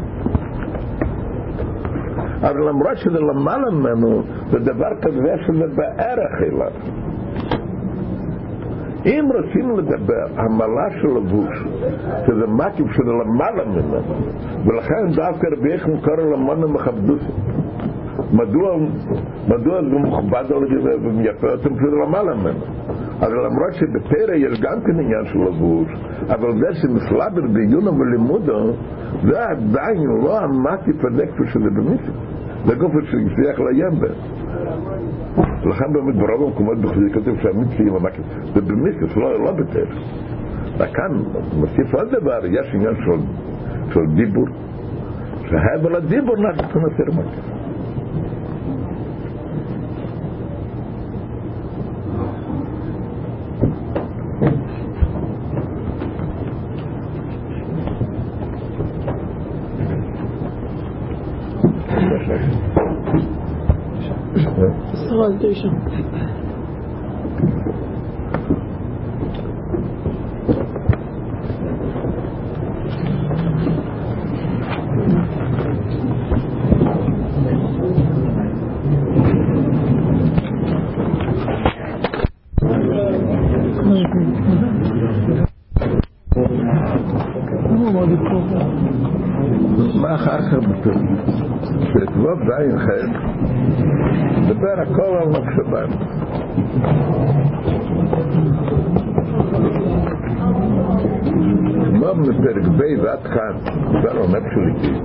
אבל 2.41 2.69
למרות 2.69 2.97
שזה 2.97 3.19
למעלה 3.19 3.71
ממנו, 3.71 4.21
זה 4.51 4.59
דבר 4.59 4.89
כזה 5.01 5.35
שזה 5.47 5.67
בערך 5.75 6.41
אליו. 6.41 6.71
אם 9.05 9.29
רוצים 9.35 9.77
לדבר 9.77 10.25
המעלה 10.37 10.91
של 11.01 11.07
לבוש, 11.07 11.63
שזה 12.27 12.47
מקיף 12.47 12.91
שזה 12.91 13.11
למעלה 13.11 13.65
ממנו, 13.65 14.01
ולכן 14.65 15.07
דווקא 15.15 15.47
רבי 15.57 15.73
יחם 15.73 15.97
קורא 15.97 16.15
למונו 16.15 16.69
מכבדוסים. 16.69 17.35
מדוע, 18.33 18.77
מדוע 19.47 19.81
זה 19.81 19.95
מכובד 19.95 20.43
על 20.51 20.63
ויפה 21.17 21.47
יותר 21.47 21.69
שזה 21.69 21.95
למעלה 22.05 22.35
ממנו? 22.35 22.59
אבל 23.19 23.45
למרות 23.45 23.73
שבפרא 23.73 24.35
יש 24.35 24.61
גם 24.61 24.81
כן 24.85 24.99
עניין 24.99 25.25
של 25.25 25.39
לבוש, 25.39 25.87
אבל 26.29 26.59
זה 26.59 26.73
שמסלבר 26.73 27.47
בעיון 27.53 27.87
ולימודו, 27.87 28.73
זה 29.23 29.43
עדיין 29.49 30.03
לא 30.23 30.39
המקיף 30.39 31.05
הזה 31.05 31.25
כפי 31.27 31.47
שזה 31.47 31.69
במיסים. 31.69 32.13
זה 32.65 32.75
גופו 32.75 32.97
שהצליח 33.01 33.59
לעיין 33.59 33.99
בהם. 33.99 34.45
לכן 35.65 35.93
באמת 35.93 36.15
ברוב 36.15 36.43
המקומות 36.43 36.77
בחזיר 36.77 37.09
כתוב 37.13 37.37
שהמצווה 37.41 37.87
עם 37.87 37.95
המקיף, 37.95 38.25
זה 38.53 38.61
במיסים, 38.61 39.21
לא, 39.21 39.43
לא 39.43 39.51
בטרם. 39.51 39.87
וכאן 40.77 41.11
מוסיף 41.59 41.95
עוד 41.95 42.07
דבר, 42.11 42.45
יש 42.45 42.73
עניין 42.73 42.95
של, 42.95 43.99
דיבור, 44.15 44.45
שהבל 45.49 45.95
הדיבור 45.95 46.35
נעשה 46.37 46.63
יותר 46.63 47.19
מקיף. 47.19 47.54
עשרה 65.25 65.33
על 65.33 65.37
תשע. 65.39 65.69
מה 89.95 90.15
אחר 90.15 90.41
כך 90.41 90.57
שכבוד 91.81 92.37
זין 92.39 92.79
חן 92.79 93.11
דבר 94.49 94.81
הכל 94.81 95.17
על 95.21 95.29
מחשבן 95.29 95.87
כמו 101.89 102.23
בפרק 102.23 102.67
ב' 102.77 103.03
ועד 103.03 103.23
כאן 103.23 103.57
דבר 103.89 104.11
על 104.11 104.27
נפש 104.27 104.53
שלי 104.53 104.99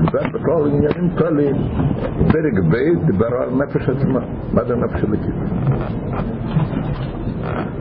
דיבר 0.00 0.28
בכל 0.34 0.68
עניינים 0.72 1.16
כלליים. 1.18 1.56
פרק 2.32 2.64
ב' 3.18 3.22
דיבר 3.22 3.36
על 3.42 3.50
נפש 3.50 3.88
עצמה, 3.88 4.20
מה 4.52 4.64
זה 4.64 4.76
נפש 4.76 5.04
אלוקית. 5.04 5.34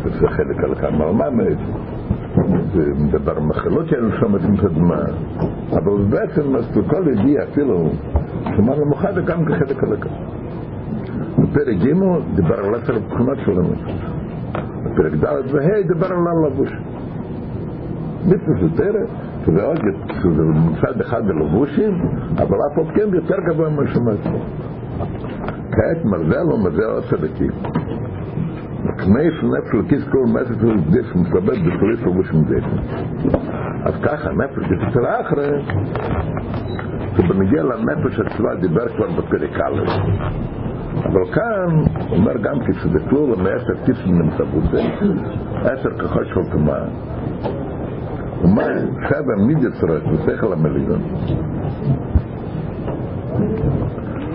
זה 0.03 0.27
חלק 0.27 0.63
על 0.63 0.75
כמה, 0.75 1.11
מה 1.11 1.29
מאיפה? 1.29 1.79
זה 2.73 2.93
מדבר 2.97 3.39
מחלות 3.39 3.87
של 3.87 4.09
את 4.53 4.63
הדמה, 4.63 5.01
אבל 5.71 6.03
בעצם 6.09 6.55
אז 6.55 6.77
לכל 6.77 7.07
ידיע 7.07 7.43
אפילו, 7.43 7.89
נמוכה 8.57 9.13
זה 9.13 9.21
גם 9.21 9.45
כחלק 9.45 9.83
על 9.83 9.93
הכמה. 9.93 10.17
בפרק 11.37 11.77
ג' 11.77 12.35
דיבר 12.35 12.59
על 12.59 12.75
עשר 12.75 12.95
הבחינות 12.95 13.37
של 13.45 13.59
הנפש. 13.59 13.93
בפרק 14.85 15.13
ד' 15.13 15.53
וה' 15.53 15.81
דיבר 15.87 16.07
על 16.07 16.45
הלבוש. 16.45 16.71
מצווה 18.25 18.69
תרא, 18.75 18.99
שזה 19.45 19.63
עוד, 19.63 19.79
שזה 20.09 20.43
מצד 20.43 21.01
אחד 21.01 21.29
הלבושים, 21.29 22.01
אבל 22.37 22.57
אף 22.71 22.77
עוד 22.77 22.87
כן 22.95 23.13
יותר 23.13 23.35
גבוה 23.49 23.69
ממה 23.69 23.87
שמעצמו. 23.93 24.39
כעת 25.71 26.05
מרזל 26.05 26.45
הוא 26.51 26.59
מרזל 26.59 26.97
הצדקים. 26.97 27.51
כמי 28.97 29.31
שנפש 29.31 29.73
לכיס 29.73 30.03
כל 30.11 30.25
מסת 30.27 30.61
הוא 30.61 30.73
דף 30.89 31.15
מסתובב 31.15 31.53
בפריס 31.53 31.99
לבושים 32.01 32.43
דף. 32.43 32.65
אז 33.83 33.93
ככה, 34.03 34.29
נפש 34.31 34.65
אצל 34.89 35.05
האחרי, 35.05 35.49
שבנגיע 37.17 37.63
לנפש 37.63 38.19
עצמה 38.19 38.55
דיבר 38.55 38.87
כבר 38.87 39.11
בפרק 39.11 39.59
א'. 39.59 39.83
אבל 41.03 41.25
כאן 41.33 41.83
אומר 42.11 42.37
גם 42.37 42.59
כשזה 42.59 42.99
כלול 43.09 43.35
מעשר 43.35 43.85
טיפסים 43.85 44.21
נמצא 44.21 44.43
בזה, 44.43 44.81
עשר 45.61 45.89
ככל 45.97 46.25
של 46.25 46.51
תמה. 46.51 46.79
ומה 48.43 48.63
שבע 49.09 49.35
מידי 49.47 49.67
צורך 49.79 50.03
בשכל 50.03 50.53
המליון. 50.53 51.01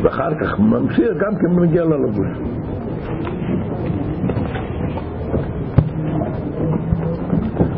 ואחר 0.03 0.35
כך 0.41 0.61
ממשיך 0.61 1.11
גם 1.19 1.37
כן 1.37 1.51
מגיע 1.53 1.85
ללבוש. 1.85 2.29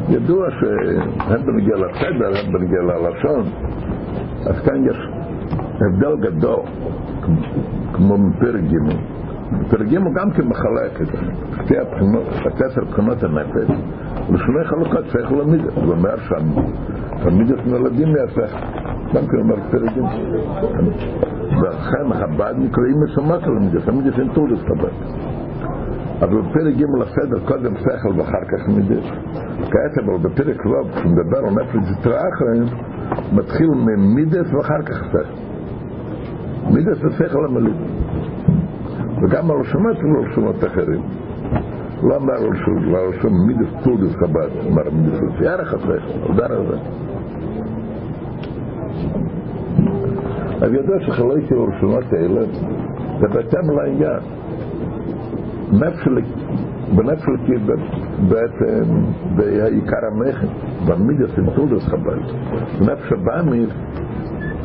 ידוע 0.08 0.50
שהם 0.50 1.46
בנגיע 1.46 1.76
לסדר, 1.76 2.32
הם 2.38 2.52
בנגיע 2.52 2.82
ללשון, 2.82 3.42
אז 4.46 4.60
כאן 4.64 4.84
יש 4.84 4.96
הבדל 5.80 6.16
גדול, 6.20 6.60
כמו 7.92 8.18
מפרק 8.18 8.60
ג'. 8.60 8.92
פרק 9.70 9.86
ג' 9.86 10.14
גם 10.14 10.30
כן 10.30 10.46
מחלק 10.46 11.02
את 11.02 11.08
שתי 11.64 11.78
הבחינות, 11.78 12.24
עשר 12.60 12.84
בחינות 12.84 13.22
הנפש, 13.22 13.70
לשני 14.30 14.64
חלוקות 14.64 15.04
שכל 15.08 15.40
המידס. 15.40 15.74
זה 15.74 15.80
אומר 15.80 16.16
שהמידס 16.18 17.66
נולדים 17.66 18.12
מהשכל. 18.12 18.71
כן. 19.12 20.84
ולכן 21.60 22.14
חב"ד 22.14 22.54
נקראים 22.58 22.96
המידס, 23.56 23.88
המידס 23.88 24.18
אין 24.18 24.28
תולדס 24.32 24.62
חב"ד. 24.62 24.92
אבל 26.22 26.40
בפרק 26.40 26.74
ג' 26.76 26.84
לסדר 27.00 27.46
קודם 27.46 27.76
שכל 27.76 28.20
ואחר 28.20 28.44
כך 28.52 28.68
מידס. 28.68 29.04
כעת 29.70 30.04
אבל 30.04 30.16
בפרק 30.22 30.66
ו' 30.66 30.94
כשמדבר 30.94 31.38
על 31.38 31.50
נפש 31.50 31.90
יתרה 31.98 32.20
אחריהם, 32.34 32.66
מתחיל 33.32 33.66
ממידס 33.70 34.54
ואחר 34.54 34.82
כך 34.86 35.04
שכל. 35.04 35.26
מידס 36.70 36.98
זה 37.02 37.10
שכל 37.10 37.44
המליד. 37.44 37.76
וגם 39.22 39.50
על 39.50 39.56
רשומות 39.60 39.96
ולא 39.98 40.30
רשומות 40.30 40.64
אחרים. 40.64 41.02
לא 42.02 42.16
אמר 42.16 42.34
רשום 43.08 43.46
מידס 43.46 43.84
טולדס 43.84 44.14
חב"ד, 44.16 44.66
אמר 44.66 44.90
מידס 44.92 45.18
ירח 45.40 45.74
השכל, 45.74 45.92
על 46.28 46.36
דר 46.36 46.52
הזה. 46.52 46.76
אז 50.62 50.72
ידוע 50.72 50.96
שחלויתי 51.00 51.54
ברשומות 51.54 52.12
האלה, 52.12 52.40
זה 53.20 53.28
בהתאם 53.28 53.70
לעניין. 53.76 54.20
בנפש 56.96 57.28
אלוקי 57.28 57.64
בעצם 58.28 58.84
בעיקר 59.36 60.06
המכן, 60.12 60.46
במידס 60.86 61.38
עם 61.38 61.50
טולדס 61.50 61.88
חב"ד. 61.88 62.18
נפש 62.80 63.12
הבאמיר 63.12 63.68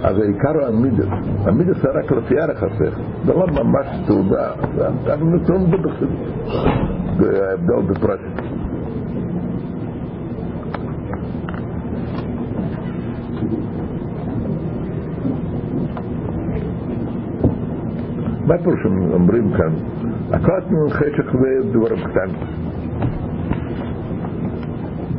אז 0.03 0.17
העיקר 0.17 0.51
הוא 0.51 0.67
המידס. 0.67 1.07
המידס 1.45 1.81
זה 1.81 1.89
רק 1.89 2.11
לפי 2.11 2.39
ערך 2.39 2.63
השכל. 2.63 3.01
זה 3.25 3.33
לא 3.33 3.47
ממש 3.47 3.87
תעודה, 4.07 4.51
אבל 5.05 5.23
נתון 5.23 5.71
בחסידות. 5.71 6.17
זה 7.19 7.49
ההבדל 7.49 7.93
בפרטים. 7.93 8.56
מה 18.47 18.55
פה 18.63 18.71
שאומרים 18.83 19.51
כאן? 19.53 19.73
הקוטן 20.31 20.89
חשך 20.89 21.35
ודבר 21.35 21.95
קטן. 21.95 22.29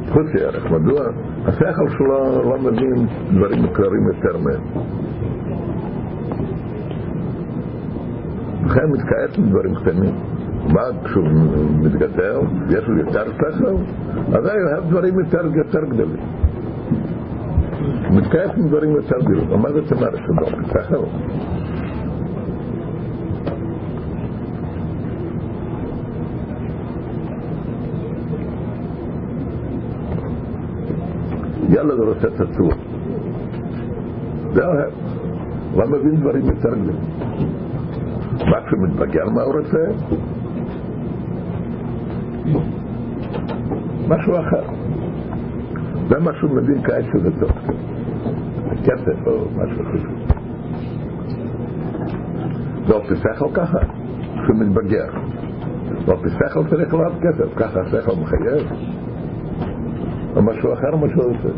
חוץ 0.09 0.26
ערך, 0.41 0.70
מדוע? 0.70 1.01
השכל 1.47 1.89
שלו 1.99 2.43
לא 2.45 2.59
מבין 2.59 3.07
דברים 3.31 3.62
מקררים 3.62 4.03
יותר 4.07 4.39
מהם. 4.39 4.61
לכן 8.66 8.91
מתקעת 8.91 9.39
מדברים 9.39 9.74
קטנים. 9.74 10.14
מה 10.68 10.83
כשהוא 11.05 11.24
מתגדל, 11.83 12.37
יש 12.70 12.89
לו 12.89 12.99
יותר 12.99 13.24
שכל, 13.33 13.76
אז 14.33 14.45
הוא 14.45 14.72
אוהב 14.72 14.91
דברים 14.91 15.18
יותר, 15.18 15.85
גדולים. 15.85 16.20
מתקעת 18.11 18.59
מדברים 18.59 18.91
יותר 18.91 19.18
גדולים. 19.20 19.61
מה 19.62 19.68
זאת 19.72 19.93
אומרת 19.93 20.18
שדור? 20.26 20.62
שכל? 20.68 21.05
אוהב. 34.64 34.92
לא 35.76 35.86
מבין 35.86 36.16
דברים 36.20 36.46
יותר 36.46 36.74
גדולים. 36.74 37.00
מה 38.50 38.66
כשהוא 38.66 38.82
מתבגר 38.82 39.28
מה 39.34 39.42
הוא 39.42 39.54
רוצה? 39.54 39.78
משהו 44.08 44.34
אחר. 44.34 44.62
זה 46.08 46.16
שהוא 46.40 46.50
מבין 46.50 46.82
כעת 46.82 47.04
שזה 47.04 47.30
טוב. 47.40 47.50
כסף 48.84 49.26
או 49.26 49.44
משהו 49.56 49.84
חשוב. 49.84 50.38
אופי 52.90 53.14
שכל 53.16 53.48
ככה, 53.54 53.78
כשהוא 54.42 54.56
מתבגר. 54.56 55.08
אופי 56.08 56.28
שכל 56.30 56.68
צריך 56.70 56.94
לאהוב 56.94 57.14
כסף, 57.20 57.54
ככה 57.56 57.80
השכל 57.80 58.12
מחייב. 58.20 58.66
או 60.39 60.43
משהו 60.43 60.72
אחר 60.72 60.97
מה 60.97 61.07
שהוא 61.12 61.24
רוצה. 61.24 61.49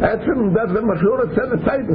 עצם 0.00 0.72
זה 0.72 0.80
מה 0.80 0.96
שהוא 0.96 1.16
רוצה 1.24 1.42
לטייבה. 1.42 1.94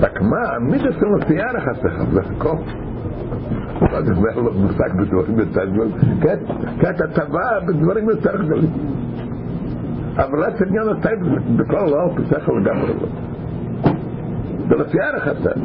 רק 0.00 0.20
מה, 0.22 0.58
מידס 0.60 0.94
הוא 1.00 1.18
מופיע 1.18 1.52
לך 1.52 1.68
השכל, 1.68 2.04
זה 2.12 2.20
הכל. 2.20 2.56
אז 3.80 4.04
זה 4.04 4.40
לא 4.40 4.52
מושג 4.52 4.92
בדברים 4.98 5.38
יותר 5.38 5.64
גדולים, 5.64 5.92
כי 6.80 6.90
אתה 6.90 7.06
טבע 7.06 7.60
בדברים 7.66 8.08
יותר 8.08 8.42
גדולים. 8.42 8.70
אבל 10.16 10.44
עצם 10.44 10.64
עניין 10.64 10.88
הטייבה 10.88 11.26
בכל 11.56 11.86
לא 11.86 12.10
פסח 12.16 12.48
לגמרי 12.48 12.92
לא. 13.00 13.08
זה 14.68 14.74
לפי 14.76 15.00
ערך 15.00 15.28
השכל. 15.28 15.60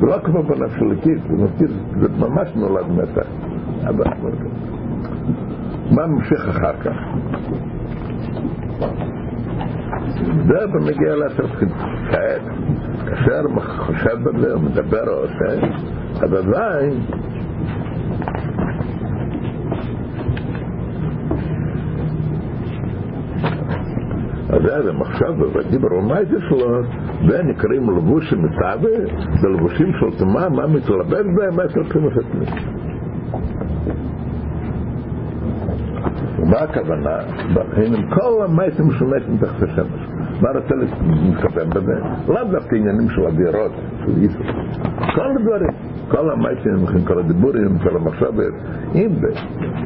זה 0.00 0.06
לא 0.06 0.18
כמו 0.24 0.42
בנפש 0.42 0.78
הלקית, 0.82 1.18
זה 2.00 2.08
ממש 2.18 2.48
נולד 2.56 2.86
מהשכל. 2.88 3.20
מה 5.90 6.06
ממשיך 6.06 6.48
אחר 6.48 6.72
כך? 6.72 6.96
זה 10.46 10.66
בנגיע 10.66 11.16
לעשר 11.16 11.46
בחינות. 11.46 11.76
כעת, 12.10 12.42
כאשר 13.06 13.42
חושב 13.58 14.16
בזה 14.24 14.56
מדבר 14.56 15.08
או 15.08 15.12
עושה, 15.12 15.66
אז 16.22 16.32
עדיין 16.32 16.92
אז 24.52 24.62
זה 24.84 24.92
מחשב 24.92 25.32
בדיבר 25.54 25.92
ומייטה 25.92 26.36
שלו, 26.48 26.82
זה 27.28 27.42
נקראים 27.42 27.90
לבושים 27.90 28.42
מצווה, 28.42 28.90
זה 29.40 29.48
לבושים 29.48 29.92
של 30.00 30.18
תמה, 30.18 30.48
מה 30.48 30.66
מתלבש 30.66 31.26
בהם, 31.36 31.60
עשר 31.60 31.80
בחינות 31.88 32.12
עצמית. 32.12 32.79
מה 36.50 36.58
הכוונה? 36.58 37.18
כל 38.10 38.44
המייסים 38.44 38.90
שמייסים 38.90 39.36
תחת 39.40 39.62
השמש. 39.62 40.00
מה 40.40 40.50
רוצה 40.50 40.74
להתכוון 40.74 41.70
בזה? 41.70 41.92
לאו 42.28 42.44
דווקא 42.50 42.76
עניינים 42.76 43.08
של 43.10 43.20
אווירות, 43.20 43.72
של 44.04 44.22
איסור. 44.22 44.42
כל 45.14 45.30
הדברים, 45.36 45.70
כל 46.08 46.30
המייסים, 46.30 47.04
כל 47.06 47.18
הדיבורים, 47.18 47.78
כל 47.78 47.96
המחשבת, 47.96 48.52
אם 48.94 49.10
זה 49.20 49.28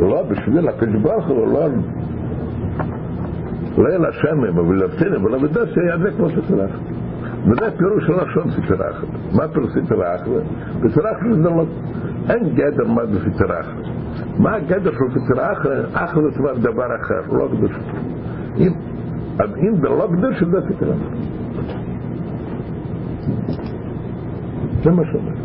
לא 0.01 0.23
בשביל 0.23 0.69
הקדוש 0.69 1.03
ברוך 1.03 1.27
הוא, 1.27 1.47
לא... 1.53 1.69
ליל 3.79 4.05
השמים, 4.07 4.59
אבל 4.59 4.85
לבטינים, 4.85 5.15
אבל 5.15 5.39
בדסי 5.39 5.81
ידק 5.95 6.17
כמו 6.17 6.27
אחת. 6.27 7.04
וזה 7.47 7.71
פירוש 7.79 8.07
של 8.07 8.13
לשון 8.13 8.51
סטר 8.51 8.91
אחת. 8.91 9.07
מה 9.33 9.49
פירוש 9.49 9.71
סטר 9.71 10.15
אחת? 10.15 10.27
סטר 10.91 11.13
אחת 11.13 11.37
זה 11.43 11.51
לא... 11.51 11.65
אין 12.31 12.55
גדר 12.55 12.87
מה 12.87 13.07
זה 13.07 13.19
סטר 13.31 13.61
אחת. 13.61 13.73
מה 14.39 14.55
הגדר 14.55 14.93
של 14.93 15.21
סטר 15.21 15.53
אחת? 15.53 15.71
אחת 15.93 16.23
זה 16.23 16.39
כבר 16.39 16.55
דבר 16.55 16.97
אחר, 16.97 17.33
לא 17.33 17.49
קדוש. 17.49 17.73
אם, 18.59 18.73
אם 19.41 19.77
זה 19.81 19.89
לא 19.89 20.09
קדוש, 20.13 20.43
זה 20.43 20.61
סטר 20.75 20.93
אחת. 20.93 21.35
זה 24.83 24.91
מה 24.91 25.03
שאומר. 25.13 25.45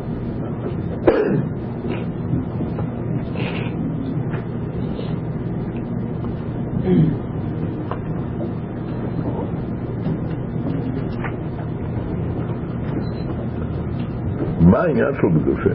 מה 14.70 14.80
העניין 14.80 15.14
של 15.16 15.28
קדושה? 15.40 15.70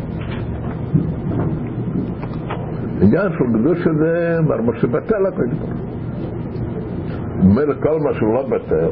העניין 3.01 3.33
של 3.39 3.45
קדושה 3.59 3.91
זה 3.99 4.39
מה 4.47 4.81
שבטל 4.81 5.27
הקדוש 5.27 5.59
ברוך 5.59 5.71
הוא. 5.71 5.85
ממילא 7.45 7.75
כל 7.83 8.01
מה 8.01 8.15
שהוא 8.15 8.35
לא 8.35 8.49
בטל, 8.49 8.89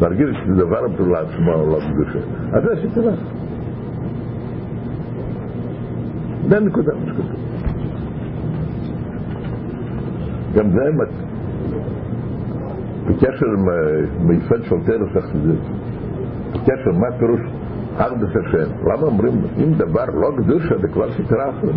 להרגיש 0.00 0.36
שזה 0.44 0.54
דבר 0.54 0.88
בטול 0.88 1.12
לעצמו 1.12 1.52
או 1.52 1.66
לא 1.66 1.78
קדושה. 1.80 2.18
אז 2.52 2.62
זה 2.62 2.82
שתראה. 2.82 3.14
זה 6.48 6.60
נקודה 6.60 6.92
מה 6.94 7.12
שכתוב. 7.12 7.26
גם 10.54 10.70
זה 10.70 10.90
בקשר 13.06 13.46
עם 13.46 13.68
אה, 13.68 13.74
מיפד 14.20 14.62
של 14.62 14.76
תרס 14.86 15.16
החסידות. 15.16 15.58
בקשר 16.52 16.92
מה 16.92 17.18
פירוש 17.18 17.40
ארדס 18.00 18.36
השם. 18.36 18.86
למה 18.86 19.02
אומרים, 19.02 19.32
אם 19.56 19.72
דבר 19.72 20.04
לא 20.14 20.30
קדושה 20.36 20.78
זה 20.78 20.88
כבר 20.88 21.10
אחרת. 21.50 21.74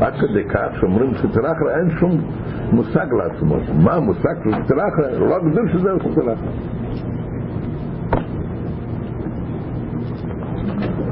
עד 0.00 0.12
כדי 0.14 0.44
כך 0.48 0.68
שאומרים 0.80 1.14
אחרת 1.14 1.78
אין 1.78 1.90
שום 1.98 2.20
מושג 2.72 3.06
לעצמו. 3.12 3.56
מה 3.84 3.92
המושג 3.94 4.34
של 4.44 4.62
אחרת? 4.88 5.18
לא 5.18 5.38
קדושה 5.38 5.78
זה 5.78 6.12
סתרה 6.12 6.32
אחרת. 6.32 6.38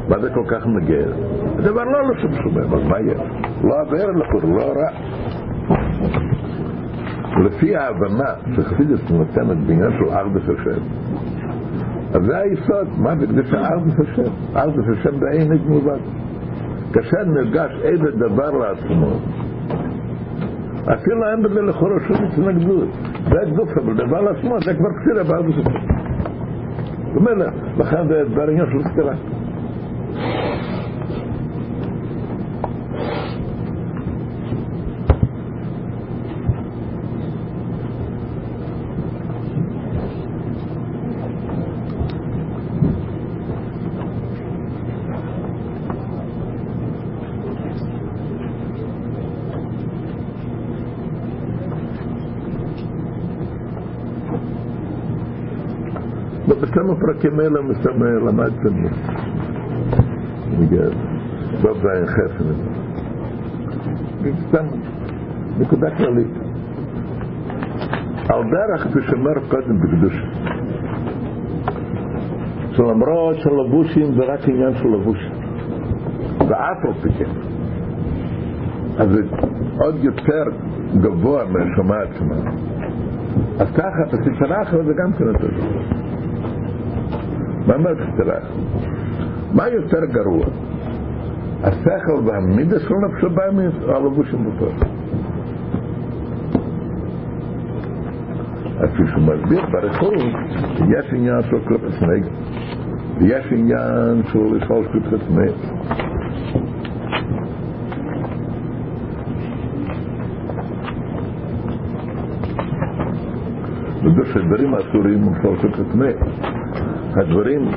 מה 0.08 0.18
זה 0.18 0.30
כל 0.34 0.44
כך 0.48 0.66
נגע? 0.66 1.06
הדבר 1.58 1.84
לא 1.84 2.10
לשום 2.10 2.34
שומם, 2.34 2.74
אז 2.74 2.88
מה 2.88 3.00
יש? 3.00 3.20
לא 3.64 3.80
עבר 3.80 4.10
לחור, 4.10 4.50
לא 4.56 4.72
רע. 4.76 4.90
לפי 7.44 7.76
ההבנה 7.76 8.34
שחסידס 8.56 9.10
נותנת 9.10 9.56
בעניין 9.66 9.90
של 9.90 10.10
ארדס 10.10 10.42
השם, 10.42 10.80
אז 12.14 12.22
זה 12.26 12.38
היסוד, 12.38 12.88
מה 12.98 13.16
זה 13.16 13.26
קדושה 13.26 13.56
ארדס 13.56 13.94
השם? 14.00 14.32
ארדס 14.56 14.84
השם 14.92 15.16
את 15.54 15.66
מלבד. 15.66 15.98
כאשר 16.92 17.24
נרגש 17.24 17.70
איזה 17.82 18.10
דבר 18.10 18.50
לעצמו, 18.50 19.10
אפילו 20.94 21.30
אין 21.30 21.42
בזה 21.42 21.62
לכאורה 21.62 22.00
שום 22.08 22.16
התנגדות. 22.24 22.88
זה 23.24 23.50
גוף, 23.56 23.68
אבל 23.84 23.94
דבר 23.94 24.20
לעצמו, 24.20 24.60
זה 24.64 24.74
כבר 24.74 24.88
כסירה 25.00 25.24
בארדס 25.24 25.54
השם. 25.58 25.78
זאת 27.06 27.16
אומרת, 27.16 27.52
לכן 27.78 28.08
זה 28.08 28.22
בעניין 28.34 28.66
של 28.66 28.88
כסירה. 28.88 29.14
אלה 57.24 57.62
מסתבר 57.62 58.18
למדתם 58.18 58.84
בגלל 60.60 60.90
דוב 61.62 61.78
זין 61.78 62.06
חסן 62.06 62.44
סתם 64.48 64.66
נקודה 65.58 65.96
כללית. 65.96 66.50
על 68.28 68.42
דרך 68.50 69.06
שאומר 69.10 69.34
קודם 69.48 69.80
בקדוש 69.80 70.22
שלמרות 72.72 73.36
שלבושים 73.36 74.14
זה 74.14 74.24
רק 74.24 74.48
עניין 74.48 74.74
של 74.74 74.88
לבוש 74.88 75.18
ואף 76.48 76.84
על 76.84 76.92
פי 77.02 77.08
כן. 77.18 77.30
אז 78.98 79.08
זה 79.08 79.22
עוד 79.78 80.04
יותר 80.04 80.44
גבוה 81.00 81.44
מהשמה 81.44 81.96
עצמה 81.96 82.36
אז 83.58 83.68
ככה 83.76 84.04
בספרה 84.12 84.62
אחרת 84.62 84.84
זה 84.86 84.92
גם 84.94 85.12
כן 85.12 85.28
אותו 85.28 85.38
דבר 85.38 86.09
אומרת 87.74 87.96
סתירה? 88.12 88.38
מה 89.54 89.68
יותר 89.68 90.04
גרוע? 90.04 90.46
השכל 91.62 92.20
והמידה 92.24 92.78
של 92.78 92.94
נפשו 92.94 93.26
או 93.88 93.96
הלבושים 93.96 94.44
בפועל? 94.44 94.72
אז 98.80 98.90
כפי 98.94 99.02
שהוא 99.06 99.22
מסביר 99.22 99.66
בריחוד, 99.72 100.14
יש 100.88 101.12
עניין 101.12 101.42
של 101.42 101.58
קלפס 101.68 102.02
נגד, 102.02 102.30
ויש 103.18 103.46
עניין 103.52 104.22
של 104.32 104.38
לשאול 104.38 104.84
קלפס 104.92 105.30
נגד. 105.30 105.90
וזה 114.02 114.32
שדברים 114.32 114.74
אסורים 114.74 115.22
הם 115.22 115.34
של 115.60 115.72
קלפס 115.72 115.94
נגד. 115.94 116.69
הדברים 117.16 117.68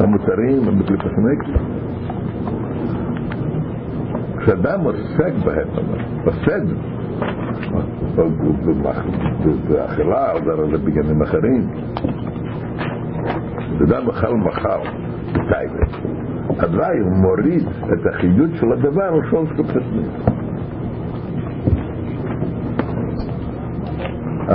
המותרים 0.00 0.68
הם 0.68 0.78
בקליפת 0.78 1.10
נגד. 1.18 1.58
כשאדם 4.38 4.80
עוסק 4.80 5.32
בהם, 5.44 5.68
עוסק 6.24 6.62
באכילה 9.68 10.32
או 10.32 10.38
בבניינים 10.72 11.22
אחרים, 11.22 11.68
אדם 13.84 14.08
אכל 14.10 14.36
מחר 14.36 14.80
בטייבה, 15.32 15.86
אזי 16.58 16.98
הוא 17.00 17.12
מוריד 17.12 17.68
את 17.92 18.06
החיות 18.06 18.50
של 18.60 18.72
הדבר 18.72 19.18
שול 19.30 19.46
קליפת 19.46 19.82
נגד. 19.92 20.36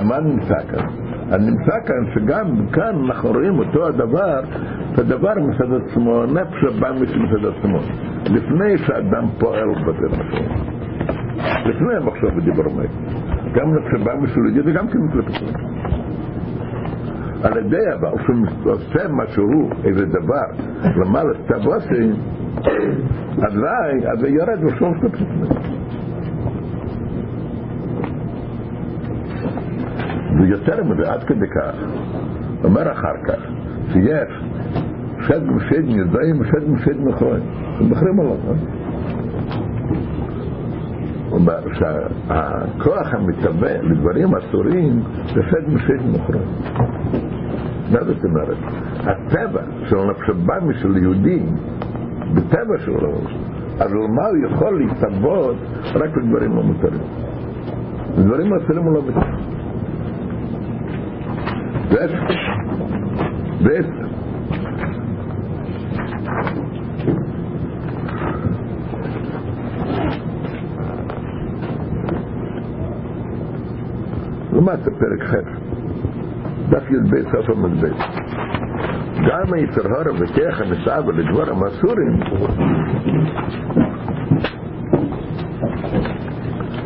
מה 0.04 0.20
נמצא 0.20 0.60
כאן? 0.72 1.11
הנמצא 1.32 1.80
כאן 1.86 2.14
שגם 2.14 2.68
כאן 2.74 2.96
אנחנו 3.06 3.30
רואים 3.30 3.60
אותו 3.60 3.88
הדבר, 3.88 4.42
הדבר 4.98 5.34
מצד 5.34 5.74
עצמו, 5.74 6.26
נפש 6.26 6.64
הבא 6.64 6.92
מצד 6.92 7.46
עצמו, 7.58 7.80
לפני 8.26 8.78
שאדם 8.78 9.28
פועל 9.40 9.70
שלו, 9.76 10.10
לפני 11.66 11.96
המחשב 11.98 12.38
ודיבר 12.38 12.64
מת, 12.64 12.90
גם 13.54 13.76
נפש 13.76 14.02
הבא 14.02 14.16
מצד 14.16 14.42
עצמו 14.50 14.62
וגם 14.66 14.88
כן 14.88 15.00
מצד 15.00 15.36
עצמו. 15.36 15.48
על 17.44 17.58
ידי 17.58 17.94
אבל 17.94 18.10
שהוא 18.26 18.72
עושה 18.72 19.08
משהו, 19.10 19.70
איזה 19.84 20.06
דבר, 20.06 20.66
למעלה 20.96 21.30
סטבוסי, 21.44 22.12
אזי, 23.48 24.08
אז 24.08 24.20
זה 24.20 24.28
יורד 24.28 24.64
ושום 24.64 24.94
סטבוסי. 24.98 25.81
ויותר 30.40 30.84
מזה, 30.84 31.12
עד 31.12 31.24
כדי 31.24 31.48
כך, 31.48 31.76
אומר 32.64 32.92
אחר 32.92 33.14
כך, 33.28 33.40
שיש 33.94 34.44
שד 35.28 35.44
משד 35.44 35.84
נזעים 35.86 36.42
ושד 36.42 36.70
משד 36.70 37.02
מכרוין. 37.02 37.42
הם 37.80 37.92
מכרים 37.92 38.20
עליו, 38.20 38.36
אה? 38.48 38.54
שהכוח 41.74 43.14
המתהווה 43.14 43.82
לדברים 43.82 44.36
אסורים 44.36 45.04
זה 45.34 45.42
שד 45.50 45.70
משד 45.70 46.08
מכרוין. 46.14 46.48
מה 47.92 48.04
זאת 48.04 48.26
אומרת? 48.26 48.58
הטבע 49.00 49.62
של 49.90 49.98
נפשבמי 49.98 50.74
של 50.74 50.98
יהודי, 50.98 51.44
בטבע 52.34 52.80
שלו, 52.80 53.14
אז 53.80 53.94
למה 53.94 54.28
הוא 54.28 54.38
יכול 54.46 54.80
להתאבות 54.80 55.56
רק 55.96 56.18
לדברים 56.18 56.52
המותרים? 56.52 57.02
לדברים 58.18 58.54
האסורים 58.54 58.84
הוא 58.84 58.94
לא 58.94 59.02
מתאר. 59.08 59.41
ועשר. 61.92 62.24
ועשר. 63.62 64.08
למטה, 74.54 74.92
פרק 74.92 75.24
ח', 75.24 75.36
דף 76.70 76.92
י"ב 76.92 77.32
סוף 77.32 77.50
עמוד 77.50 77.72
ב'. 77.72 78.32
גם 79.28 79.54
היצר 79.54 79.88
הורה 79.88 80.12
וכיח 80.20 80.62
המסעבה 80.62 81.12
לדבר 81.14 81.52
המסורים 81.52 82.20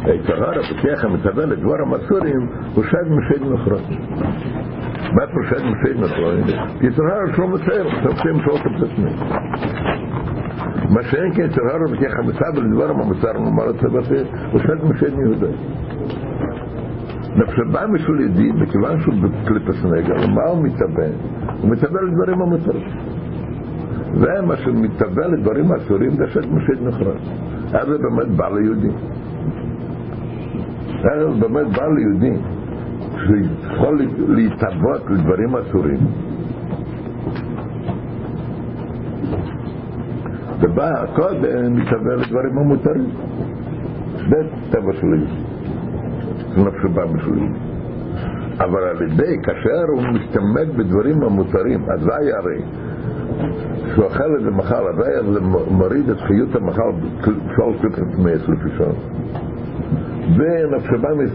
היצר 0.04 0.36
הורה 0.36 0.60
וכיח 0.60 1.04
המסעבה 1.04 1.46
לדבר 1.46 1.82
המסורים 1.82 2.50
הוא 2.74 2.84
שד 2.84 3.08
משד 3.10 3.42
נחרות 5.16 5.28
מה 5.28 5.28
פרשת 5.28 5.64
משד 5.64 6.00
נחרות? 6.00 6.34
יצר 6.82 7.02
הורה 7.02 7.36
שלא 7.36 7.48
מצייר, 7.48 7.88
תופסים 8.04 8.40
שלא 8.42 8.58
תופסים 8.64 9.06
מה 10.90 11.04
שאין 11.04 11.34
כן 11.34 11.42
יצר 11.42 11.62
הורה 11.62 11.86
וכיח 11.92 12.14
המסעבה 12.20 12.62
לדבר 12.62 12.90
המסורים 12.90 13.36
הוא 13.36 13.48
אמר 13.48 13.70
את 13.70 13.76
זה 13.80 14.24
הוא 14.52 14.60
שד 14.60 14.86
משד 14.86 15.20
יהודה 15.20 15.48
נפשבה 17.36 17.88
משול 17.88 18.22
ידי, 18.22 18.52
מכיוון 18.52 19.02
שהוא 19.02 19.14
בקליפס 19.22 19.86
נגר, 19.86 20.28
מה 20.28 20.44
הוא 20.44 20.64
מתאבן? 20.64 21.12
הוא 21.62 21.72
מתאבן 21.72 22.06
לדברים 22.08 22.42
המותרים. 22.42 22.88
זה 24.14 24.42
מה 24.42 24.56
שמתאבן 24.56 25.32
לדברים 25.34 25.72
אסורים, 25.72 26.12
זה 26.12 26.28
שאת 26.28 26.46
משד 26.46 26.88
נחרץ. 26.88 27.22
אז 27.74 27.88
זה 27.88 27.98
באמת 27.98 28.28
בא 28.38 28.50
ליהודי. 28.50 28.90
אז 31.04 31.34
זה 31.34 31.48
באמת 31.48 31.68
בא 31.78 31.88
ליהודי, 33.30 33.50
שיכול 33.62 34.02
להתאבות 34.28 35.02
לדברים 35.10 35.56
אסורים. 35.56 36.00
ובא 40.60 41.06
קודם 41.16 41.74
מתאבן 41.76 42.20
לדברים 42.20 42.58
המותרים. 42.58 43.10
זה 44.30 44.48
טבע 44.72 44.94
של 44.94 45.08
יהודי. 45.08 45.56
נפשו 46.58 46.90
בא 46.90 47.06
בשבילי. 47.06 47.48
אבל 48.60 48.84
על 48.84 49.02
ידי, 49.02 49.38
כאשר 49.44 49.84
הוא 49.88 50.02
משתמט 50.02 50.68
בדברים 50.78 51.24
המותרים, 51.24 51.86
אזי 51.90 52.32
הרי, 52.38 52.62
שהוא 53.94 54.08
אכל 54.08 54.36
את 54.40 54.44
זה 54.44 54.52
מחל, 54.52 54.84
אזי 54.88 55.34
זה 55.34 55.40
מוריד 55.72 56.10
את 56.10 56.18
חיות 56.18 56.56
המחל 56.56 56.92
בשול 57.22 57.74
קליפת 57.82 58.18
מייס 58.18 58.42
לפי 58.42 58.70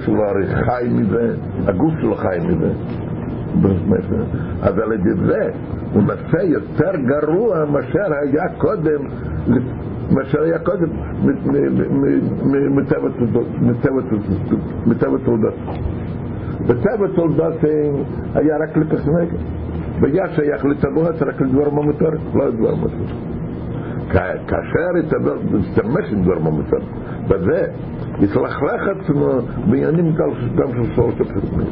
שלו 0.05 0.25
הרי 0.25 0.47
חי 0.47 0.89
מזה, 0.91 1.35
הגוף 1.67 1.93
שלו 2.01 2.15
חי 2.15 2.39
מזה. 2.49 2.73
אז 4.63 4.79
על 4.79 4.93
ידי 4.93 5.15
זה 5.27 5.51
הוא 5.93 6.03
נעשה 6.03 6.43
יותר 6.43 6.91
גרוע 6.97 7.65
מאשר 7.65 8.13
היה 8.23 8.49
קודם 8.59 9.03
מה 10.11 10.25
שהיה 10.25 10.59
קודם 10.59 10.89
מטבע 14.87 15.19
תולדות. 15.25 15.55
בטבע 16.67 17.07
תולדות 17.15 17.55
היה 18.35 18.57
רק 18.57 18.77
לפסנגה. 18.77 19.37
והיה 20.01 20.29
שייך 20.35 20.65
לטבעות 20.65 21.23
רק 21.23 21.41
לדבר 21.41 21.71
ממותר, 21.71 22.11
לא 22.35 22.49
לדבר 22.49 22.75
ממותר. 22.75 23.15
כאשר 24.13 24.97
יתבר, 24.99 25.37
משתמש 25.53 26.13
עם 26.13 26.23
דבר 26.23 26.39
ממותר, 26.39 26.79
בזה 27.29 27.67
עצמו 29.01 29.39
בעניינים 29.71 30.15
גם 30.55 30.69
של 30.75 30.95
שלושת 30.95 31.21
הפסנגה. 31.21 31.65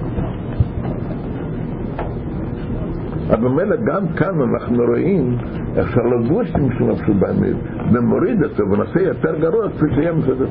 אבל 3.30 3.48
ממילא 3.48 3.76
גם 3.76 4.08
כאן 4.08 4.40
אנחנו 4.40 4.84
רואים 4.84 5.36
איך 5.76 5.90
שהלבושים 5.92 6.70
של 6.78 6.84
נפשו 6.84 7.14
באמת 7.14 7.56
ומוריד 7.92 8.44
אותו 8.44 8.70
ונעשה 8.70 9.00
יותר 9.00 9.38
גרוע 9.40 9.70
כפי 9.70 9.86
שיהיה 9.94 10.12
מסדר. 10.12 10.48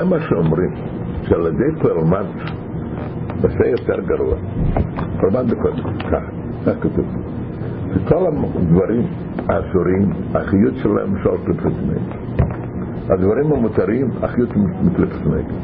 זה 0.00 0.06
מה 0.06 0.16
שאומרים, 0.28 0.70
שעל 1.28 1.46
ידי 1.46 1.80
פרלמנט 1.80 2.26
נעשה 3.42 3.68
יותר 3.68 4.00
גרוע. 4.00 4.34
פרלמנט 5.20 5.52
בקודם, 5.52 5.98
ככה, 5.98 6.74
כתוב. 6.80 7.06
שכל 7.94 8.26
הדברים 8.26 9.02
האסורים, 9.48 10.10
החיות 10.34 10.74
שלהם 10.76 11.14
של 11.22 11.30
נגד. 11.68 12.16
הדברים 13.08 13.52
המותרים, 13.52 14.10
החיות 14.22 14.48
נגד. 15.26 15.54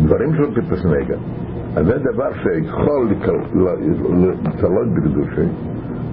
דברים 0.00 0.34
של 0.34 0.50
נגד, 0.84 1.18
אז 1.76 1.86
זה 1.86 1.98
דבר 2.12 2.30
שיכול 2.42 3.08
לצלות 4.44 4.88
בקדושי, 4.94 5.48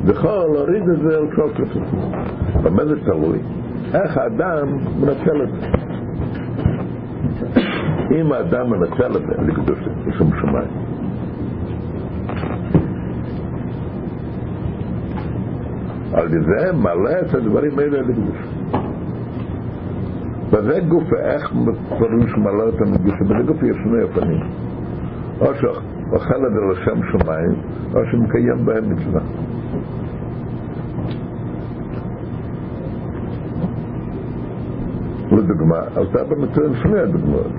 ויכול 0.06 0.30
להוריד 0.54 0.90
את 0.90 1.00
זה 1.00 1.18
על 1.18 1.28
כל 1.36 1.50
נגד. 1.56 1.80
במה 2.64 2.86
זה 2.86 2.96
תלוי? 3.06 3.40
איך 3.94 4.18
האדם 4.18 4.68
מנצל 5.00 5.44
את 5.44 5.50
זה. 5.60 5.68
אם 8.20 8.32
האדם 8.32 8.70
מנצל 8.70 9.16
את 9.16 9.22
זה 9.28 9.42
לקדושי, 9.48 9.90
יש 10.08 10.16
שם 10.18 10.38
שמיים. 10.42 10.68
על 16.14 16.34
ידי 16.34 16.78
מלא 16.78 17.20
את 17.22 17.34
הדברים 17.34 17.80
האלה 17.80 18.02
לקדוש. 18.02 18.38
וזה 20.52 20.80
גוף, 20.88 21.14
איך 21.14 21.52
פירוש 21.90 22.38
מלא 22.38 22.70
את 22.70 22.82
המקדוש? 22.82 23.14
בזה 23.22 23.68
יש 23.68 23.78
שני 23.84 24.04
אופנים. 24.04 24.42
או 25.42 25.54
שאוכל 25.56 26.46
את 26.46 26.54
זה 26.54 26.60
לשם 26.72 27.00
שמיים, 27.12 27.54
או 27.94 28.00
שמקיים 28.12 28.66
בהם 28.66 28.90
מצווה. 28.90 29.22
לדוגמה, 35.32 35.80
עלתה 35.96 36.24
במקרים 36.24 36.76
שני 36.76 37.00
הדוגמאות. 37.00 37.52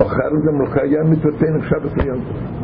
אוכל 0.00 0.36
את 0.38 0.42
זה 0.44 0.50
מלכה 0.52 0.80
מצוותינו 1.04 1.62
שבת 1.62 1.98
ויונטר. 1.98 2.54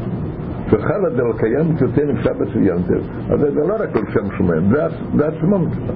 וחלה 0.70 1.10
דל 1.10 1.32
קיים 1.38 1.76
תותן 1.78 2.16
שבת 2.22 2.48
ויונטר. 2.56 3.00
אז 3.30 3.40
זה 3.40 3.60
לא 3.68 3.74
רק 3.74 3.96
על 3.96 4.02
שם 4.12 4.36
שמיים, 4.38 4.72
זה 5.16 5.26
עצמו 5.26 5.58
מצווה. 5.58 5.94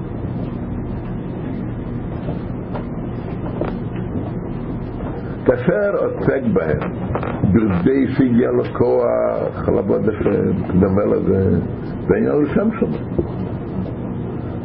כאשר 5.45 5.95
עוסק 5.97 6.41
בהם, 6.53 6.91
בכדי 7.53 8.07
שיהיה 8.07 8.51
לו 8.51 8.63
כוח 8.73 9.69
לעבוד 9.69 10.09
השם, 10.09 10.79
דומה 10.79 11.05
לזה, 11.05 11.59
זה 12.07 12.15
עניין 12.17 12.41
לשם 12.41 12.69
שמיים. 12.79 13.25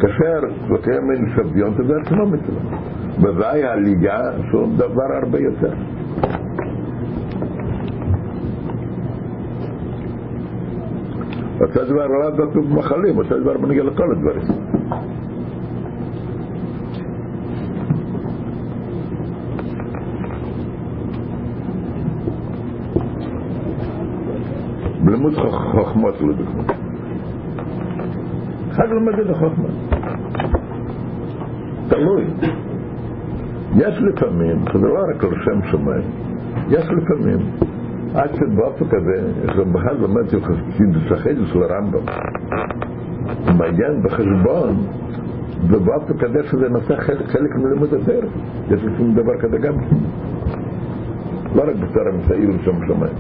כאשר 0.01 0.41
אין 1.13 1.29
שוויון, 1.37 1.75
זה 1.87 1.95
עצמו 2.03 2.27
מצווה. 2.27 2.61
ודאי 3.23 3.65
העלייה 3.65 4.31
שהוא 4.51 4.69
דבר 4.77 5.13
הרבה 5.23 5.39
יותר. 5.39 5.73
אותו 11.61 11.85
דבר 11.85 12.07
לא 12.07 12.31
דתו 12.31 12.63
במחלים, 12.63 13.19
אותו 13.19 13.41
דבר 13.41 13.59
בנגיע 13.59 13.85
לכל 13.85 14.13
הדברים. 14.13 14.43
בלימוד 25.05 25.35
חוכמות 25.73 26.15
לדוגמה. 26.21 26.90
אחד 28.81 28.89
לומד 28.89 29.19
את 29.19 29.31
החוכמה. 29.31 29.69
תלוי. 31.89 32.25
יש 33.77 34.03
לפעמים, 34.03 34.57
זה 34.73 34.89
לא 34.89 35.05
רק 35.11 35.25
על 35.25 35.31
שם 35.45 35.71
שמיים, 35.71 36.03
יש 36.69 36.85
לפעמים 36.85 37.39
עד 38.15 38.31
שבאופק 38.35 38.95
הזה, 38.95 39.33
בכלל 39.47 39.97
למדתי 40.03 40.37
חסידוס 40.41 41.13
החידוש 41.13 41.53
של 41.53 41.63
הרמב"ם. 41.63 42.01
מעיין 43.59 44.03
בחשבון, 44.03 44.87
ובאופק 45.69 46.25
הזה 46.25 46.49
שזה 46.49 46.69
נושא 46.69 46.97
חלק, 46.97 47.57
מלימוד 47.57 47.95
התאר. 47.95 48.21
יש 48.71 48.85
לפעמים 48.85 49.15
דבר 49.15 49.39
כזה 49.39 49.59
גם. 49.59 49.75
לא 51.57 51.63
רק 51.63 51.77
בתור 51.77 52.03
המסעיר 52.13 52.51
שם 52.65 52.87
שמיים. 52.87 53.15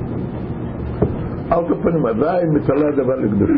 על 1.50 1.64
כל 1.68 1.74
פנים, 1.82 2.06
עדיין 2.06 2.50
מתעלה 2.50 2.88
הדבר 2.88 3.16
לקדוש. 3.16 3.50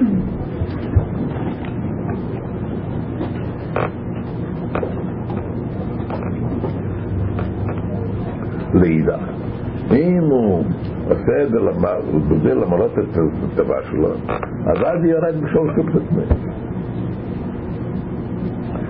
לאידך. 8.82 9.18
אם 9.90 10.22
הוא 10.30 10.64
עושה 11.04 11.42
את 11.42 11.50
זה 11.50 11.58
בזה 12.30 12.54
למרות 12.54 12.92
את 12.98 13.18
הטבע 13.52 13.76
שלו, 13.90 14.08
אז 14.66 14.78
אז 14.78 15.04
ירד 15.04 15.40
בשול 15.42 15.72
קפלת 15.72 16.12
מת. 16.12 16.36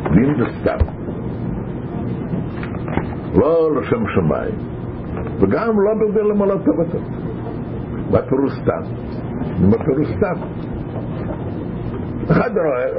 ואם 0.05 0.35
זה 0.39 0.45
סתם, 0.61 0.77
לא 3.35 3.71
לשם 3.77 4.05
שמיים, 4.15 4.55
וגם 5.41 5.81
לא 5.81 5.95
בגלל 5.95 6.25
למלא 6.25 6.55
טובתו. 6.65 6.99
מה 8.11 8.23
פירוש 8.23 8.53
סתם? 8.63 8.83
מה 9.71 9.85
פירוש 9.85 10.09
סתם? 10.17 10.35
אחד 12.31 12.51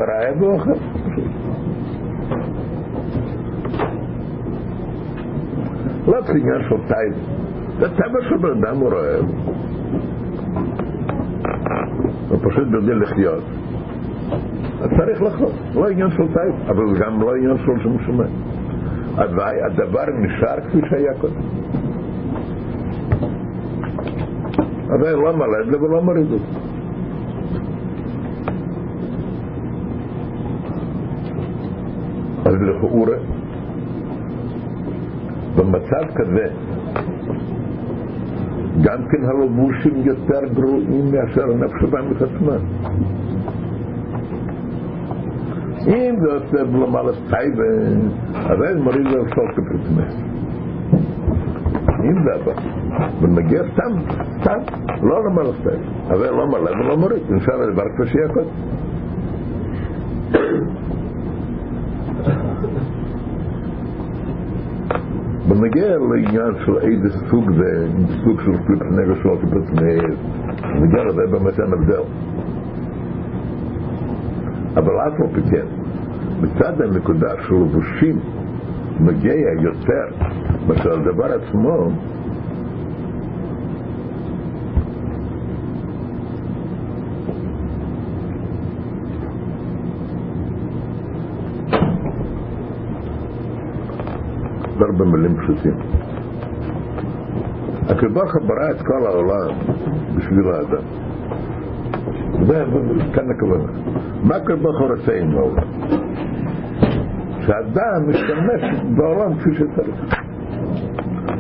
רעב 0.07 0.41
ואוכל. 0.41 0.71
לא 6.07 6.17
עניין 6.29 6.61
של 6.69 6.75
טייב. 6.87 7.13
זה 7.79 7.89
טבע 7.89 8.19
של 8.29 8.37
בן 8.37 8.63
אדם 8.63 8.77
הוא 8.77 8.91
רעב. 8.91 9.25
הוא 12.29 12.39
פשוט 12.41 12.67
יודע 12.71 12.93
לחיות. 12.93 13.43
אז 14.81 14.89
צריך 14.97 15.21
לאכול. 15.21 15.47
לא 15.75 15.89
עניין 15.89 16.09
של 16.09 16.33
טייב, 16.33 16.69
אבל 16.69 16.93
זה 16.93 16.99
גם 16.99 17.21
לא 17.21 17.35
עניין 17.35 17.57
של 17.57 17.83
שום 17.83 17.97
שומע. 18.05 18.25
הדבר 19.17 20.05
נשאר 20.19 20.61
כפי 20.61 20.81
שהיה 20.89 21.13
קודם. 21.21 21.41
אבל 24.87 25.15
לא 25.15 25.37
מלד 25.37 25.67
לו 25.67 25.81
ולא 25.81 26.01
מוריד 26.01 26.31
אותו. 26.31 26.59
אז 32.45 32.55
לכאורה, 32.61 33.15
במצב 35.55 36.13
כזה, 36.15 36.47
גם 38.81 38.97
כן 39.11 39.25
הלבושים 39.25 39.95
יותר 40.03 40.45
גרועים 40.53 41.11
מאשר 41.11 41.51
הנפש 41.51 41.83
הבאמת 41.83 42.21
עצמה. 42.21 42.55
אם 45.87 46.15
זה 46.21 46.33
עושה 46.33 46.63
בלמלס 46.63 47.15
טייבה, 47.29 47.63
אז 48.35 48.63
אין 48.63 48.77
מוריד 48.81 49.07
לו 49.07 49.25
סוף 49.25 49.51
כפרצמי. 49.51 50.03
אם 52.03 52.23
זה 52.23 52.35
אבל, 52.35 52.53
ומגיע 53.21 53.61
סתם, 53.73 54.15
סתם, 54.41 54.59
לא 55.01 55.23
למלס 55.25 55.55
טייבה. 55.63 55.83
אבל 56.07 56.29
לא 56.29 56.47
מלא 56.47 56.71
ולא 56.71 56.97
מוריד, 56.97 57.21
נשאר 57.29 57.57
לדבר 57.57 57.83
כפי 57.97 58.07
שיהיה 58.07 58.27
קודם. 58.27 58.49
בנגיע 65.63 65.97
לעניין 65.97 66.53
של 66.65 66.77
איזה 66.77 67.09
סוג 67.29 67.51
זה, 67.57 67.87
סוג 68.23 68.41
של 68.41 68.51
פליפס 68.65 68.85
נגר 68.91 69.15
שלו 69.21 69.37
כפליפס 69.37 69.71
נגר, 69.71 70.15
בנגיע 70.79 71.03
לזה 71.03 71.21
באמת 71.31 71.59
אין 71.59 71.73
הבדל. 71.73 72.03
אבל 74.77 74.93
אף 75.07 75.19
לא 75.19 75.25
פיקן, 75.33 75.65
מצד 76.41 76.81
הנקודה 76.81 77.33
של 77.47 77.53
לבושים 77.53 78.19
מגיע 78.99 79.33
יותר 79.61 80.27
מאשר 80.67 80.93
הדבר 80.93 81.25
עצמו, 81.25 81.91
דבר 94.83 94.91
במילים 94.91 95.37
פשוטים. 95.37 95.73
הקדוש 97.89 98.31
ברא 98.47 98.71
את 98.71 98.81
כל 98.81 99.05
העולם 99.05 99.49
בשביל 100.15 100.47
האדם. 100.47 100.83
זה 102.47 102.65
כאן 103.13 103.31
הכוונה. 103.31 103.71
מה 104.23 104.35
הקדוש 104.35 104.75
רוצה 104.89 105.17
עם 105.17 105.31
העולם? 105.37 105.63
שאדם 107.41 108.09
משתמש 108.09 108.61
בעולם 108.97 109.33
כפי 109.35 109.49
שצריך. 109.55 110.15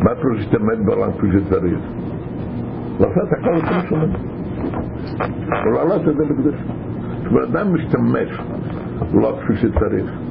מה 0.03 0.15
פירוש 0.15 0.37
להשתמש 0.37 0.77
בעולם 0.85 1.11
כפי 1.11 1.27
שצריך? 1.31 1.79
לעשות 2.99 3.29
הכל 3.31 3.61
כפי 3.61 3.87
שונה. 3.89 4.17
ולעלות 5.65 6.07
את 6.07 6.15
זה 6.17 6.25
בקדוש. 6.25 6.55
כשאדם 7.25 7.73
משתמש 7.73 8.29
לא 9.13 9.37
כפי 9.41 9.55
שצריך, 9.55 10.22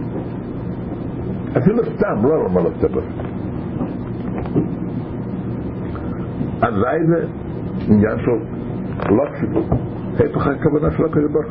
אפילו 1.59 1.84
סתם, 1.84 2.26
לא 2.26 2.44
למה 2.44 2.61
לספר. 2.61 3.00
אז 6.62 6.74
זה 7.09 7.26
עניין 7.88 8.18
של 8.18 8.30
לא 9.14 9.24
סיפור. 9.40 9.62
היפך 10.18 10.46
הכוונה 10.46 10.90
של 10.96 11.05
הקדוש 11.05 11.30
ברוך 11.32 11.46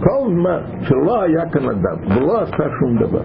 כל 0.00 0.30
זמן 0.34 0.60
שלא 0.80 1.22
היה 1.22 1.50
כאן 1.50 1.68
אדם 1.68 1.96
ולא 2.16 2.40
עשה 2.40 2.64
שום 2.80 2.98
דבר 2.98 3.22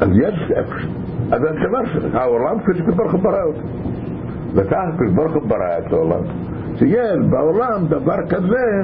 אז 0.00 0.08
יש 0.08 0.52
אז 1.32 1.40
הדבר 1.42 1.86
שהעולם 1.92 2.60
כפי 2.60 2.78
שברוך 2.78 3.14
ברא 3.22 3.44
את 6.80 6.86
שיש 6.88 7.18
בעולם 7.30 7.86
דבר 7.88 8.26
כזה 8.28 8.82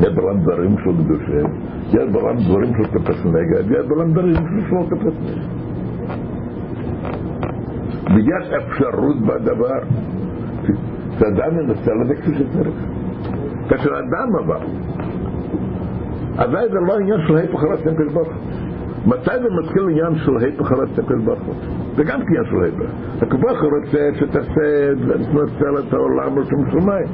יש 0.00 0.14
בעולם 0.14 0.40
דברים 0.40 0.76
של 0.84 0.90
קדושה 1.04 1.48
יש 1.88 2.08
בעולם 2.12 2.36
דברים 2.36 2.72
של 2.76 2.84
כפס 2.84 3.26
נגד 3.26 3.70
יש 3.70 3.86
בעולם 3.86 4.12
דברים 4.12 4.34
של 4.34 4.96
כפס 4.96 5.14
נגד. 5.22 5.60
ויש 8.14 8.52
אפשרות 8.52 9.20
בדבר 9.20 9.78
שאדם 11.18 11.60
ינסה 11.60 11.94
לזה 11.94 12.14
כפי 12.14 12.30
שצריך 12.34 12.74
כאשר 13.68 13.90
אדם 13.98 14.36
עבר 14.38 14.60
אז 16.38 16.50
זה 16.50 16.80
לא 16.80 16.96
עניין 16.96 17.20
של 17.26 17.36
היפך 17.36 17.62
הרצון 17.62 17.94
של 17.96 18.08
ברוך 18.08 18.28
מתי 19.06 19.30
זה 19.42 19.48
מתחיל 19.62 19.82
עניין 19.82 20.14
של 20.14 20.36
היפך 20.40 20.72
הרצון 20.72 21.04
של 21.08 21.18
ברוך 21.18 21.38
זה 21.96 22.04
גם 22.04 22.20
עניין 22.20 22.44
של 22.50 22.62
היפך 22.64 22.90
הקבוך 23.22 23.58
רוצה 23.62 24.10
שתעשה 24.18 24.92
ותנצל 25.08 25.78
את 25.78 25.92
העולם 25.92 26.38
לשום 26.38 26.70
שמיים. 26.70 27.06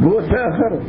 והוא 0.00 0.16
עושה 0.16 0.48
אחרת. 0.48 0.82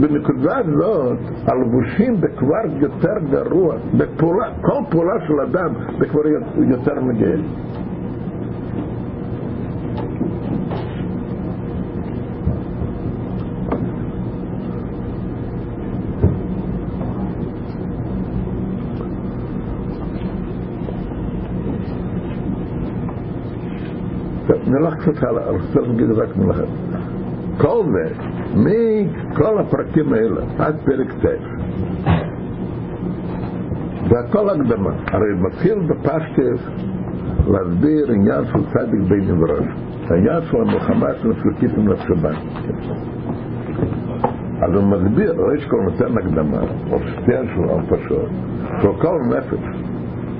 בנקודה 0.00 0.58
הזאת 0.58 1.18
הלבושים 1.46 2.16
זה 2.16 2.26
כבר 2.38 2.64
יותר 2.76 3.14
גרוע 3.30 3.74
בפעולה, 3.96 4.46
כל 4.60 4.82
פעולה 4.90 5.14
של 5.26 5.40
אדם 5.40 5.74
זה 5.98 6.06
כבר 6.06 6.26
יותר 6.56 7.00
מגעיל 7.00 7.44
נלך 24.70 24.94
קצת 24.94 25.22
הלאה, 25.22 25.48
אני 25.48 25.58
רוצה 25.58 25.80
להגיד 25.80 26.10
רק 26.10 26.36
מלאכה 26.36 26.62
כל 27.60 27.84
זה, 27.92 28.14
מכל 28.56 29.58
הפרקים 29.58 30.12
האלה, 30.12 30.40
עד 30.58 30.76
פרק 30.84 31.12
ט', 31.12 31.26
זה 34.08 34.18
הכל 34.18 34.50
הקדמה. 34.50 34.90
הרי 35.06 35.34
מתחיל 35.40 35.78
בפשטס 35.78 36.68
להסביר 37.46 38.12
עניין 38.12 38.44
של 38.44 38.66
צדיק 38.72 39.00
בין 39.08 39.20
נבראש, 39.30 39.64
העניין 40.10 40.42
של 40.50 40.56
המלחמה 40.56 41.06
של 41.22 41.28
נפלקית 41.28 41.70
עם 41.78 41.88
נפשבן. 41.88 42.34
אז 44.62 44.74
הוא 44.74 44.84
מסביר, 44.84 45.32
ראש 45.32 45.64
כל 45.64 45.80
נותן 45.82 46.18
הקדמה, 46.18 46.60
או 46.90 46.98
שתיהן 46.98 47.46
שלו 47.54 47.78
פשוט, 47.88 48.28
של 48.82 48.92
כל 49.02 49.18
נפש. 49.28 49.64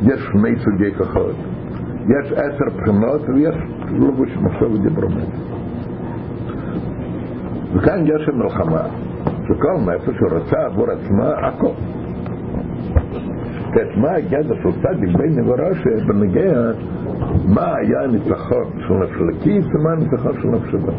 יש 0.03 0.21
שני 0.33 0.57
סוגי 0.65 0.95
כוחות, 0.99 1.37
יש 2.11 2.33
עשר 2.33 2.65
בחינות 2.77 3.21
ויש 3.35 3.57
לבוש 3.93 4.37
מחשב 4.37 4.73
ודיברומט. 4.73 5.29
וכאן 7.75 8.05
יש 8.07 8.29
מלחמה, 8.29 8.83
שכל 9.49 9.77
נפש 9.87 10.23
רוצה 10.33 10.57
עבור 10.67 10.87
עצמה 10.91 11.29
הכל. 11.29 11.73
כעת 13.73 13.97
מה 13.97 14.11
הגדר 14.11 14.55
של 14.63 14.83
צדיק 14.83 15.17
בין 15.17 15.39
נבראש 15.39 15.79
בנגיע 16.07 16.53
מה 17.49 17.75
היה 17.77 18.03
הניצחון 18.03 18.65
של 18.89 18.95
נפשלקיס 18.95 19.65
ומה 19.75 19.93
הניצחון 19.93 20.33
של 20.43 20.49
נפשבן. 20.49 20.93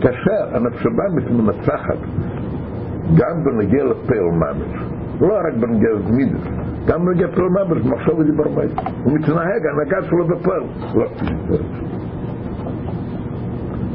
כאשר 0.00 0.56
הנפשבן 0.56 1.14
מתמנצחת 1.14 1.98
גם 3.14 3.44
בנגיע 3.44 3.84
לפעל 3.84 4.30
ממש, 4.32 4.82
לא 5.20 5.34
רק 5.34 5.54
בנגיע 5.60 5.90
למידס, 5.90 6.57
גם 6.86 7.04
בנגיע 7.04 7.26
לפעל 7.26 7.48
ממש, 7.48 7.84
מחשוב 7.84 8.18
ודיבר 8.18 8.48
בית. 8.48 8.70
הוא 9.04 9.12
מתנהג, 9.12 9.66
הנהגה 9.72 10.02
שלו 10.02 10.26
בפעל. 10.26 10.62
לא, 10.94 11.06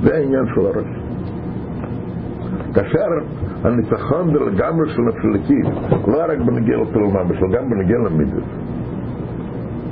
זה 0.04 0.16
העניין 0.16 0.46
של 0.56 0.62
הראש. 0.62 0.86
כאשר 2.74 3.06
הניצחון 3.64 4.34
זה 4.34 4.40
לגמרי 4.40 4.90
של 4.90 5.02
נפשלקים, 5.02 5.66
לא 6.08 6.24
רק 6.28 6.38
בנגיע 6.46 6.78
לפעל 6.78 7.04
ממש, 7.04 7.38
אלא 7.38 7.48
גם 7.52 7.70
בנגיע 7.70 7.98
למידס. 7.98 8.44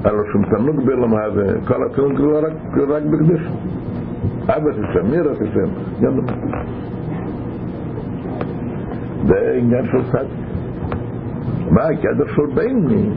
הלוא 0.04 0.24
שום 0.34 0.46
תנוג 0.46 0.86
בעולם 0.86 1.16
הזה, 1.16 1.60
כל 1.68 1.86
התנוג 1.86 2.18
זה 2.18 2.40
רק, 2.40 2.54
רק 2.90 3.04
בקדוש. 3.04 3.42
אבא 4.48 4.72
תשמיר, 4.72 5.34
תשם. 5.34 5.70
גם 6.02 6.20
זה 9.28 9.58
עניין 9.58 9.86
של 9.86 10.12
צד. 10.12 10.26
מה 11.72 11.82
הקדר 11.82 12.28
של 12.36 12.56
בייני? 12.56 13.10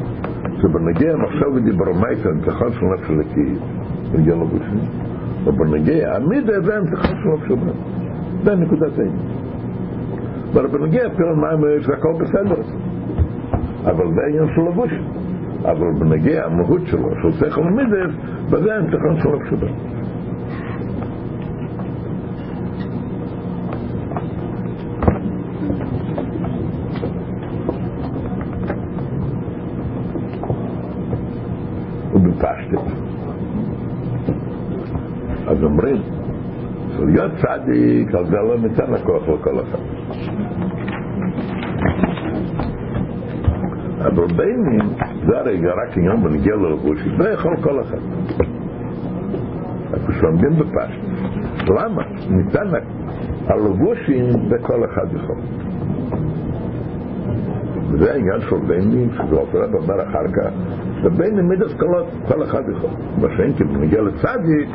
שבנגיע 0.62 1.16
מחשב 1.16 1.46
ודיברומייטה, 1.54 2.28
נתחל 2.30 2.72
של 2.72 2.86
נפש 2.86 3.10
אלוקית, 3.10 3.58
נגיע 4.14 4.34
לגופים. 4.34 4.80
ובנגיע, 5.44 6.14
המידה 6.14 6.60
זה 6.60 6.76
הנתחל 6.76 7.08
של 7.08 7.28
נפש 7.28 7.50
אלוקית. 7.50 7.74
זה 8.44 8.54
נקודת 8.54 8.98
העניין. 8.98 9.16
אבל 10.52 10.66
בנגיע 10.66 11.02
פירל 11.16 11.34
מים 11.34 11.82
זה 11.86 11.92
הכל 11.94 12.12
בסדר. 12.12 12.62
אבל 13.84 14.14
זה 14.14 14.20
העניין 14.26 14.46
של 14.54 14.62
לבוש. 14.62 14.92
אבל 15.64 15.92
בנגיע 15.98 16.44
המהות 16.44 16.80
שלו, 16.86 17.10
של 17.22 17.32
שכל 17.32 17.64
מידס, 17.64 18.14
בזה 18.50 18.74
הנתחל 18.74 19.20
של 19.22 19.28
נפש 19.28 19.52
אלוקית. 19.52 19.94
ובפשטת. 32.14 32.78
אז 35.46 35.64
אומרים, 35.64 36.02
להיות 36.98 37.32
צדיק, 37.44 38.14
על 38.14 38.26
זה 38.26 38.36
לא 38.36 38.58
ניתן 38.58 38.94
הכוח 38.94 39.28
לכל 39.28 39.60
אחד. 39.60 39.78
אבל 44.00 44.26
ביינים, 44.36 44.80
זה 45.26 45.38
הרגע 45.38 45.72
רק 45.72 45.96
עניין 45.96 46.22
בנגיע 46.22 46.56
לרבוש, 46.56 46.98
זה 47.18 47.30
יכול 47.30 47.56
כל 47.62 47.80
אחד. 47.82 47.98
אנחנו 49.94 50.12
שלומדים 50.12 50.50
בפשט. 50.50 51.00
למה? 51.70 52.02
ניתן 52.30 52.68
הלבושים 53.46 54.48
זה 54.48 54.56
כל 54.62 54.84
אחד 54.84 55.06
יכול. 55.14 55.36
וזה 57.90 58.12
העניין 58.12 58.40
של 58.40 58.56
ביינים, 58.66 59.10
שזה 59.10 59.36
עופר 59.36 59.64
אומר 59.74 60.02
אחר 60.02 60.28
כך, 60.32 60.50
ובין 61.04 61.40
מידס 61.40 61.74
קלות 61.74 62.06
כל 62.28 62.42
אחד 62.42 62.62
יכול. 62.76 62.90
מה 63.20 63.28
שאין 63.36 63.52
כי 63.52 63.64
בנגיע 63.64 64.02
לצדיק, 64.02 64.68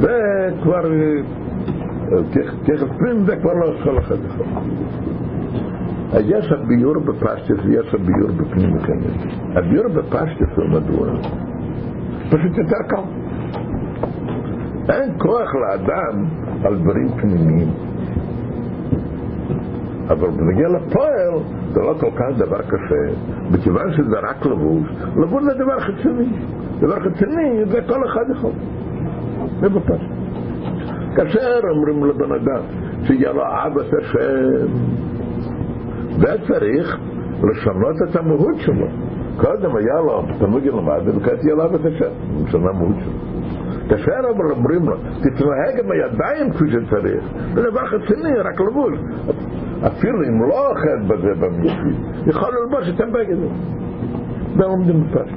זה 0.00 0.48
כבר, 0.62 0.82
ככף 2.64 2.86
פנים 2.98 3.24
זה 3.26 3.36
כבר 3.36 3.52
לא 3.54 3.72
כל 3.84 3.98
אחד 3.98 4.16
יכול. 4.26 4.46
יש 6.20 6.52
הביור 6.52 6.98
בפשטס 6.98 7.64
ויש 7.64 7.94
הביור 7.94 8.30
בפנים 8.36 8.76
וכנראה. 8.76 9.14
הביור 9.54 9.88
בפשטס 9.88 10.56
הוא 10.56 10.68
מדוע? 10.68 11.08
פשוט 12.30 12.58
יותר 12.58 12.82
קל. 12.88 13.02
אין 14.92 15.12
כוח 15.18 15.54
לאדם 15.54 16.24
על 16.64 16.78
דברים 16.78 17.08
פנימיים. 17.08 17.68
אבל 20.08 20.30
בנגיע 20.30 20.68
לפועל 20.68 21.32
זה 21.72 21.80
לא 21.80 21.94
כל 22.00 22.10
כך 22.16 22.38
דבר 22.38 22.62
קשה, 22.62 23.14
מכיוון 23.50 23.92
שזה 23.92 24.18
רק 24.18 24.46
לבוש, 24.46 24.88
לבוש 25.16 25.44
זה 25.44 25.54
דבר 25.54 25.80
חיצוני. 25.80 26.28
דבר 26.80 27.00
חיצוני 27.00 27.64
זה 27.70 27.80
כל 27.88 28.06
אחד 28.06 28.24
יכול. 28.30 28.52
בפשט. 29.68 30.10
כאשר 31.16 31.60
אומרים 31.70 32.04
לבן 32.04 32.32
אדם 32.32 32.62
שיהיה 33.04 33.32
לו 33.32 33.42
אבא 33.42 33.80
השם, 33.98 34.66
זה 36.18 36.34
צריך 36.48 36.98
לשנות 37.42 37.96
את 38.10 38.16
המהות 38.16 38.56
שלו. 38.56 38.86
קודם 39.36 39.76
היה 39.76 40.00
לו 40.06 40.22
תנוג 40.38 40.66
למד, 40.66 41.16
וכעת 41.16 41.44
יהיה 41.44 41.54
לו 41.54 41.64
אבא 41.64 41.88
השם, 41.88 42.10
משנה 42.44 42.70
המהות 42.70 42.96
שלו. 43.00 43.30
כאשר 43.88 44.12
אבל 44.36 44.50
אומרים 44.50 44.88
לו, 44.88 44.96
תתנהג 44.96 45.84
עם 45.84 45.90
הידיים 45.90 46.52
כפי 46.52 46.64
שצריך, 46.70 47.24
זה 47.54 47.70
דבר 47.70 47.86
חיצוני, 47.86 48.34
רק 48.38 48.60
לבוש. 48.60 48.98
אפילו 49.86 50.22
אם 50.28 50.42
לא 50.48 50.70
אוכל 50.70 51.02
בזה 51.06 51.34
במצווה, 51.40 52.26
יכול 52.26 52.48
ללבוש 52.60 52.88
את 52.88 53.00
הבגד. 53.00 53.36
זה 54.56 54.64
עומדים 54.64 55.04
בפשט. 55.04 55.36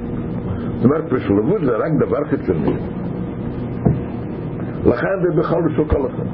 זאת 0.76 0.84
אומרת, 0.84 1.12
בשלבוש 1.12 1.64
זה 1.64 1.76
רק 1.76 1.92
דבר 2.06 2.24
חיצוני. 2.24 2.76
לכן 4.86 5.22
זה 5.22 5.40
בכל 5.40 5.62
לשוק 5.70 5.90
כל 5.90 6.06
אחד. 6.06 6.26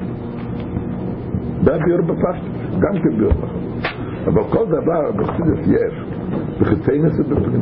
זה 1.65 1.79
ביור 1.85 2.01
בפשט, 2.01 2.45
גם 2.81 3.03
כביור 3.03 3.33
נכון. 3.33 3.61
אבל 4.27 4.43
כל 4.51 4.67
דבר 4.67 5.13
בחסידס 5.17 5.67
יש, 5.67 5.95
בחיצייניס 6.61 7.21
ובפנים. 7.21 7.61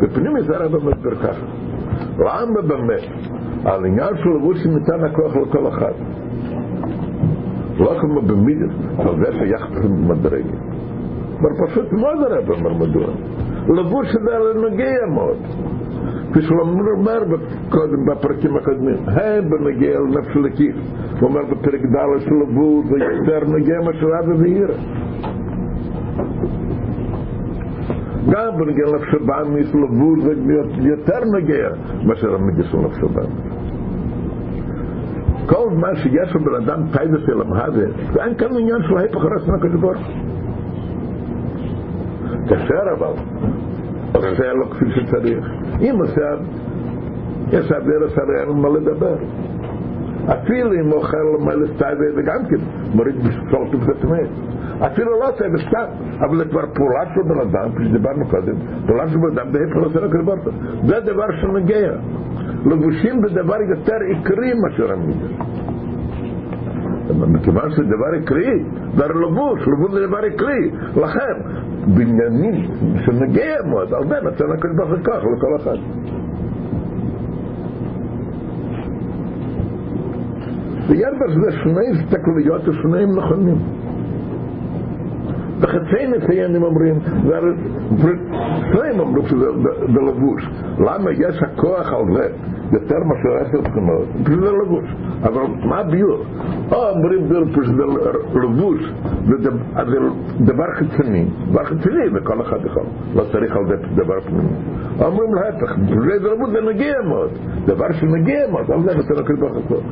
בפנים 0.00 0.40
זה 0.40 0.56
הרבה 0.56 0.78
מסביר 0.78 1.14
ככה. 1.14 1.46
למה 2.18 2.62
באמת? 2.62 3.02
על 3.64 3.84
עניין 3.84 4.16
של 4.16 4.28
לבוש 4.36 4.66
ניתן 4.66 5.04
הכוח 5.04 5.36
לכל 5.36 5.68
אחד. 5.68 5.92
לא 7.78 7.94
כמו 8.00 8.22
במידס, 8.22 8.74
על 8.98 9.24
זה 9.24 9.32
שייך 9.32 9.84
מדרגה. 10.08 10.58
אבל 11.40 11.66
פשוט 11.66 11.92
מאוד 11.92 12.18
הרב 12.22 12.50
אומר 12.50 12.72
מדוע. 12.72 13.06
לבוש 13.68 14.06
זה 14.12 14.60
נוגע 14.60 15.06
מאוד. 15.14 15.36
כפי 16.32 16.42
שהוא 16.42 16.60
אומר 16.60 17.22
קודם 17.68 18.06
בפרקים 18.06 18.56
הקודמים, 18.56 18.96
הם 19.06 19.50
בנגיע 19.50 20.00
לנפש 20.00 20.36
לכיס. 20.36 20.76
הוא 21.20 21.28
אומר 21.28 21.42
בפרק 21.42 21.80
ד' 21.80 22.20
של 22.20 22.34
לבוש 22.34 22.86
זה 22.86 23.04
יותר 23.04 23.44
נוגע 23.46 23.80
מאשר 23.80 24.06
אבא 24.18 24.34
ואירה. 24.38 24.74
גם 28.30 28.58
בנגיע 28.58 28.86
לנפש 28.86 29.14
הבאמיס 29.14 29.74
לבוש 29.74 30.20
זה 30.24 30.32
יותר 30.88 31.24
נוגע 31.24 31.68
מאשר 32.06 32.34
המידס 32.34 32.66
של 32.70 32.78
נפש 32.78 32.98
הבאמיס. 33.02 33.52
כל 35.46 35.68
זמן 35.74 35.96
שיש 35.96 36.36
לבן 36.36 36.54
אדם 36.54 36.82
טייבס 36.92 37.28
אל 37.28 37.40
המהווה, 37.40 37.84
ואין 38.12 38.34
כאן 38.34 38.56
עניין 38.56 38.82
של 38.88 38.96
ההפך 38.96 39.24
הרס 39.24 39.48
מהקדוש 39.48 39.80
ברוך 39.80 39.98
כאשר 42.48 42.82
אבל 42.98 43.12
עושה 44.12 44.52
לו 44.52 44.70
כפי 44.70 44.84
שצריך. 44.90 45.46
אם 45.80 45.94
עושה 46.00 46.34
יש 47.52 47.72
הדרך 47.72 48.18
הרי 48.18 48.40
אין 48.40 48.48
מה 48.48 48.68
לדבר. 48.68 49.16
אפילו 50.26 50.72
אם 50.72 50.92
אוכל 50.92 51.16
מלס 51.40 51.70
טייבה 51.78 52.04
זה 52.14 52.22
גם 52.22 52.46
כן 52.50 52.56
מוריד 52.94 53.14
בשולטו 53.16 53.78
ותמת 53.80 54.28
אפילו 54.86 55.10
לא 55.20 55.28
עושה 55.28 55.44
בסתם 55.48 55.84
אבל 56.20 56.38
זה 56.38 56.44
כבר 56.44 56.62
פעולה 56.74 57.04
של 57.14 57.22
בן 57.22 57.40
אדם 57.40 57.72
כפי 57.72 57.84
שדיברנו 57.88 58.26
קודם. 58.30 58.54
פעולה 58.86 59.08
של 59.08 59.16
בן 59.16 59.38
אדם 59.38 59.52
בהפך 59.52 59.76
הרס 59.76 59.94
מהקדוש 59.94 60.54
זה 60.86 61.00
דבר 61.00 61.26
שנגיע 61.40 61.92
לבושים 62.66 63.22
בדבר 63.22 63.56
יותר 63.70 63.96
עיקרי 64.08 64.52
מאשר 64.54 64.92
המידס. 64.92 65.30
מכיוון 67.18 67.70
שזה 67.70 67.84
דבר 67.84 68.12
עיקרי, 68.12 68.64
זה 68.96 69.04
לבוש, 69.06 69.60
לבוש 69.68 69.92
זה 69.92 70.06
דבר 70.06 70.18
עיקרי. 70.18 70.70
לכן, 70.96 71.34
בניינים 71.86 72.54
שנגיע 73.04 73.54
מאוד, 73.66 73.94
על 73.94 74.08
זה 74.08 74.14
נתן 74.14 74.52
הקדוש 74.52 74.76
ברוך 74.76 74.90
הוא 74.90 74.98
כך 75.04 75.18
לכל 75.36 75.56
אחד. 75.56 75.76
ויש 80.88 81.14
בזה 81.20 81.52
שני 81.62 81.88
הסתכלויות 81.90 82.68
ושניהם 82.68 83.18
נכונים. 83.18 83.56
בחצי 85.62 86.06
נפיינים 86.06 86.62
אומרים, 86.62 86.98
שניים 88.72 89.00
אמרו 89.00 89.26
שזה 89.26 89.46
בלבוש. 89.94 90.48
למה 90.78 91.10
יש 91.10 91.42
הכוח 91.42 91.92
על 91.92 92.04
זה 92.14 92.28
יותר 92.72 92.98
מאשר 93.04 93.46
עשר 93.46 93.62
תכונות? 93.70 94.04
זה 94.26 94.52
לבוש. 94.52 94.84
אבל 95.22 95.42
מה 95.64 95.78
הביור? 95.78 96.24
או 96.72 96.88
אומרים 96.88 97.28
שזה 97.64 97.82
לבוש, 98.34 98.92
זה 99.26 99.50
דבר 100.40 100.66
חיצוני, 100.74 101.26
דבר 101.50 101.64
חיצוני 101.64 102.04
וכל 102.14 102.40
אחד 102.40 102.58
יכול. 102.66 102.82
לא 103.14 103.22
צריך 103.32 103.56
על 103.56 103.66
זה 103.68 103.76
דבר 103.94 104.20
פנימי. 104.20 104.48
אומרים 105.00 105.34
להפך, 105.34 105.76
זה 106.22 106.28
לבוש 106.30 106.50
זה 106.52 106.60
נגיע 106.60 107.02
מאוד. 107.08 107.30
דבר 107.66 107.92
שנגיע 107.92 108.50
מאוד, 108.50 108.70
על 108.70 108.82
זה 108.82 108.94
נותן 108.94 109.22
הכל 109.22 109.36
בחצות. 109.36 109.82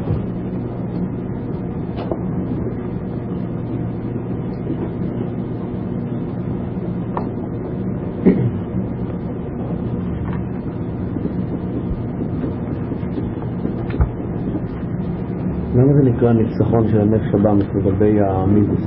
למה 15.75 15.90
זה 16.01 16.11
נקרא 16.11 16.33
ניצחון 16.33 16.89
של 16.89 17.01
הנפש 17.01 17.35
הבאמס 17.35 17.65
לגבי 17.75 18.21
המידוס? 18.21 18.87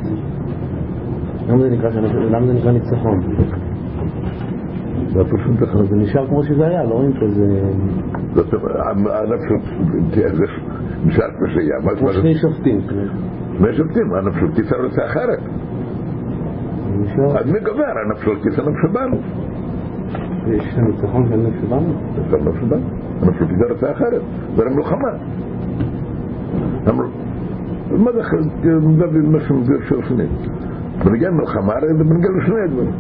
למה 1.50 1.60
זה 1.60 1.70
נקרא, 1.70 1.90
למה 2.30 2.46
זה 2.48 2.54
נקרא 2.54 2.72
ניצחון? 2.72 3.20
זה 5.14 5.24
פשוט 5.24 5.62
נכון. 5.62 5.86
זה 5.86 5.96
נשאר 5.96 6.28
כמו 6.28 6.44
שזה 6.44 6.68
היה, 6.68 6.84
לא 6.84 6.94
רואים 6.94 7.14
כזה... 7.14 7.62
זאת 8.34 8.54
אומרת, 8.54 8.76
הנפש, 8.86 10.50
נשאר 11.06 11.26
כמו 11.38 11.48
שהיה. 11.48 11.96
כמו 12.00 12.14
שני 12.14 12.36
שופטים. 12.36 12.80
שני 13.58 13.74
שופטים, 13.74 14.14
הנפש 14.14 14.40
של 14.40 14.52
כיסא 14.56 14.76
רוצה 14.76 15.06
אחרת. 15.06 15.40
אז 17.36 17.52
מי 17.52 17.60
גובר? 17.60 17.94
הנפש 18.06 18.26
של 18.26 18.36
כיסא 18.44 18.62
נפש 18.62 18.86
הבאמס. 18.90 19.20
יש 20.48 20.78
ניצחון 20.78 21.30
כאן 21.30 21.46
נפשדנו? 21.46 21.94
זה 22.30 22.38
לא 22.38 22.52
שודה. 22.60 22.78
הנפשות 23.22 23.50
היא 23.50 23.58
דרך 23.58 23.84
אחרת, 23.84 24.22
זה 24.56 24.64
מלחמה. 24.70 25.12
אמרו, 26.90 27.04
זה 28.64 28.88
מדבר 28.88 29.38
משהו 29.38 29.56
מביר 29.56 29.78
של 29.90 30.02
שני? 30.08 30.26
בנגיע 31.06 31.32
מלחמה 31.32 31.74
הרי 31.74 31.94
זה 31.98 32.04
בנגיע 32.04 32.30
לשני 32.38 32.62
הדברים. 32.66 32.92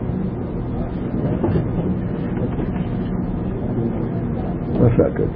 מה 4.81 4.89
שקט? 4.89 5.29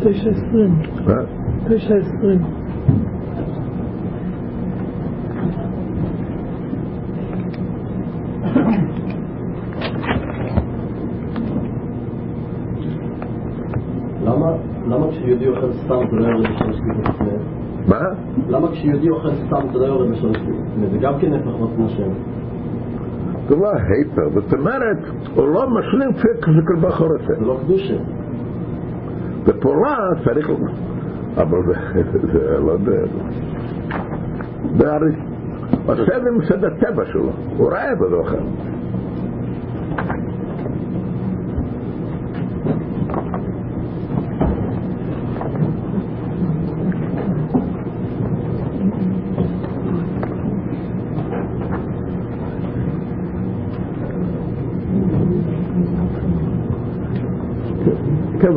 תשע 0.00 0.30
עשרים. 0.30 0.74
מה? 1.06 1.14
תשע 1.68 1.94
עשרים. 1.96 2.40
למה, 14.24 14.52
למה 14.86 15.06
כשיהודי 15.36 15.48
אוכל 15.58 15.72
סתם 15.72 15.98
זה 16.10 16.16
לא 16.16 16.26
יורד 16.26 16.46
בשלוש 16.46 16.76
לפני? 17.08 17.30
מה? 17.88 18.00
למה 18.48 18.68
כשיהודי 18.72 19.10
אוכל 19.10 19.28
סתם 19.46 19.68
זה 19.72 19.78
לא 19.78 19.84
יורד 19.84 20.10
בשלוש 20.10 20.36
לפני? 20.36 20.86
זה 20.92 20.98
גם 20.98 21.18
כן 21.20 21.32
הפך. 21.32 21.50
זה 23.48 23.56
לא 23.56 23.70
היפר, 23.72 24.40
זאת 24.40 24.52
אומרת, 24.52 24.98
הוא 25.34 25.48
לא 25.48 25.70
משלים 25.70 26.12
זה 26.54 26.62
כל 26.66 26.76
בחור 26.76 27.08
זה. 27.26 27.34
לא 27.40 27.58
קדושה. 27.64 27.96
בפעולה 29.44 29.96
צריך... 30.24 30.50
אבל 31.36 31.58
זה, 31.66 32.58
לא. 32.58 32.76
זה. 32.84 33.04
עושה 35.86 36.20
זה 36.20 36.30
מסד 36.30 36.64
הטבע 36.64 37.04
שלו, 37.12 37.30
הוא 37.56 37.70
רעב 37.70 38.02
אז 38.02 38.12
אוכל. 38.12 38.36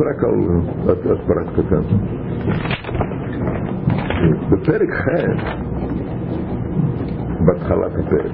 כן, 0.00 0.06
רק 0.06 0.24
על 0.88 1.12
הסברת 1.12 1.48
קטן. 1.56 1.82
בפרק 4.50 4.90
ח', 4.90 5.08
בהתחלת 7.46 7.92
הפרק, 7.98 8.32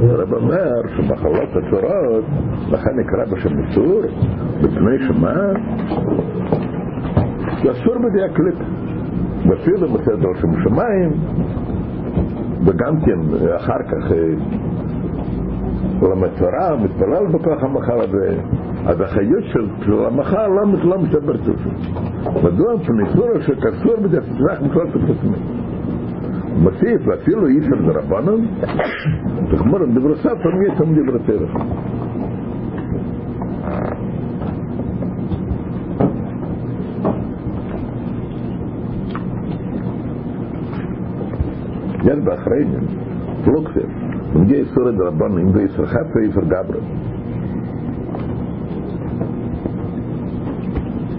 הרב 0.00 0.32
אומר 0.32 0.82
שמחלות 0.96 1.48
הצורות, 1.48 2.24
לכן 2.68 2.90
נקרא 2.96 3.24
בשם 3.24 3.58
איסור, 3.58 4.02
בפני 4.60 5.06
שמה, 5.08 5.34
זה 7.62 7.72
אסור 7.72 7.98
בידי 7.98 8.24
הקליפ. 8.24 8.54
ואפילו 9.48 9.88
בסדר 9.88 10.28
שם 10.40 10.62
שמיים, 10.62 11.10
וגם 12.64 13.00
כן 13.00 13.18
אחר 13.56 13.82
כך 13.88 14.12
אה, 14.12 14.34
לומד 16.02 16.28
תורה, 16.38 16.76
מתפלל 16.76 17.26
בכוח 17.26 17.62
המחל 17.62 18.00
הזה, 18.00 18.36
אז 18.86 19.00
החיות 19.00 19.44
של 19.52 19.66
של 19.86 20.04
המחל 20.04 20.46
לא, 20.48 20.62
לא 20.84 20.98
מסתבר 20.98 21.36
טוב. 21.36 21.56
מדוע? 22.44 22.74
מפני 22.74 23.04
סורה 23.14 23.40
שקשור 23.40 23.96
בזה 23.96 24.20
תצטרך 24.20 24.62
מכלל 24.62 24.86
תפסמי. 24.86 25.36
מוסיף, 26.62 27.00
ואפילו 27.06 27.46
איסר 27.46 27.76
דרבנן, 27.76 28.46
תחמורם 29.50 29.94
דברי 29.94 30.16
ספר, 30.16 30.50
מי 30.54 30.66
יצם 30.66 30.94
דברי 30.94 31.18
תרח. 31.26 31.50
יש 42.04 42.18
באחריינים, 42.24 42.86
פלוקסר, 43.44 43.86
מגיע 44.34 44.56
איסור 44.56 44.90
דרבנן, 44.90 45.56
ואיסר 45.56 45.86
חפה, 45.86 46.18
איסר 46.22 46.40
גברה. 46.40 46.80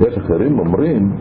יש 0.02 0.18
אחרים 0.18 0.60
אומרים 0.60 1.12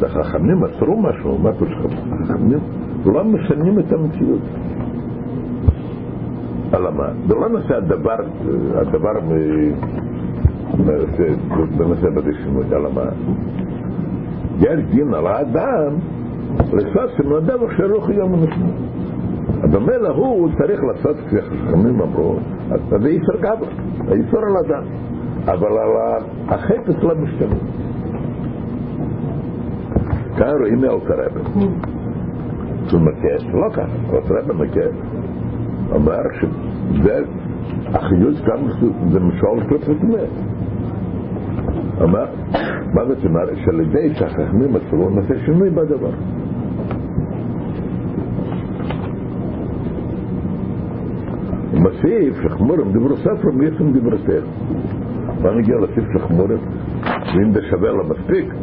שחכמים 0.00 0.64
אסרו 0.64 1.02
משהו, 1.02 1.38
מה 1.38 1.52
פירוש 1.52 1.74
חכמים? 2.24 2.58
לא 3.06 3.24
משנים 3.24 3.78
את 3.78 3.92
המציאות. 3.92 4.40
אלא 6.74 6.90
מה? 6.92 7.08
זה 7.28 7.34
לא 7.34 7.48
נושא 7.48 7.74
הדבר, 7.74 8.16
הדבר 8.74 9.12
בנושא 11.76 12.10
בדי 12.10 12.34
שינוי, 12.44 12.64
אלא 12.72 12.90
מה? 12.94 13.04
יש 14.60 14.80
דין 14.90 15.14
על 15.14 15.26
האדם 15.26 15.92
לעשות 16.72 17.20
עם 17.24 17.32
הדבר 17.32 17.76
שלא 17.76 18.00
חייב 18.00 18.24
מנשמו. 18.24 18.68
הדומה 19.62 19.96
להוא 19.96 20.26
הוא 20.26 20.48
צריך 20.58 20.80
לעשות 20.84 21.16
כפי 21.26 21.42
חכמים 21.42 22.00
אמרו, 22.00 22.36
אז 22.70 22.80
זה 23.02 23.08
איסר 23.08 23.36
גבר, 23.40 23.66
האיסור 24.08 24.40
על 24.40 24.56
אדם. 24.66 24.82
אבל 25.44 25.70
החפץ 26.48 27.02
לא 27.02 27.14
משתנה. 27.14 27.56
כאן 30.36 30.54
רואים 30.60 30.80
מאלתרבה. 30.80 31.40
שהוא 32.88 33.00
מקש, 33.00 33.44
לא 33.52 33.70
ככה, 33.72 33.82
אלתרבה 34.12 34.54
מקש. 34.54 34.94
אומר 35.92 36.22
שזה 36.40 37.24
החיוץ 37.86 38.36
כאן 38.46 38.90
זה 39.12 39.20
משול 39.20 39.68
כלפי 39.68 39.94
טמא. 39.94 40.18
אומר, 42.00 42.26
מה 42.94 43.04
זאת 43.08 43.24
אומרת? 43.24 43.56
שעל 43.64 43.80
ידי 43.80 44.14
שהחכמים 44.14 44.76
עצרו 44.76 45.10
נעשה 45.10 45.34
שינוי 45.44 45.70
בדבר. 45.70 46.10
מוסיף 51.86 52.42
שחמורם 52.42 52.92
דיברו 52.92 53.16
ספר 53.16 53.50
מיישם 53.54 53.92
דיברתך. 53.92 54.44
מה 55.42 55.50
נגיע 55.50 55.76
להוסיף 55.76 56.04
שחמורם? 56.14 56.58
ואם 57.36 57.52
זה 57.52 57.60
שווה 57.70 57.90
לו 57.90 58.04
מספיק, 58.04 58.54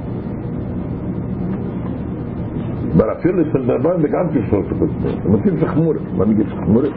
אבל 2.97 3.11
אפילו 3.11 3.41
אצל 3.41 3.65
דרבן 3.65 4.01
זה 4.01 4.07
גם 4.07 4.27
את 4.29 4.43
עצמו. 4.45 5.09
הם 5.25 5.31
עושים 5.31 5.59
שחמורת. 5.59 6.01
מה 6.17 6.25
נגיד 6.25 6.45
שחמורת? 6.49 6.91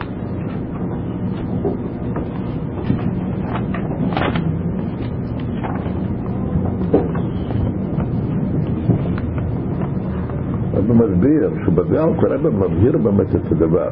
אז 10.73 10.83
הוא 10.87 10.95
מסביר 10.95 11.49
שבזה 11.65 12.03
אלתרבה 12.03 12.49
מבהיר 12.49 12.97
באמת 12.97 13.35
את 13.35 13.51
הדבר. 13.51 13.89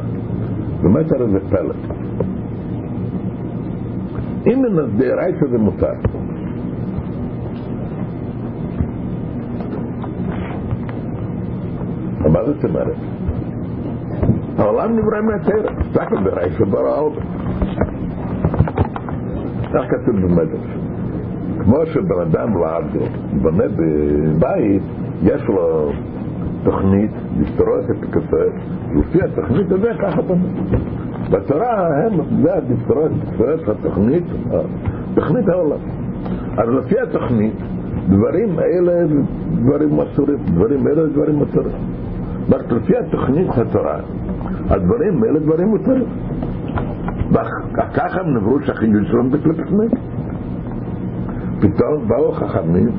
באמת 0.81 1.11
הרי 1.11 1.30
זה 1.31 1.39
פלא. 1.49 1.73
אם 4.47 4.61
דאורייתא 4.97 5.45
זה 5.52 5.57
מותר, 5.57 5.93
מה 12.35 12.45
זאת 12.45 12.65
אומרת? 12.65 12.95
העולם 14.57 14.97
נברא 14.97 15.22
מהטרע, 15.22 15.72
רק 15.95 16.11
ברייתא 16.23 16.65
ברא 16.65 16.95
העולם. 16.95 17.26
כך 19.73 19.84
כתוב 19.89 20.15
במדרש. 20.15 20.68
כמו 21.60 21.85
שבן 21.85 22.22
אדם 22.22 22.61
לעבדו, 22.61 23.06
בונה 23.41 23.64
בבית, 23.68 24.81
יש 25.23 25.41
לו 25.47 25.91
תוכנית 26.66 27.12
לפתור 27.40 27.80
את 27.80 28.04
הכסף, 28.04 28.54
לפי 28.96 29.24
התוכנית 29.24 29.72
הזה 29.72 29.92
ככה 30.00 30.22
בונה. 30.22 30.44
בתורה 31.32 31.88
הם, 31.88 32.14
זה 32.44 32.52
לפתור 32.70 33.54
את 33.54 33.70
התוכנית, 33.70 34.24
תוכנית 35.14 35.50
העולם. 35.50 35.78
אז 36.58 36.70
לפי 36.70 37.00
התוכנית, 37.00 37.54
דברים 38.10 38.60
אלה 38.60 39.06
דברים 39.52 40.00
אסורים, 40.00 40.38
דברים 40.46 40.88
אלה 40.88 41.08
דברים 41.08 41.36
מותרים. 41.36 41.76
רק 42.50 42.72
לפי 42.72 42.98
התוכנית 42.98 43.48
התורה, 43.58 44.00
הדברים 44.70 45.24
האלה 45.24 45.40
דברים 45.40 45.68
מותרים. 45.68 46.06
וככה 47.32 48.20
הם 48.20 48.38
נבראו 48.38 48.62
שהחיול 48.62 49.06
שלהם 49.06 49.30
כלפי 49.30 49.64
חמש. 49.64 49.92
פתאום 51.60 52.08
באו 52.08 52.32
חכמים 52.32 52.90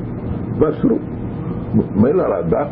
ואסרו. 0.59 0.97
מילא 1.95 2.39
לצורך. 2.39 2.67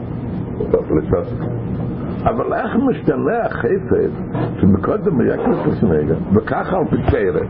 אבל 2.24 2.54
איך 2.54 2.76
משתנה 2.76 3.46
החפץ 3.46 4.12
שמקודם 4.60 5.20
היה 5.20 5.38
כלפי 5.38 5.72
סנגה, 5.72 6.16
וככה 6.34 6.78
על 6.78 6.86
פתרת, 6.86 7.48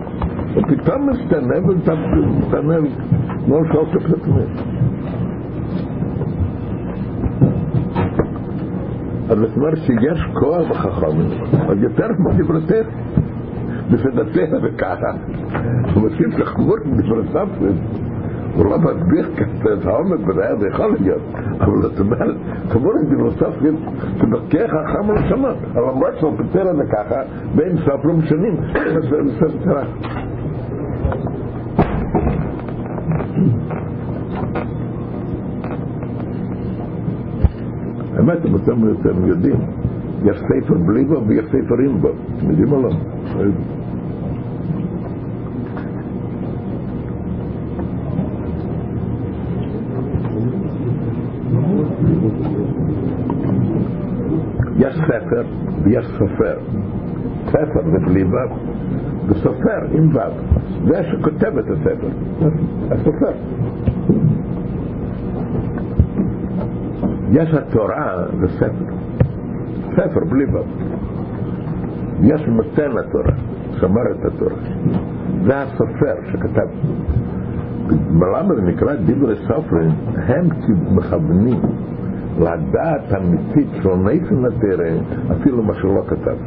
ופתאום 0.55 1.09
משתנה 1.09 1.55
ומשתנה 1.63 2.75
כמו 3.45 3.57
שלושת 3.71 4.05
כלפי 4.05 4.29
אז 9.29 9.37
זאת 9.37 9.57
אומרת 9.57 9.77
שיש 9.77 10.19
כוח 10.33 10.69
בחכמים, 10.69 11.29
אז 11.69 11.77
יותר 11.81 12.07
כמו 12.17 12.29
דברתך, 12.37 12.87
בפדתך 13.91 14.49
וככה. 14.63 15.11
הוא 15.93 16.03
מוסיף 16.03 16.39
לחמור 16.39 16.75
בדברתיו, 16.85 17.47
הוא 18.55 18.65
לא 18.65 18.77
מסביר 18.79 19.29
את 19.73 19.85
העומק 19.85 20.19
בזה, 20.19 20.55
זה 20.59 20.67
יכול 20.67 20.95
להיות, 20.99 21.21
אבל 21.59 21.81
זאת 21.81 21.99
אומרת, 21.99 22.35
חמור 22.69 22.93
בדברתיו, 23.09 23.51
כדרכך 24.19 24.71
חכם 24.71 25.11
לשנות, 25.11 25.57
אבל 25.73 25.81
למרות 25.81 26.17
שהוא 26.19 26.33
פיצר 26.37 26.71
את 26.71 26.75
זה 26.75 26.83
ככה, 26.91 27.21
בין 27.55 27.77
סוף 27.77 28.05
לא 28.05 28.13
משנים. 28.13 28.57
האמת, 38.17 38.37
אתם 38.39 39.27
יודעים, 39.27 39.55
יש 40.23 40.37
ספר 40.37 40.73
בלי 40.73 41.05
בו 41.05 41.27
ויש 41.27 41.45
ספר 41.45 41.75
עם 41.85 42.01
בו. 42.01 42.09
אתם 42.37 42.49
יודעים 42.49 42.71
או 42.71 42.81
לא? 42.81 42.89
יש 54.77 54.95
ספר 55.25 55.43
ויש 55.83 56.07
סופר. 56.17 56.57
ספר 57.45 57.81
זה 57.91 57.99
בלי 58.05 58.23
ו' 58.23 58.35
וסופר 59.27 59.81
עם 59.91 60.15
ו'. 60.15 60.19
זה 60.87 61.03
שכותב 61.11 61.57
את 61.57 61.65
הספר. 61.69 62.07
הסופר. 62.91 63.31
יש 67.31 67.53
התורה 67.53 68.25
זה 68.39 68.47
ספר. 68.47 68.95
ספר 69.95 70.25
בלי 70.29 70.45
ו'. 70.45 70.63
יש 72.21 72.41
נותן 72.47 72.91
התורה, 72.97 73.33
שמר 73.79 74.11
את 74.11 74.25
התורה. 74.25 74.55
זה 75.43 75.61
הסופר 75.61 76.15
שכתב. 76.31 76.67
למה 78.21 78.55
זה 78.55 78.61
נקרא 78.61 78.93
דברי 78.95 79.35
סופרים? 79.47 79.91
הם 80.15 80.49
מכוונים 80.95 81.59
לדעת 82.39 83.13
אמיתית 83.17 83.67
של 83.83 83.95
ניסן 83.95 84.45
התרא, 84.45 84.89
אפילו 85.31 85.63
מה 85.63 85.73
שלא 85.73 86.03
כתב, 86.07 86.37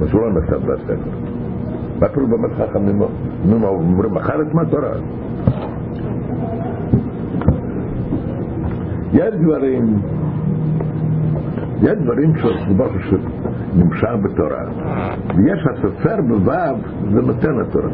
מה 0.00 0.08
שלא 0.08 0.32
נכתב 0.32 0.56
בספר. 0.56 1.10
ואפילו 1.98 2.26
באמת 2.26 2.50
חכמים 2.58 3.02
אומרים 3.52 4.16
אחרת 4.16 4.54
מהתורה. 4.54 4.92
יש 9.12 9.34
דברים, 9.34 9.98
יש 11.82 11.98
דברים 11.98 12.32
שנמשך 13.80 14.08
בתורה, 14.22 14.64
ויש 15.36 15.66
הסופר 15.72 16.16
בו' 16.28 16.50
זה 17.12 17.22
נותן 17.22 17.60
התורה. 17.60 17.90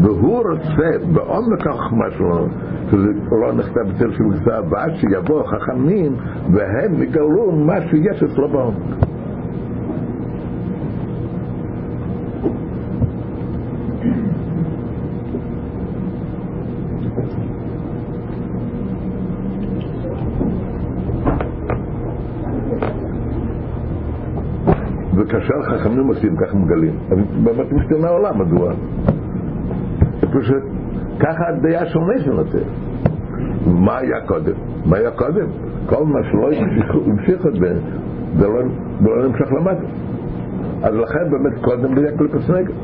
והוא 0.00 0.42
רוצה 0.50 1.06
בעומק 1.12 1.66
החוכמה 1.66 2.10
שלו, 2.16 2.46
שזה 2.90 3.08
לא 3.30 3.52
נכתב 3.52 3.80
בתל 3.80 4.12
של 4.12 4.40
כתב, 4.40 4.62
ועד 4.70 4.92
שיבואו 4.94 5.44
חכמים 5.44 6.16
והם 6.52 7.02
יגלו 7.02 7.52
מה 7.52 7.80
שיש 7.80 8.22
אצלו 8.22 8.48
בעומק. 8.48 9.10
וכאשר 25.50 25.78
חכמים 25.78 26.06
עושים 26.06 26.36
כך 26.36 26.54
מגלים, 26.54 26.94
אז 27.10 27.18
באמת 27.44 27.72
משתנה 27.72 28.08
העולם, 28.08 28.38
מדוע? 28.38 28.72
פשוט 30.20 30.62
ככה 31.20 31.48
הדעה 31.48 31.82
ניסן 31.84 32.30
יותר. 32.30 32.62
מה 33.66 33.98
היה 33.98 34.20
קודם? 34.26 34.52
מה 34.86 34.96
היה 34.96 35.10
קודם? 35.10 35.46
כל 35.86 36.04
מה 36.04 36.18
שלא 36.30 36.50
המשיך 37.06 37.46
את 37.46 37.52
זה, 37.52 37.78
זה 38.38 38.46
לא, 38.48 38.62
לא 39.00 39.28
נמשך 39.28 39.52
למטה. 39.52 39.86
אז 40.82 40.94
לכן 40.94 41.30
באמת 41.30 41.58
קודם 41.60 41.98
היה 41.98 42.18
קליפוס 42.18 42.50
נגד. 42.50 42.74